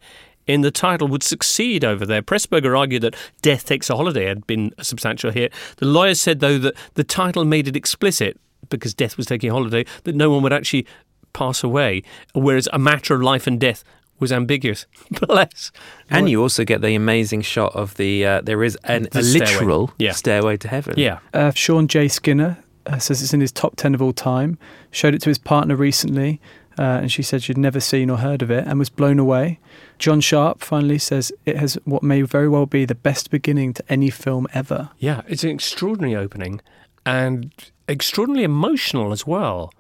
in 0.48 0.62
the 0.62 0.72
title 0.72 1.08
would 1.08 1.24
succeed 1.24 1.84
over 1.84 2.06
there. 2.06 2.22
Pressburger 2.22 2.78
argued 2.78 3.02
that 3.02 3.16
Death 3.42 3.66
Takes 3.66 3.90
a 3.90 3.96
Holiday 3.96 4.26
had 4.26 4.46
been 4.46 4.72
a 4.78 4.84
substantial 4.84 5.32
hit. 5.32 5.52
The 5.78 5.88
lawyers 5.88 6.22
said, 6.22 6.40
though, 6.40 6.60
that 6.60 6.76
the 6.94 7.04
title 7.04 7.44
made 7.44 7.68
it 7.68 7.76
explicit, 7.76 8.40
because 8.70 8.94
death 8.94 9.18
was 9.18 9.26
taking 9.26 9.50
a 9.50 9.54
holiday, 9.54 9.86
that 10.04 10.16
no 10.16 10.30
one 10.30 10.44
would 10.44 10.54
actually 10.54 10.86
pass 11.34 11.64
away, 11.64 12.04
whereas 12.34 12.70
A 12.72 12.80
Matter 12.80 13.16
of 13.16 13.22
Life 13.22 13.48
and 13.48 13.60
Death 13.60 13.84
was 14.20 14.32
ambiguous. 14.32 14.86
Bless. 15.12 15.72
And 16.10 16.30
you 16.30 16.42
also 16.42 16.64
get 16.64 16.82
the 16.82 16.96
amazing 16.96 17.42
shot 17.42 17.76
of 17.76 17.96
the 17.96 18.26
uh, 18.26 18.42
there 18.42 18.64
is 18.64 18.78
an, 18.86 19.08
The 19.12 19.20
a 19.20 19.24
stairway. 19.24 19.46
literal 19.54 19.92
Yeah. 19.98 20.12
stairway 20.14 20.58
to 20.58 20.68
heaven. 20.68 20.94
Yeah. 20.98 21.20
Uh, 21.34 21.52
Sean 21.52 21.88
J. 21.88 22.08
Skinner 22.08 22.58
uh, 22.86 22.98
says 23.00 23.22
it's 23.22 23.34
in 23.34 23.42
his 23.42 23.52
top 23.52 23.76
10 23.76 23.94
of 23.96 24.02
all 24.02 24.14
time. 24.14 24.58
Showed 24.92 25.14
it 25.16 25.22
to 25.24 25.30
his 25.30 25.38
partner 25.38 25.76
recently, 25.76 26.40
uh, 26.80 26.82
and 27.02 27.12
she 27.12 27.22
said 27.24 27.44
she'd 27.44 27.58
never 27.58 27.80
seen 27.80 28.10
or 28.10 28.18
heard 28.18 28.42
of 28.42 28.50
it 28.52 28.66
and 28.68 28.80
was 28.80 28.90
blown 28.90 29.20
away. 29.20 29.60
John 30.00 30.22
Sharp 30.22 30.62
finally 30.62 30.98
says 30.98 31.32
it 31.46 31.58
has 31.58 31.78
what 31.86 32.04
may 32.04 32.22
very 32.22 32.48
well 32.48 32.66
be 32.66 32.86
the 32.86 32.96
best 32.96 33.30
beginning 33.32 33.74
to 33.74 33.84
any 33.90 34.10
film 34.10 34.48
ever. 34.54 34.90
Yeah, 35.00 35.22
it's 35.28 35.44
an 35.44 35.50
extraordinary 35.52 36.16
opening 36.16 36.62
and 37.06 37.52
extraordinarily 37.90 38.44
emotional 38.46 39.12
as 39.12 39.26
well. 39.28 39.74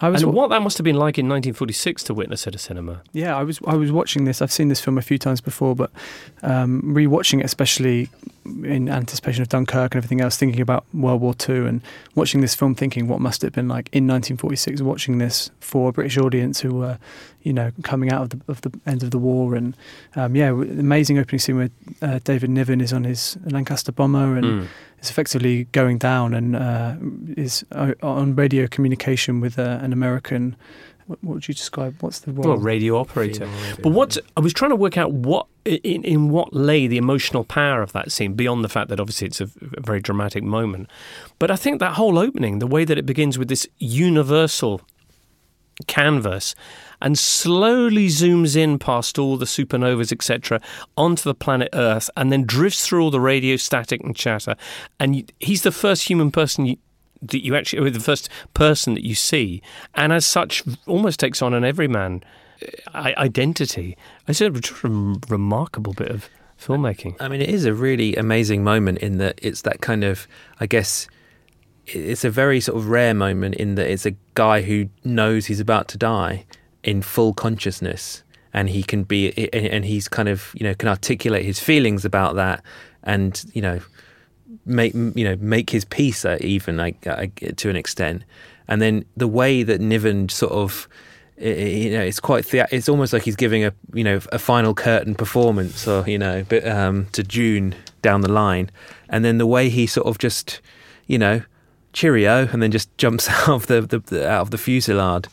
I 0.00 0.08
was 0.08 0.22
and 0.22 0.32
what 0.32 0.48
that 0.48 0.62
must 0.62 0.78
have 0.78 0.84
been 0.84 0.96
like 0.96 1.18
in 1.18 1.26
1946 1.26 2.04
to 2.04 2.14
witness 2.14 2.46
at 2.46 2.54
a 2.54 2.58
cinema. 2.58 3.02
Yeah, 3.12 3.36
I 3.36 3.42
was 3.42 3.60
I 3.66 3.74
was 3.74 3.92
watching 3.92 4.24
this. 4.24 4.40
I've 4.40 4.52
seen 4.52 4.68
this 4.68 4.80
film 4.80 4.96
a 4.96 5.02
few 5.02 5.18
times 5.18 5.40
before, 5.40 5.76
but 5.76 5.90
um, 6.42 6.82
rewatching 6.82 7.40
it, 7.40 7.44
especially 7.44 8.08
in 8.64 8.88
anticipation 8.88 9.42
of 9.42 9.48
Dunkirk 9.48 9.94
and 9.94 10.00
everything 10.00 10.20
else, 10.20 10.36
thinking 10.36 10.60
about 10.60 10.84
World 10.92 11.20
War 11.20 11.34
II 11.48 11.66
and 11.66 11.80
watching 12.14 12.40
this 12.40 12.54
film, 12.54 12.74
thinking 12.74 13.08
what 13.08 13.20
must 13.20 13.42
it 13.42 13.48
have 13.48 13.52
been 13.54 13.68
like 13.68 13.88
in 13.92 14.06
1946, 14.06 14.82
watching 14.82 15.18
this 15.18 15.50
for 15.60 15.88
a 15.90 15.92
British 15.92 16.18
audience 16.18 16.60
who 16.60 16.74
were, 16.74 16.98
you 17.42 17.52
know, 17.52 17.70
coming 17.82 18.10
out 18.10 18.22
of 18.22 18.30
the, 18.30 18.40
of 18.48 18.60
the 18.62 18.72
end 18.86 19.02
of 19.02 19.10
the 19.10 19.18
war. 19.18 19.54
And 19.54 19.76
um, 20.16 20.36
yeah, 20.36 20.48
amazing 20.48 21.18
opening 21.18 21.38
scene 21.38 21.56
where 21.56 21.70
uh, 22.02 22.20
David 22.24 22.50
Niven 22.50 22.80
is 22.80 22.92
on 22.92 23.04
his 23.04 23.38
Lancaster 23.44 23.92
bomber 23.92 24.36
and 24.36 24.44
mm. 24.44 24.66
is 25.00 25.10
effectively 25.10 25.64
going 25.72 25.98
down 25.98 26.34
and 26.34 26.56
uh, 26.56 26.96
is 27.36 27.64
uh, 27.72 27.92
on 28.02 28.34
radio 28.34 28.66
communication 28.66 29.40
with 29.40 29.58
uh, 29.58 29.78
an 29.82 29.92
American 29.92 30.56
what, 31.10 31.24
what 31.24 31.34
would 31.34 31.48
you 31.48 31.54
describe? 31.54 31.96
What's 32.00 32.20
the 32.20 32.32
role? 32.32 32.50
Well, 32.50 32.56
radio 32.56 32.96
operator. 32.96 33.46
Radio. 33.46 33.76
But 33.82 33.90
what 33.90 34.16
I 34.36 34.40
was 34.40 34.52
trying 34.52 34.70
to 34.70 34.76
work 34.76 34.96
out 34.96 35.12
what 35.12 35.48
in, 35.64 36.04
in 36.04 36.30
what 36.30 36.54
lay 36.54 36.86
the 36.86 36.98
emotional 36.98 37.42
power 37.42 37.82
of 37.82 37.90
that 37.92 38.12
scene 38.12 38.34
beyond 38.34 38.64
the 38.64 38.68
fact 38.68 38.90
that 38.90 39.00
obviously 39.00 39.26
it's 39.26 39.40
a, 39.40 39.50
a 39.76 39.80
very 39.80 40.00
dramatic 40.00 40.44
moment. 40.44 40.88
But 41.40 41.50
I 41.50 41.56
think 41.56 41.80
that 41.80 41.94
whole 41.94 42.16
opening, 42.16 42.60
the 42.60 42.66
way 42.68 42.84
that 42.84 42.96
it 42.96 43.06
begins 43.06 43.38
with 43.38 43.48
this 43.48 43.66
universal 43.78 44.82
canvas 45.88 46.54
and 47.02 47.18
slowly 47.18 48.06
zooms 48.06 48.56
in 48.56 48.78
past 48.78 49.18
all 49.18 49.36
the 49.36 49.46
supernovas, 49.46 50.12
etc., 50.12 50.60
onto 50.96 51.24
the 51.24 51.34
planet 51.34 51.70
Earth, 51.72 52.08
and 52.16 52.30
then 52.30 52.44
drifts 52.44 52.86
through 52.86 53.02
all 53.02 53.10
the 53.10 53.20
radio 53.20 53.56
static 53.56 54.00
and 54.04 54.14
chatter. 54.14 54.54
And 55.00 55.32
he's 55.40 55.62
the 55.62 55.72
first 55.72 56.08
human 56.08 56.30
person 56.30 56.66
you, 56.66 56.76
that 57.22 57.44
you 57.44 57.54
actually, 57.54 57.90
the 57.90 58.00
first 58.00 58.28
person 58.54 58.94
that 58.94 59.04
you 59.04 59.14
see, 59.14 59.62
and 59.94 60.12
as 60.12 60.26
such, 60.26 60.62
almost 60.86 61.20
takes 61.20 61.42
on 61.42 61.54
an 61.54 61.64
everyman 61.64 62.22
uh, 62.94 63.12
identity. 63.16 63.96
It's 64.26 64.40
a 64.40 64.50
remarkable 65.28 65.92
bit 65.92 66.10
of 66.10 66.28
filmmaking. 66.60 67.16
I 67.20 67.28
mean, 67.28 67.40
it 67.40 67.48
is 67.48 67.64
a 67.64 67.74
really 67.74 68.16
amazing 68.16 68.62
moment 68.64 68.98
in 68.98 69.18
that 69.18 69.38
it's 69.42 69.62
that 69.62 69.80
kind 69.80 70.04
of, 70.04 70.26
I 70.60 70.66
guess, 70.66 71.08
it's 71.86 72.24
a 72.24 72.30
very 72.30 72.60
sort 72.60 72.78
of 72.78 72.88
rare 72.88 73.14
moment 73.14 73.56
in 73.56 73.74
that 73.76 73.90
it's 73.90 74.06
a 74.06 74.14
guy 74.34 74.62
who 74.62 74.88
knows 75.04 75.46
he's 75.46 75.60
about 75.60 75.88
to 75.88 75.98
die 75.98 76.44
in 76.82 77.02
full 77.02 77.34
consciousness 77.34 78.22
and 78.52 78.68
he 78.68 78.82
can 78.82 79.04
be 79.04 79.32
and 79.52 79.84
he's 79.84 80.08
kind 80.08 80.28
of 80.28 80.50
you 80.54 80.64
know 80.64 80.74
can 80.74 80.88
articulate 80.88 81.44
his 81.44 81.60
feelings 81.60 82.04
about 82.04 82.34
that 82.36 82.62
and 83.02 83.44
you 83.52 83.62
know 83.62 83.80
make 84.64 84.94
you 84.94 85.24
know 85.24 85.36
make 85.36 85.70
his 85.70 85.84
peace 85.84 86.24
uh, 86.24 86.38
even 86.40 86.76
like 86.76 87.00
to 87.56 87.70
an 87.70 87.76
extent, 87.76 88.22
and 88.68 88.80
then 88.80 89.04
the 89.16 89.28
way 89.28 89.62
that 89.62 89.80
Niven 89.80 90.28
sort 90.28 90.52
of 90.52 90.88
you 91.38 91.90
know 91.90 92.02
it's 92.02 92.20
quite 92.20 92.44
thea- 92.44 92.68
it's 92.70 92.88
almost 92.88 93.12
like 93.12 93.22
he's 93.22 93.36
giving 93.36 93.64
a 93.64 93.72
you 93.94 94.04
know 94.04 94.20
a 94.32 94.38
final 94.38 94.74
curtain 94.74 95.14
performance 95.14 95.88
or 95.88 96.06
you 96.08 96.18
know 96.18 96.44
but 96.48 96.66
um, 96.66 97.06
to 97.12 97.22
June 97.22 97.74
down 98.02 98.20
the 98.20 98.32
line, 98.32 98.70
and 99.08 99.24
then 99.24 99.38
the 99.38 99.46
way 99.46 99.68
he 99.68 99.86
sort 99.86 100.06
of 100.06 100.18
just 100.18 100.60
you 101.06 101.18
know 101.18 101.42
cheerio 101.92 102.48
and 102.52 102.62
then 102.62 102.70
just 102.70 102.94
jumps 102.98 103.28
out 103.28 103.48
of 103.48 103.66
the, 103.66 103.80
the, 103.82 103.98
the 103.98 104.30
out 104.30 104.42
of 104.42 104.50
the 104.50 104.58
fuselage. 104.58 105.26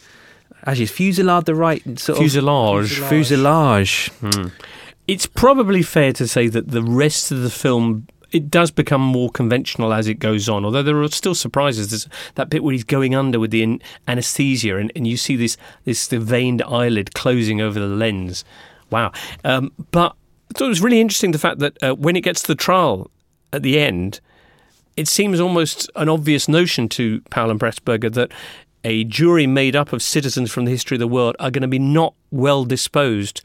Actually, 0.66 0.84
is 0.84 0.92
fuselage 0.92 1.46
the 1.46 1.56
right 1.56 1.82
sort 2.00 2.18
fuselage. 2.18 3.00
of 3.00 3.08
fuselage? 3.08 4.10
Fuselage. 4.10 4.10
Hmm. 4.20 4.48
It's 5.08 5.26
probably 5.26 5.84
fair 5.84 6.12
to 6.14 6.28
say 6.28 6.50
that 6.50 6.70
the 6.70 6.84
rest 6.84 7.32
of 7.32 7.42
the 7.42 7.50
film 7.50 8.08
it 8.32 8.52
does 8.52 8.72
become 8.72 9.02
more 9.02 9.30
conventional 9.30 9.94
as 9.94 10.08
it 10.08 10.16
goes 10.16 10.50
on, 10.50 10.66
although 10.66 10.84
there 10.84 11.02
are 11.02 11.08
still 11.10 11.36
surprises. 11.36 11.90
There's 11.90 12.08
that 12.36 12.50
bit 12.50 12.64
where 12.64 12.74
he's 12.74 12.84
going 12.84 13.16
under 13.16 13.40
with 13.40 13.52
the 13.52 13.82
anesthesia, 14.08 14.78
and, 14.78 14.92
and 14.96 15.08
you 15.08 15.18
see 15.18 15.36
this 15.36 15.58
this 15.86 16.08
the 16.08 16.20
veined 16.20 16.62
eyelid 16.64 17.14
closing 17.14 17.62
over 17.62 17.80
the 17.80 17.88
lens. 17.88 18.44
Wow! 18.90 19.12
Um, 19.44 19.72
but 19.92 20.16
I 20.52 20.58
thought 20.58 20.66
it 20.66 20.70
was 20.70 20.82
really 20.82 21.02
interesting 21.02 21.32
the 21.32 21.40
fact 21.40 21.60
that 21.60 21.82
uh, 21.84 21.96
when 21.96 22.16
it 22.16 22.22
gets 22.22 22.42
to 22.42 22.48
the 22.48 22.56
trial 22.56 23.10
at 23.54 23.64
the 23.64 23.80
end, 23.80 24.20
it 24.96 25.08
seems 25.08 25.40
almost 25.40 25.90
an 25.96 26.10
obvious 26.10 26.48
notion 26.48 26.90
to 26.90 27.22
Powell 27.30 27.52
and 27.52 27.60
Pressburger 27.60 28.14
that 28.14 28.32
a 28.84 29.04
jury 29.04 29.48
made 29.48 29.76
up 29.76 29.92
of 29.92 30.02
citizens 30.02 30.52
from 30.52 30.66
the 30.66 30.72
history 30.72 30.96
of 30.96 31.00
the 31.00 31.08
world 31.08 31.36
are 31.40 31.52
going 31.52 31.62
to 31.62 31.68
be 31.68 31.80
not 31.80 32.14
well 32.32 32.66
disposed 32.66 33.42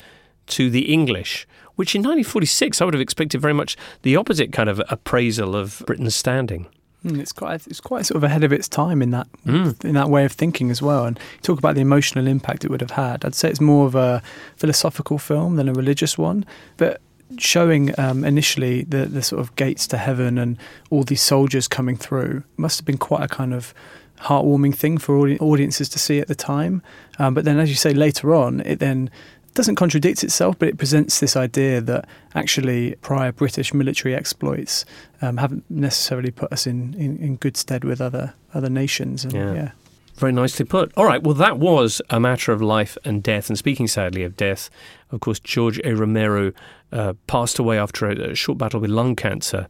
to 0.46 0.70
the 0.70 0.92
English 0.92 1.46
which 1.76 1.94
in 1.94 2.00
1946 2.00 2.80
I 2.80 2.84
would 2.84 2.94
have 2.94 3.00
expected 3.00 3.40
very 3.40 3.54
much 3.54 3.76
the 4.02 4.16
opposite 4.16 4.52
kind 4.52 4.68
of 4.68 4.82
appraisal 4.88 5.56
of 5.56 5.82
Britain's 5.86 6.14
standing. 6.14 6.66
Mm, 7.04 7.18
it's 7.18 7.32
quite 7.32 7.66
it's 7.66 7.80
quite 7.80 8.06
sort 8.06 8.16
of 8.16 8.24
ahead 8.24 8.44
of 8.44 8.52
its 8.52 8.68
time 8.68 9.02
in 9.02 9.10
that 9.10 9.26
mm. 9.44 9.84
in 9.84 9.94
that 9.94 10.08
way 10.08 10.24
of 10.24 10.32
thinking 10.32 10.70
as 10.70 10.80
well. 10.80 11.04
And 11.04 11.18
talk 11.42 11.58
about 11.58 11.74
the 11.74 11.80
emotional 11.80 12.26
impact 12.26 12.64
it 12.64 12.70
would 12.70 12.80
have 12.80 12.92
had. 12.92 13.24
I'd 13.24 13.34
say 13.34 13.50
it's 13.50 13.60
more 13.60 13.86
of 13.86 13.94
a 13.94 14.22
philosophical 14.56 15.18
film 15.18 15.56
than 15.56 15.68
a 15.68 15.72
religious 15.72 16.16
one, 16.16 16.44
but 16.76 17.00
showing 17.38 17.98
um, 17.98 18.24
initially 18.24 18.84
the 18.84 19.06
the 19.06 19.22
sort 19.22 19.40
of 19.40 19.54
gates 19.56 19.86
to 19.88 19.96
heaven 19.96 20.38
and 20.38 20.58
all 20.90 21.02
these 21.02 21.22
soldiers 21.22 21.66
coming 21.66 21.96
through 21.96 22.44
must 22.56 22.78
have 22.78 22.86
been 22.86 22.98
quite 22.98 23.22
a 23.22 23.28
kind 23.28 23.52
of 23.52 23.74
heartwarming 24.20 24.74
thing 24.74 24.98
for 24.98 25.28
audiences 25.40 25.88
to 25.88 25.98
see 25.98 26.20
at 26.20 26.28
the 26.28 26.34
time. 26.34 26.82
Um, 27.18 27.34
but 27.34 27.44
then, 27.44 27.58
as 27.58 27.68
you 27.68 27.74
say 27.74 27.92
later 27.92 28.32
on, 28.34 28.60
it 28.60 28.78
then 28.78 29.10
doesn't 29.54 29.76
contradict 29.76 30.24
itself, 30.24 30.58
but 30.58 30.68
it 30.68 30.78
presents 30.78 31.20
this 31.20 31.36
idea 31.36 31.80
that 31.80 32.08
actually 32.34 32.94
prior 33.02 33.32
British 33.32 33.74
military 33.74 34.14
exploits 34.14 34.84
um, 35.20 35.36
haven't 35.36 35.64
necessarily 35.70 36.30
put 36.30 36.52
us 36.52 36.66
in, 36.66 36.94
in, 36.94 37.18
in, 37.18 37.36
good 37.36 37.56
stead 37.56 37.84
with 37.84 38.00
other 38.00 38.34
other 38.54 38.70
nations. 38.70 39.24
And, 39.24 39.32
yeah. 39.32 39.54
yeah. 39.54 39.70
Very 40.16 40.32
nicely 40.32 40.64
put. 40.64 40.92
All 40.96 41.04
right, 41.04 41.22
well, 41.22 41.34
that 41.34 41.58
was 41.58 42.02
a 42.10 42.20
matter 42.20 42.52
of 42.52 42.60
life 42.60 42.98
and 43.04 43.22
death. 43.22 43.48
And 43.48 43.58
speaking 43.58 43.88
sadly 43.88 44.22
of 44.22 44.36
death, 44.36 44.68
of 45.10 45.20
course, 45.20 45.40
George 45.40 45.80
A. 45.84 45.94
Romero 45.94 46.52
uh, 46.92 47.14
passed 47.26 47.58
away 47.58 47.78
after 47.78 48.08
a, 48.08 48.30
a, 48.30 48.34
short 48.34 48.58
battle 48.58 48.78
with 48.78 48.90
lung 48.90 49.16
cancer 49.16 49.66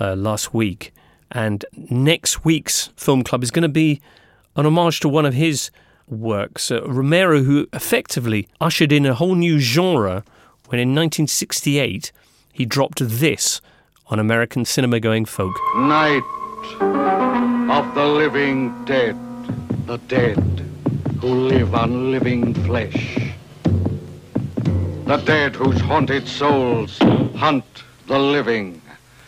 uh, 0.00 0.14
last 0.16 0.52
week. 0.52 0.92
And 1.30 1.64
next 1.72 2.44
week's 2.44 2.90
film 2.96 3.22
club 3.22 3.42
is 3.42 3.50
going 3.50 3.62
to 3.62 3.68
be 3.68 4.00
an 4.56 4.66
homage 4.66 5.00
to 5.00 5.08
one 5.08 5.26
of 5.26 5.34
his 5.34 5.70
works. 6.08 6.70
Uh, 6.70 6.82
Romero, 6.86 7.42
who 7.42 7.66
effectively 7.72 8.48
ushered 8.60 8.92
in 8.92 9.06
a 9.06 9.14
whole 9.14 9.34
new 9.34 9.58
genre 9.58 10.24
when 10.66 10.80
in 10.80 10.88
1968 10.90 12.12
he 12.52 12.64
dropped 12.64 12.98
this 13.00 13.60
on 14.08 14.18
American 14.18 14.64
cinema 14.64 15.00
going 15.00 15.24
folk. 15.24 15.54
Night 15.76 16.22
of 17.70 17.94
the 17.94 18.06
living 18.06 18.84
dead, 18.84 19.16
the 19.86 19.96
dead 20.08 20.64
who 21.20 21.28
live 21.28 21.74
on 21.74 22.10
living 22.10 22.54
flesh. 22.64 23.32
The 25.06 25.16
dead 25.24 25.54
whose 25.56 25.80
haunted 25.80 26.26
souls 26.28 26.98
hunt 27.36 27.64
the 28.06 28.18
living. 28.18 28.80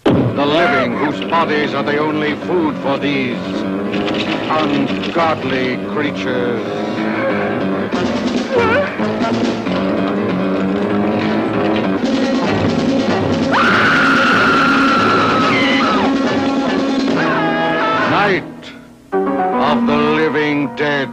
The 0.05 0.47
living 0.47 0.97
whose 0.97 1.21
bodies 1.31 1.75
are 1.75 1.83
the 1.83 1.99
only 1.99 2.35
food 2.47 2.77
for 2.79 2.99
these 2.99 4.36
ungodly 4.49 5.77
creatures. 5.93 6.65
Night 18.11 18.45
of 19.13 19.87
the 19.87 19.97
Living 19.97 20.75
Dead. 20.77 21.09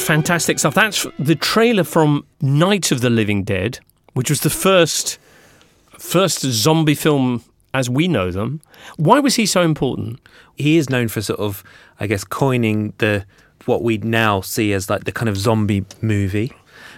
Fantastic 0.00 0.58
stuff. 0.58 0.74
That's 0.74 1.06
the 1.18 1.34
trailer 1.34 1.84
from 1.84 2.24
Night 2.40 2.92
of 2.92 3.00
the 3.00 3.10
Living 3.10 3.42
Dead, 3.42 3.80
which 4.12 4.30
was 4.30 4.40
the 4.40 4.50
first 4.50 5.18
first 5.98 6.40
zombie 6.42 6.94
film 6.94 7.42
as 7.74 7.90
we 7.90 8.08
know 8.08 8.30
them. 8.30 8.62
Why 8.96 9.18
was 9.18 9.34
he 9.34 9.44
so 9.44 9.62
important? 9.62 10.20
He 10.56 10.78
is 10.78 10.88
known 10.88 11.08
for 11.08 11.20
sort 11.20 11.40
of, 11.40 11.62
I 12.00 12.06
guess, 12.06 12.24
coining 12.24 12.94
the 12.98 13.26
what 13.66 13.82
we 13.82 13.98
now 13.98 14.40
see 14.40 14.72
as 14.72 14.88
like 14.88 15.04
the 15.04 15.12
kind 15.12 15.28
of 15.28 15.36
zombie 15.36 15.84
movie. 16.00 16.52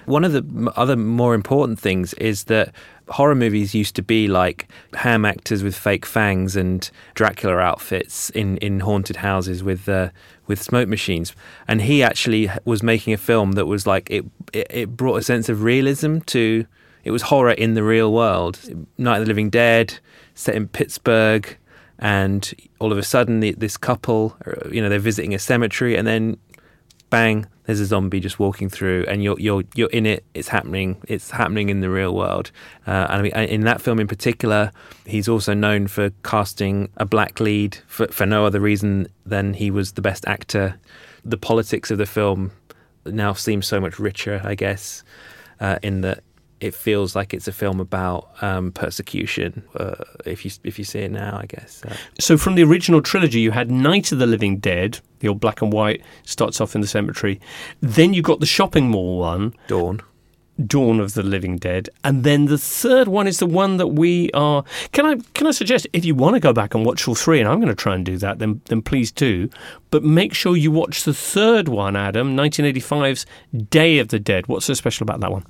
One 0.04 0.24
of 0.24 0.32
the 0.32 0.72
other 0.76 0.96
more 0.96 1.34
important 1.34 1.80
things 1.80 2.12
is 2.14 2.44
that 2.44 2.72
horror 3.08 3.34
movies 3.34 3.74
used 3.74 3.94
to 3.96 4.02
be 4.02 4.28
like 4.28 4.68
ham 4.94 5.24
actors 5.24 5.62
with 5.62 5.76
fake 5.76 6.04
fangs 6.04 6.56
and 6.56 6.88
Dracula 7.14 7.56
outfits 7.58 8.30
in, 8.30 8.56
in 8.58 8.80
haunted 8.80 9.16
houses 9.16 9.62
with 9.62 9.88
uh, 9.88 10.10
with 10.46 10.62
smoke 10.62 10.88
machines. 10.88 11.34
And 11.66 11.82
he 11.82 12.02
actually 12.02 12.50
was 12.64 12.82
making 12.82 13.14
a 13.14 13.18
film 13.18 13.52
that 13.52 13.66
was 13.66 13.86
like 13.86 14.10
it, 14.10 14.24
it, 14.52 14.66
it 14.70 14.96
brought 14.96 15.16
a 15.16 15.22
sense 15.22 15.48
of 15.48 15.62
realism 15.62 16.18
to 16.26 16.66
it 17.04 17.12
was 17.12 17.22
horror 17.22 17.52
in 17.52 17.74
the 17.74 17.84
real 17.84 18.12
world. 18.12 18.58
Night 18.98 19.18
of 19.18 19.24
the 19.24 19.28
Living 19.28 19.48
Dead, 19.48 19.98
set 20.36 20.54
in 20.54 20.68
Pittsburgh, 20.68 21.56
and 21.98 22.54
all 22.78 22.92
of 22.92 22.98
a 22.98 23.02
sudden 23.02 23.40
the, 23.40 23.52
this 23.52 23.76
couple, 23.76 24.36
uh, 24.46 24.68
you 24.70 24.80
know, 24.80 24.88
they're 24.88 25.00
visiting 25.00 25.34
a 25.34 25.38
cemetery, 25.40 25.96
and 25.96 26.06
then 26.06 26.36
bang, 27.10 27.46
there's 27.64 27.80
a 27.80 27.86
zombie 27.86 28.20
just 28.20 28.38
walking 28.38 28.68
through, 28.68 29.04
and 29.08 29.24
you're 29.24 29.38
you're 29.40 29.64
you're 29.74 29.90
in 29.90 30.06
it. 30.06 30.24
It's 30.34 30.48
happening. 30.48 31.02
It's 31.08 31.30
happening 31.30 31.68
in 31.68 31.80
the 31.80 31.90
real 31.90 32.14
world. 32.14 32.52
Uh, 32.86 33.06
and 33.10 33.18
I 33.18 33.22
mean, 33.22 33.32
in 33.32 33.62
that 33.62 33.80
film 33.80 33.98
in 33.98 34.06
particular, 34.06 34.70
he's 35.04 35.28
also 35.28 35.52
known 35.52 35.88
for 35.88 36.10
casting 36.22 36.90
a 36.96 37.04
black 37.04 37.40
lead 37.40 37.78
for, 37.88 38.06
for 38.08 38.24
no 38.24 38.44
other 38.46 38.60
reason 38.60 39.08
than 39.24 39.54
he 39.54 39.70
was 39.70 39.92
the 39.92 40.02
best 40.02 40.26
actor. 40.28 40.78
The 41.24 41.36
politics 41.36 41.90
of 41.90 41.98
the 41.98 42.06
film 42.06 42.52
now 43.04 43.32
seems 43.32 43.66
so 43.66 43.80
much 43.80 43.98
richer, 43.98 44.40
I 44.44 44.54
guess, 44.54 45.02
uh, 45.58 45.78
in 45.82 46.02
that 46.02 46.22
it 46.60 46.74
feels 46.74 47.14
like 47.14 47.34
it's 47.34 47.46
a 47.46 47.52
film 47.52 47.80
about 47.80 48.28
um, 48.42 48.72
persecution. 48.72 49.62
Uh, 49.74 49.96
if 50.24 50.44
you 50.44 50.50
if 50.64 50.78
you 50.78 50.84
see 50.84 51.00
it 51.00 51.10
now, 51.10 51.38
I 51.42 51.46
guess. 51.46 51.82
Uh, 51.84 51.94
So 52.18 52.36
from 52.38 52.54
the 52.54 52.62
original 52.64 53.02
trilogy, 53.02 53.40
you 53.40 53.50
had 53.50 53.70
Night 53.70 54.10
of 54.12 54.18
the 54.18 54.26
Living 54.26 54.58
Dead, 54.58 55.00
the 55.20 55.28
old 55.28 55.40
black 55.40 55.60
and 55.62 55.72
white, 55.72 56.02
starts 56.24 56.60
off 56.60 56.74
in 56.74 56.80
the 56.80 56.86
cemetery. 56.86 57.40
Then 57.80 58.14
you 58.14 58.22
got 58.22 58.40
the 58.40 58.46
shopping 58.46 58.88
mall 58.88 59.18
one, 59.18 59.52
Dawn. 59.68 60.00
Dawn 60.66 61.00
of 61.00 61.12
the 61.12 61.22
Living 61.22 61.58
Dead, 61.58 61.90
and 62.02 62.24
then 62.24 62.46
the 62.46 62.56
third 62.56 63.08
one 63.08 63.26
is 63.26 63.38
the 63.38 63.44
one 63.46 63.76
that 63.76 63.88
we 63.88 64.30
are. 64.32 64.64
Can 64.92 65.04
I 65.04 65.16
can 65.34 65.46
I 65.46 65.50
suggest 65.50 65.86
if 65.92 66.06
you 66.06 66.14
want 66.14 66.32
to 66.34 66.40
go 66.40 66.54
back 66.54 66.74
and 66.74 66.86
watch 66.86 67.06
all 67.06 67.14
three, 67.14 67.38
and 67.40 67.46
I'm 67.48 67.58
going 67.60 67.68
to 67.68 67.74
try 67.74 67.94
and 67.94 68.06
do 68.06 68.16
that, 68.16 68.38
then 68.38 68.62
then 68.64 68.80
please 68.80 69.12
do. 69.12 69.50
But 69.90 70.02
make 70.02 70.32
sure 70.32 70.56
you 70.56 70.70
watch 70.70 71.04
the 71.04 71.12
third 71.12 71.68
one, 71.68 71.94
Adam, 71.94 72.34
1985's 72.34 73.26
Day 73.68 73.98
of 73.98 74.08
the 74.08 74.18
Dead. 74.18 74.46
What's 74.46 74.64
so 74.64 74.72
special 74.72 75.04
about 75.04 75.20
that 75.20 75.30
one? 75.30 75.44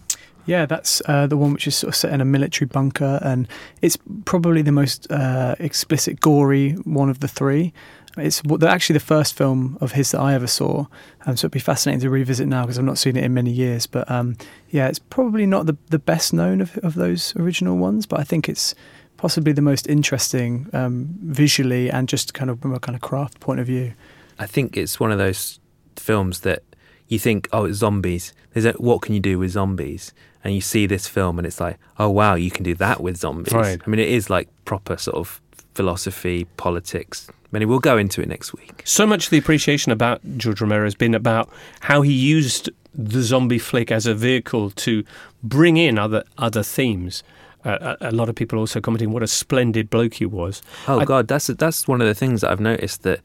Yeah, 0.47 0.65
that's 0.65 1.03
uh, 1.07 1.27
the 1.27 1.37
one 1.37 1.53
which 1.53 1.67
is 1.67 1.77
sort 1.77 1.89
of 1.89 1.97
set 1.97 2.13
in 2.13 2.21
a 2.21 2.25
military 2.25 2.67
bunker, 2.67 3.19
and 3.23 3.49
it's 3.83 3.99
probably 4.25 4.63
the 4.63 4.73
most 4.73 5.11
uh, 5.11 5.57
explicit, 5.59 6.21
gory 6.21 6.73
one 6.85 7.11
of 7.11 7.21
the 7.21 7.29
three. 7.29 7.73
It's 8.17 8.41
actually 8.63 8.95
the 8.95 9.01
first 9.01 9.37
film 9.37 9.77
of 9.81 9.93
his 9.93 10.13
that 10.13 10.21
I 10.21 10.33
ever 10.33 10.47
saw, 10.47 10.87
um, 11.27 11.37
so 11.37 11.47
it'd 11.47 11.51
be 11.51 11.59
fascinating 11.59 12.01
to 12.01 12.09
revisit 12.09 12.49
now 12.49 12.63
because 12.63 12.79
I've 12.79 12.85
not 12.85 12.97
seen 12.97 13.17
it 13.17 13.25
in 13.25 13.35
many 13.35 13.51
years. 13.51 13.87
But 13.87 14.11
um, 14.11 14.37
yeah, 14.71 14.89
it's 14.89 14.99
probably 14.99 15.45
not 15.45 15.67
the, 15.67 15.77
the 15.89 15.99
best 15.99 16.33
known 16.33 16.63
of, 16.63 16.79
of 16.79 16.95
those 16.95 17.37
original 17.37 17.77
ones, 17.77 18.07
but 18.07 18.19
I 18.19 18.25
think 18.25 18.49
it's 18.49 18.75
possibly 19.17 19.53
the 19.53 19.63
most 19.63 19.87
interesting 19.87 20.69
um, 20.73 21.09
visually 21.23 21.91
and 21.91 22.09
just 22.09 22.33
kind 22.33 22.51
of 22.51 22.61
from 22.61 22.73
a 22.73 22.81
kind 22.81 22.97
of 22.97 23.03
craft 23.03 23.41
point 23.41 23.61
of 23.61 23.67
view. 23.67 23.93
I 24.39 24.47
think 24.47 24.77
it's 24.77 24.99
one 25.01 25.13
of 25.13 25.19
those 25.19 25.61
films 25.97 26.41
that 26.41 26.63
you 27.09 27.19
think, 27.19 27.49
oh, 27.53 27.65
it's 27.65 27.79
zombies. 27.79 28.33
There's 28.53 28.65
a, 28.65 28.73
what 28.73 29.03
can 29.03 29.15
you 29.15 29.21
do 29.21 29.39
with 29.39 29.51
zombies? 29.51 30.13
And 30.47 30.55
you 30.55 30.61
see 30.61 30.87
this 30.87 31.09
film, 31.09 31.39
and 31.41 31.47
it's 31.47 31.59
like, 31.61 31.77
oh 31.99 32.09
wow, 32.09 32.37
you 32.37 32.53
can 32.53 32.63
do 32.63 32.77
that 32.77 33.01
with 33.01 33.17
zombies. 33.17 33.53
Right. 33.53 33.81
I 33.85 33.91
mean, 33.91 33.99
it 33.99 34.09
is 34.09 34.31
like 34.31 34.49
proper 34.65 34.97
sort 34.97 35.17
of 35.17 35.41
philosophy, 35.75 36.47
politics. 36.57 37.27
I 37.31 37.59
mean, 37.59 37.69
we'll 37.69 37.81
go 37.81 37.99
into 37.99 38.23
it 38.23 38.29
next 38.29 38.53
week. 38.55 38.83
So 38.85 39.09
much 39.09 39.25
of 39.25 39.31
the 39.31 39.39
appreciation 39.39 39.91
about 39.91 40.21
George 40.37 40.61
Romero 40.61 40.85
has 40.85 40.95
been 40.95 41.15
about 41.15 41.49
how 41.81 42.03
he 42.03 42.13
used 42.13 42.71
the 42.95 43.23
zombie 43.23 43.59
flick 43.59 43.91
as 43.91 44.07
a 44.07 44.15
vehicle 44.15 44.71
to 44.71 45.03
bring 45.43 45.77
in 45.79 45.99
other 45.99 46.23
other 46.39 46.63
themes. 46.63 47.25
Uh, 47.65 47.97
a, 48.01 48.11
a 48.11 48.13
lot 48.13 48.29
of 48.29 48.37
people 48.37 48.61
also 48.61 48.81
commenting 48.81 49.11
what 49.11 49.25
a 49.25 49.27
splendid 49.27 49.91
bloke 49.91 50.15
he 50.15 50.27
was. 50.27 50.63
Oh 50.87 51.01
I- 51.01 51.05
God, 51.05 51.27
that's 51.27 51.49
that's 51.49 51.89
one 51.89 52.01
of 52.01 52.07
the 52.07 52.15
things 52.15 52.43
that 52.43 52.53
I've 52.53 52.61
noticed 52.61 53.03
that 53.03 53.19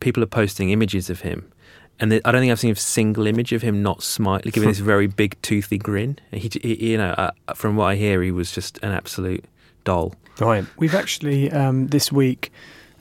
people 0.00 0.24
are 0.24 0.26
posting 0.26 0.70
images 0.70 1.08
of 1.08 1.20
him, 1.20 1.52
and 2.00 2.20
I 2.24 2.32
don't 2.32 2.40
think 2.40 2.50
I've 2.50 2.60
seen 2.60 2.72
a 2.72 2.76
single 2.76 3.26
image 3.26 3.52
of 3.52 3.62
him 3.62 3.82
not 3.82 4.02
smiling, 4.02 4.42
giving 4.50 4.68
this 4.68 4.78
very 4.78 5.06
big 5.06 5.40
toothy 5.42 5.78
grin. 5.78 6.18
He, 6.32 6.50
he 6.60 6.90
you 6.92 6.98
know, 6.98 7.10
uh, 7.10 7.30
from 7.54 7.76
what 7.76 7.86
I 7.86 7.94
hear, 7.96 8.22
he 8.22 8.30
was 8.30 8.50
just 8.50 8.78
an 8.82 8.90
absolute 8.90 9.44
doll. 9.84 10.14
Right. 10.40 10.64
We've 10.76 10.94
actually 10.94 11.52
um, 11.52 11.88
this 11.88 12.10
week 12.10 12.50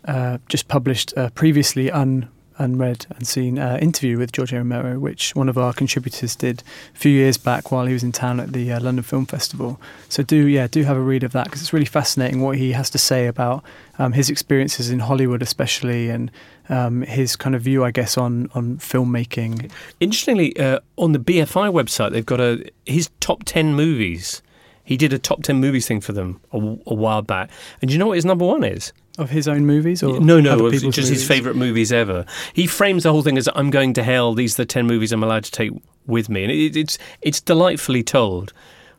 uh, 0.06 0.38
just 0.48 0.68
published 0.68 1.14
a 1.18 1.32
previously 1.32 1.90
un, 1.90 2.30
unread 2.58 3.06
and 3.16 3.28
seen 3.28 3.58
uh, 3.58 3.78
interview 3.82 4.18
with 4.18 4.32
George 4.32 4.54
Romero, 4.54 5.00
which 5.00 5.36
one 5.36 5.50
of 5.50 5.58
our 5.58 5.74
contributors 5.74 6.36
did 6.36 6.64
a 6.94 6.98
few 6.98 7.12
years 7.12 7.38
back 7.38 7.72
while 7.72 7.86
he 7.86 7.94
was 7.94 8.04
in 8.04 8.12
town 8.12 8.40
at 8.40 8.54
the 8.54 8.72
uh, 8.72 8.80
London 8.80 9.04
Film 9.04 9.26
Festival. 9.26 9.80
So 10.10 10.24
do 10.24 10.48
yeah 10.48 10.68
do 10.68 10.84
have 10.84 10.98
a 10.98 11.02
read 11.02 11.24
of 11.24 11.32
that 11.32 11.46
because 11.46 11.62
it's 11.62 11.74
really 11.74 11.86
fascinating 11.86 12.42
what 12.42 12.58
he 12.58 12.74
has 12.74 12.90
to 12.92 12.98
say 12.98 13.28
about 13.28 13.64
um, 13.98 14.14
his 14.14 14.30
experiences 14.30 14.92
in 14.92 15.00
Hollywood, 15.00 15.42
especially, 15.42 16.10
and 16.10 16.32
um, 16.70 17.02
his 17.04 17.36
kind 17.36 17.56
of 17.56 17.62
view, 17.62 17.84
I 17.84 17.92
guess, 17.92 18.18
on 18.18 18.50
on 18.54 18.78
filmmaking. 18.78 19.72
Interestingly, 20.00 20.58
uh, 20.58 20.80
on 20.98 21.12
the 21.12 21.20
BFI 21.20 21.72
website, 21.72 22.12
they've 22.12 22.26
got 22.26 22.40
a 22.40 22.64
his 22.86 23.10
top 23.20 23.44
ten 23.46 23.74
movies. 23.76 24.42
He 24.86 24.98
did 24.98 25.14
a 25.14 25.20
top 25.20 25.44
ten 25.44 25.60
movies 25.60 25.88
thing 25.88 26.02
for 26.02 26.12
them 26.12 26.42
a, 26.52 26.58
a 26.58 26.94
while 26.94 27.22
back, 27.22 27.50
and 27.82 27.90
do 27.90 27.94
you 27.94 28.00
know 28.00 28.08
what 28.08 28.16
his 28.16 28.26
number 28.26 28.46
one 28.46 28.64
is? 28.64 28.94
Of 29.20 29.30
his 29.30 29.48
own 29.48 29.66
movies, 29.66 30.02
or 30.02 30.20
no, 30.20 30.40
no, 30.40 30.54
other 30.54 30.66
of 30.66 30.72
people's 30.72 30.96
just 30.96 31.10
his 31.10 31.26
favourite 31.28 31.56
movies 31.56 31.92
ever. 31.92 32.26
He 32.54 32.66
frames 32.66 33.04
the 33.04 33.12
whole 33.12 33.22
thing 33.22 33.38
as 33.38 33.48
"I'm 33.56 33.70
going 33.70 33.94
to 33.94 34.04
hell. 34.04 34.34
These 34.34 34.56
are 34.56 34.64
the 34.64 34.66
ten 34.66 34.88
movies 34.88 35.12
I'm 35.12 35.24
allowed 35.24 35.44
to 35.44 35.52
take 35.52 35.72
with 36.08 36.30
me," 36.30 36.44
and 36.44 36.52
it, 36.52 36.76
it's 36.76 36.98
it's 37.22 37.40
delightfully 37.40 38.04
told. 38.04 38.54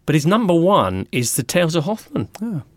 But 0.06 0.14
his 0.14 0.26
number 0.26 0.54
one 0.54 1.06
is 1.12 1.36
The 1.36 1.42
Tales 1.42 1.74
of 1.74 1.84
Hoffmann, 1.84 2.28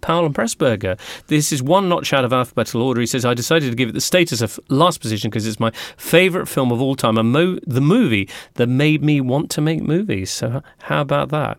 Powell 0.01 0.25
and 0.25 0.33
Pressburger. 0.33 0.97
This 1.27 1.51
is 1.51 1.61
one 1.61 1.89
notch 1.89 2.13
out 2.13 2.23
of 2.23 2.31
alphabetical 2.31 2.81
order. 2.81 3.01
He 3.01 3.07
says, 3.07 3.25
I 3.25 3.33
decided 3.33 3.69
to 3.69 3.75
give 3.75 3.89
it 3.89 3.93
the 3.93 4.01
status 4.01 4.41
of 4.41 4.59
last 4.69 5.01
position 5.01 5.29
because 5.29 5.45
it's 5.45 5.59
my 5.59 5.71
favourite 5.97 6.47
film 6.47 6.71
of 6.71 6.81
all 6.81 6.95
time, 6.95 7.17
a 7.17 7.23
mo- 7.23 7.59
the 7.67 7.81
movie 7.81 8.29
that 8.53 8.67
made 8.67 9.03
me 9.03 9.19
want 9.19 9.49
to 9.51 9.61
make 9.61 9.81
movies. 9.81 10.31
So, 10.31 10.61
how 10.79 11.01
about 11.01 11.29
that? 11.29 11.57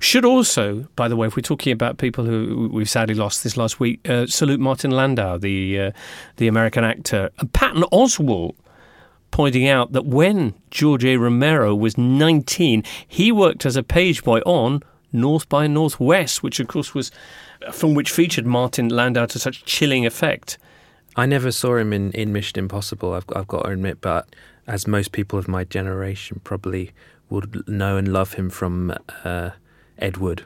Should 0.00 0.24
also, 0.24 0.88
by 0.96 1.08
the 1.08 1.16
way, 1.16 1.28
if 1.28 1.36
we're 1.36 1.42
talking 1.42 1.72
about 1.72 1.98
people 1.98 2.24
who 2.24 2.68
we've 2.72 2.90
sadly 2.90 3.14
lost 3.14 3.44
this 3.44 3.56
last 3.56 3.78
week, 3.78 4.00
uh, 4.08 4.26
salute 4.26 4.58
Martin 4.58 4.90
Landau, 4.90 5.38
the 5.38 5.78
uh, 5.78 5.90
the 6.36 6.48
American 6.48 6.82
actor, 6.82 7.30
and 7.38 7.52
Patton 7.52 7.82
Oswalt, 7.92 8.56
pointing 9.30 9.68
out 9.68 9.92
that 9.92 10.06
when 10.06 10.54
George 10.70 11.04
A. 11.04 11.16
Romero 11.16 11.74
was 11.74 11.96
19, 11.96 12.82
he 13.06 13.30
worked 13.30 13.64
as 13.64 13.76
a 13.76 13.82
page 13.84 14.24
boy 14.24 14.40
on 14.40 14.82
North 15.12 15.48
by 15.48 15.66
Northwest, 15.66 16.42
which 16.42 16.60
of 16.60 16.68
course 16.68 16.94
was 16.94 17.10
a 17.66 17.72
film 17.72 17.94
which 17.94 18.10
featured 18.10 18.46
Martin 18.46 18.88
Landau 18.88 19.26
to 19.26 19.38
such 19.38 19.64
chilling 19.64 20.06
effect. 20.06 20.58
I 21.16 21.26
never 21.26 21.50
saw 21.50 21.76
him 21.76 21.92
in, 21.92 22.12
in 22.12 22.32
Mission 22.32 22.58
Impossible. 22.58 23.14
I've, 23.14 23.24
I've 23.34 23.48
got 23.48 23.64
to 23.64 23.70
admit, 23.70 24.00
but 24.00 24.28
as 24.66 24.86
most 24.86 25.12
people 25.12 25.38
of 25.38 25.48
my 25.48 25.64
generation 25.64 26.40
probably 26.44 26.92
would 27.28 27.66
know 27.68 27.96
and 27.96 28.12
love 28.12 28.34
him 28.34 28.50
from 28.50 28.94
uh, 29.24 29.50
Ed 29.98 30.16
Wood. 30.18 30.44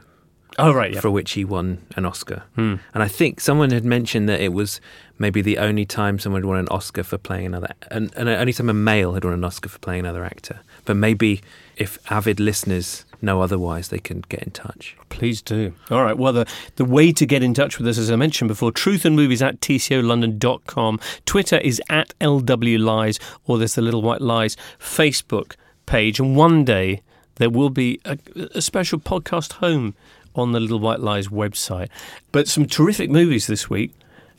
Oh, 0.57 0.73
right, 0.73 0.93
yeah. 0.93 1.01
For 1.01 1.11
which 1.11 1.33
he 1.33 1.43
won 1.43 1.85
an 1.97 2.05
Oscar. 2.05 2.43
Hmm. 2.55 2.75
And 2.93 3.03
I 3.03 3.09
think 3.09 3.41
someone 3.41 3.71
had 3.71 3.83
mentioned 3.83 4.29
that 4.29 4.39
it 4.39 4.53
was 4.53 4.79
maybe 5.19 5.41
the 5.41 5.57
only 5.57 5.85
time 5.85 6.17
someone 6.17 6.43
had 6.43 6.47
won 6.47 6.59
an 6.59 6.69
Oscar 6.69 7.03
for 7.03 7.17
playing 7.17 7.47
another, 7.47 7.67
and, 7.91 8.13
and 8.15 8.29
only 8.29 8.53
time 8.53 8.69
a 8.69 8.73
male 8.73 9.13
had 9.13 9.25
won 9.25 9.33
an 9.33 9.43
Oscar 9.43 9.67
for 9.67 9.79
playing 9.79 10.01
another 10.01 10.23
actor. 10.23 10.61
But 10.85 10.95
maybe 10.95 11.41
if 11.75 11.99
avid 12.09 12.39
listeners 12.39 13.05
know 13.25 13.41
otherwise, 13.41 13.89
they 13.89 13.99
can 13.99 14.21
get 14.29 14.43
in 14.43 14.51
touch. 14.51 14.95
Please 15.09 15.41
do. 15.41 15.73
All 15.91 16.03
right. 16.03 16.17
Well, 16.17 16.33
the, 16.33 16.47
the 16.77 16.85
way 16.85 17.11
to 17.11 17.25
get 17.25 17.43
in 17.43 17.53
touch 17.53 17.77
with 17.77 17.87
us, 17.87 17.97
as 17.97 18.09
I 18.09 18.15
mentioned 18.15 18.47
before, 18.47 18.71
truth 18.71 19.03
and 19.05 19.15
movies 19.15 19.41
at 19.41 19.59
tcolondon.com. 19.59 20.99
Twitter 21.25 21.57
is 21.57 21.81
at 21.89 22.13
LW 22.19 22.79
Lies, 22.79 23.19
or 23.45 23.57
there's 23.57 23.75
the 23.75 23.81
Little 23.81 24.01
White 24.01 24.21
Lies 24.21 24.55
Facebook 24.79 25.55
page. 25.85 26.19
And 26.19 26.35
one 26.35 26.63
day 26.63 27.01
there 27.35 27.49
will 27.49 27.69
be 27.69 27.99
a, 28.05 28.17
a 28.53 28.61
special 28.61 28.99
podcast 28.99 29.53
home 29.53 29.95
on 30.35 30.51
the 30.51 30.59
Little 30.59 30.79
White 30.79 30.99
Lies 30.99 31.27
website. 31.27 31.89
But 32.31 32.47
some 32.47 32.65
terrific 32.65 33.09
movies 33.09 33.47
this 33.47 33.69
week. 33.69 33.93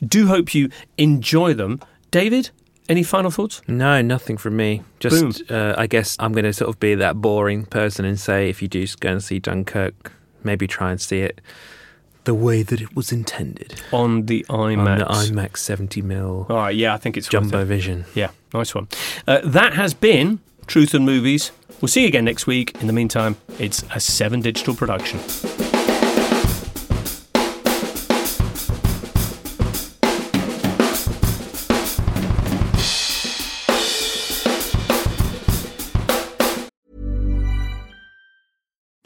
Do 0.05 0.27
hope 0.27 0.53
you 0.53 0.69
enjoy 0.97 1.53
them. 1.53 1.81
David, 2.11 2.51
any 2.89 3.03
final 3.03 3.31
thoughts? 3.31 3.61
No, 3.67 4.01
nothing 4.01 4.37
from 4.37 4.55
me. 4.57 4.83
Just, 4.99 5.49
uh, 5.51 5.75
I 5.77 5.87
guess 5.87 6.15
I'm 6.19 6.31
going 6.33 6.45
to 6.45 6.53
sort 6.53 6.69
of 6.69 6.79
be 6.79 6.95
that 6.95 7.21
boring 7.21 7.65
person 7.65 8.05
and 8.05 8.19
say 8.19 8.49
if 8.49 8.61
you 8.61 8.67
do 8.67 8.85
go 8.99 9.09
and 9.11 9.23
see 9.23 9.39
Dunkirk, 9.39 10.13
maybe 10.43 10.67
try 10.67 10.91
and 10.91 10.99
see 11.01 11.21
it 11.21 11.41
the 12.23 12.33
way 12.35 12.61
that 12.61 12.81
it 12.81 12.95
was 12.95 13.11
intended. 13.11 13.81
On 13.93 14.25
the 14.25 14.45
IMAX. 14.49 14.87
On 14.87 14.97
the 14.97 15.05
IMAX 15.05 15.57
70 15.57 16.01
mil. 16.01 16.45
All 16.49 16.57
right, 16.57 16.75
yeah, 16.75 16.93
I 16.93 16.97
think 16.97 17.15
it's 17.17 17.27
worth 17.27 17.43
Jumbo 17.43 17.61
it. 17.61 17.65
Vision. 17.65 18.05
Yeah, 18.15 18.31
nice 18.53 18.75
one. 18.75 18.87
Uh, 19.25 19.39
that 19.43 19.73
has 19.73 19.93
been 19.93 20.39
Truth 20.67 20.93
and 20.93 21.05
Movies. 21.05 21.51
We'll 21.81 21.87
see 21.87 22.01
you 22.01 22.07
again 22.07 22.25
next 22.25 22.45
week. 22.47 22.75
In 22.81 22.87
the 22.87 22.93
meantime, 22.93 23.37
it's 23.59 23.83
a 23.93 23.99
Seven 23.99 24.41
Digital 24.41 24.75
production. 24.75 25.19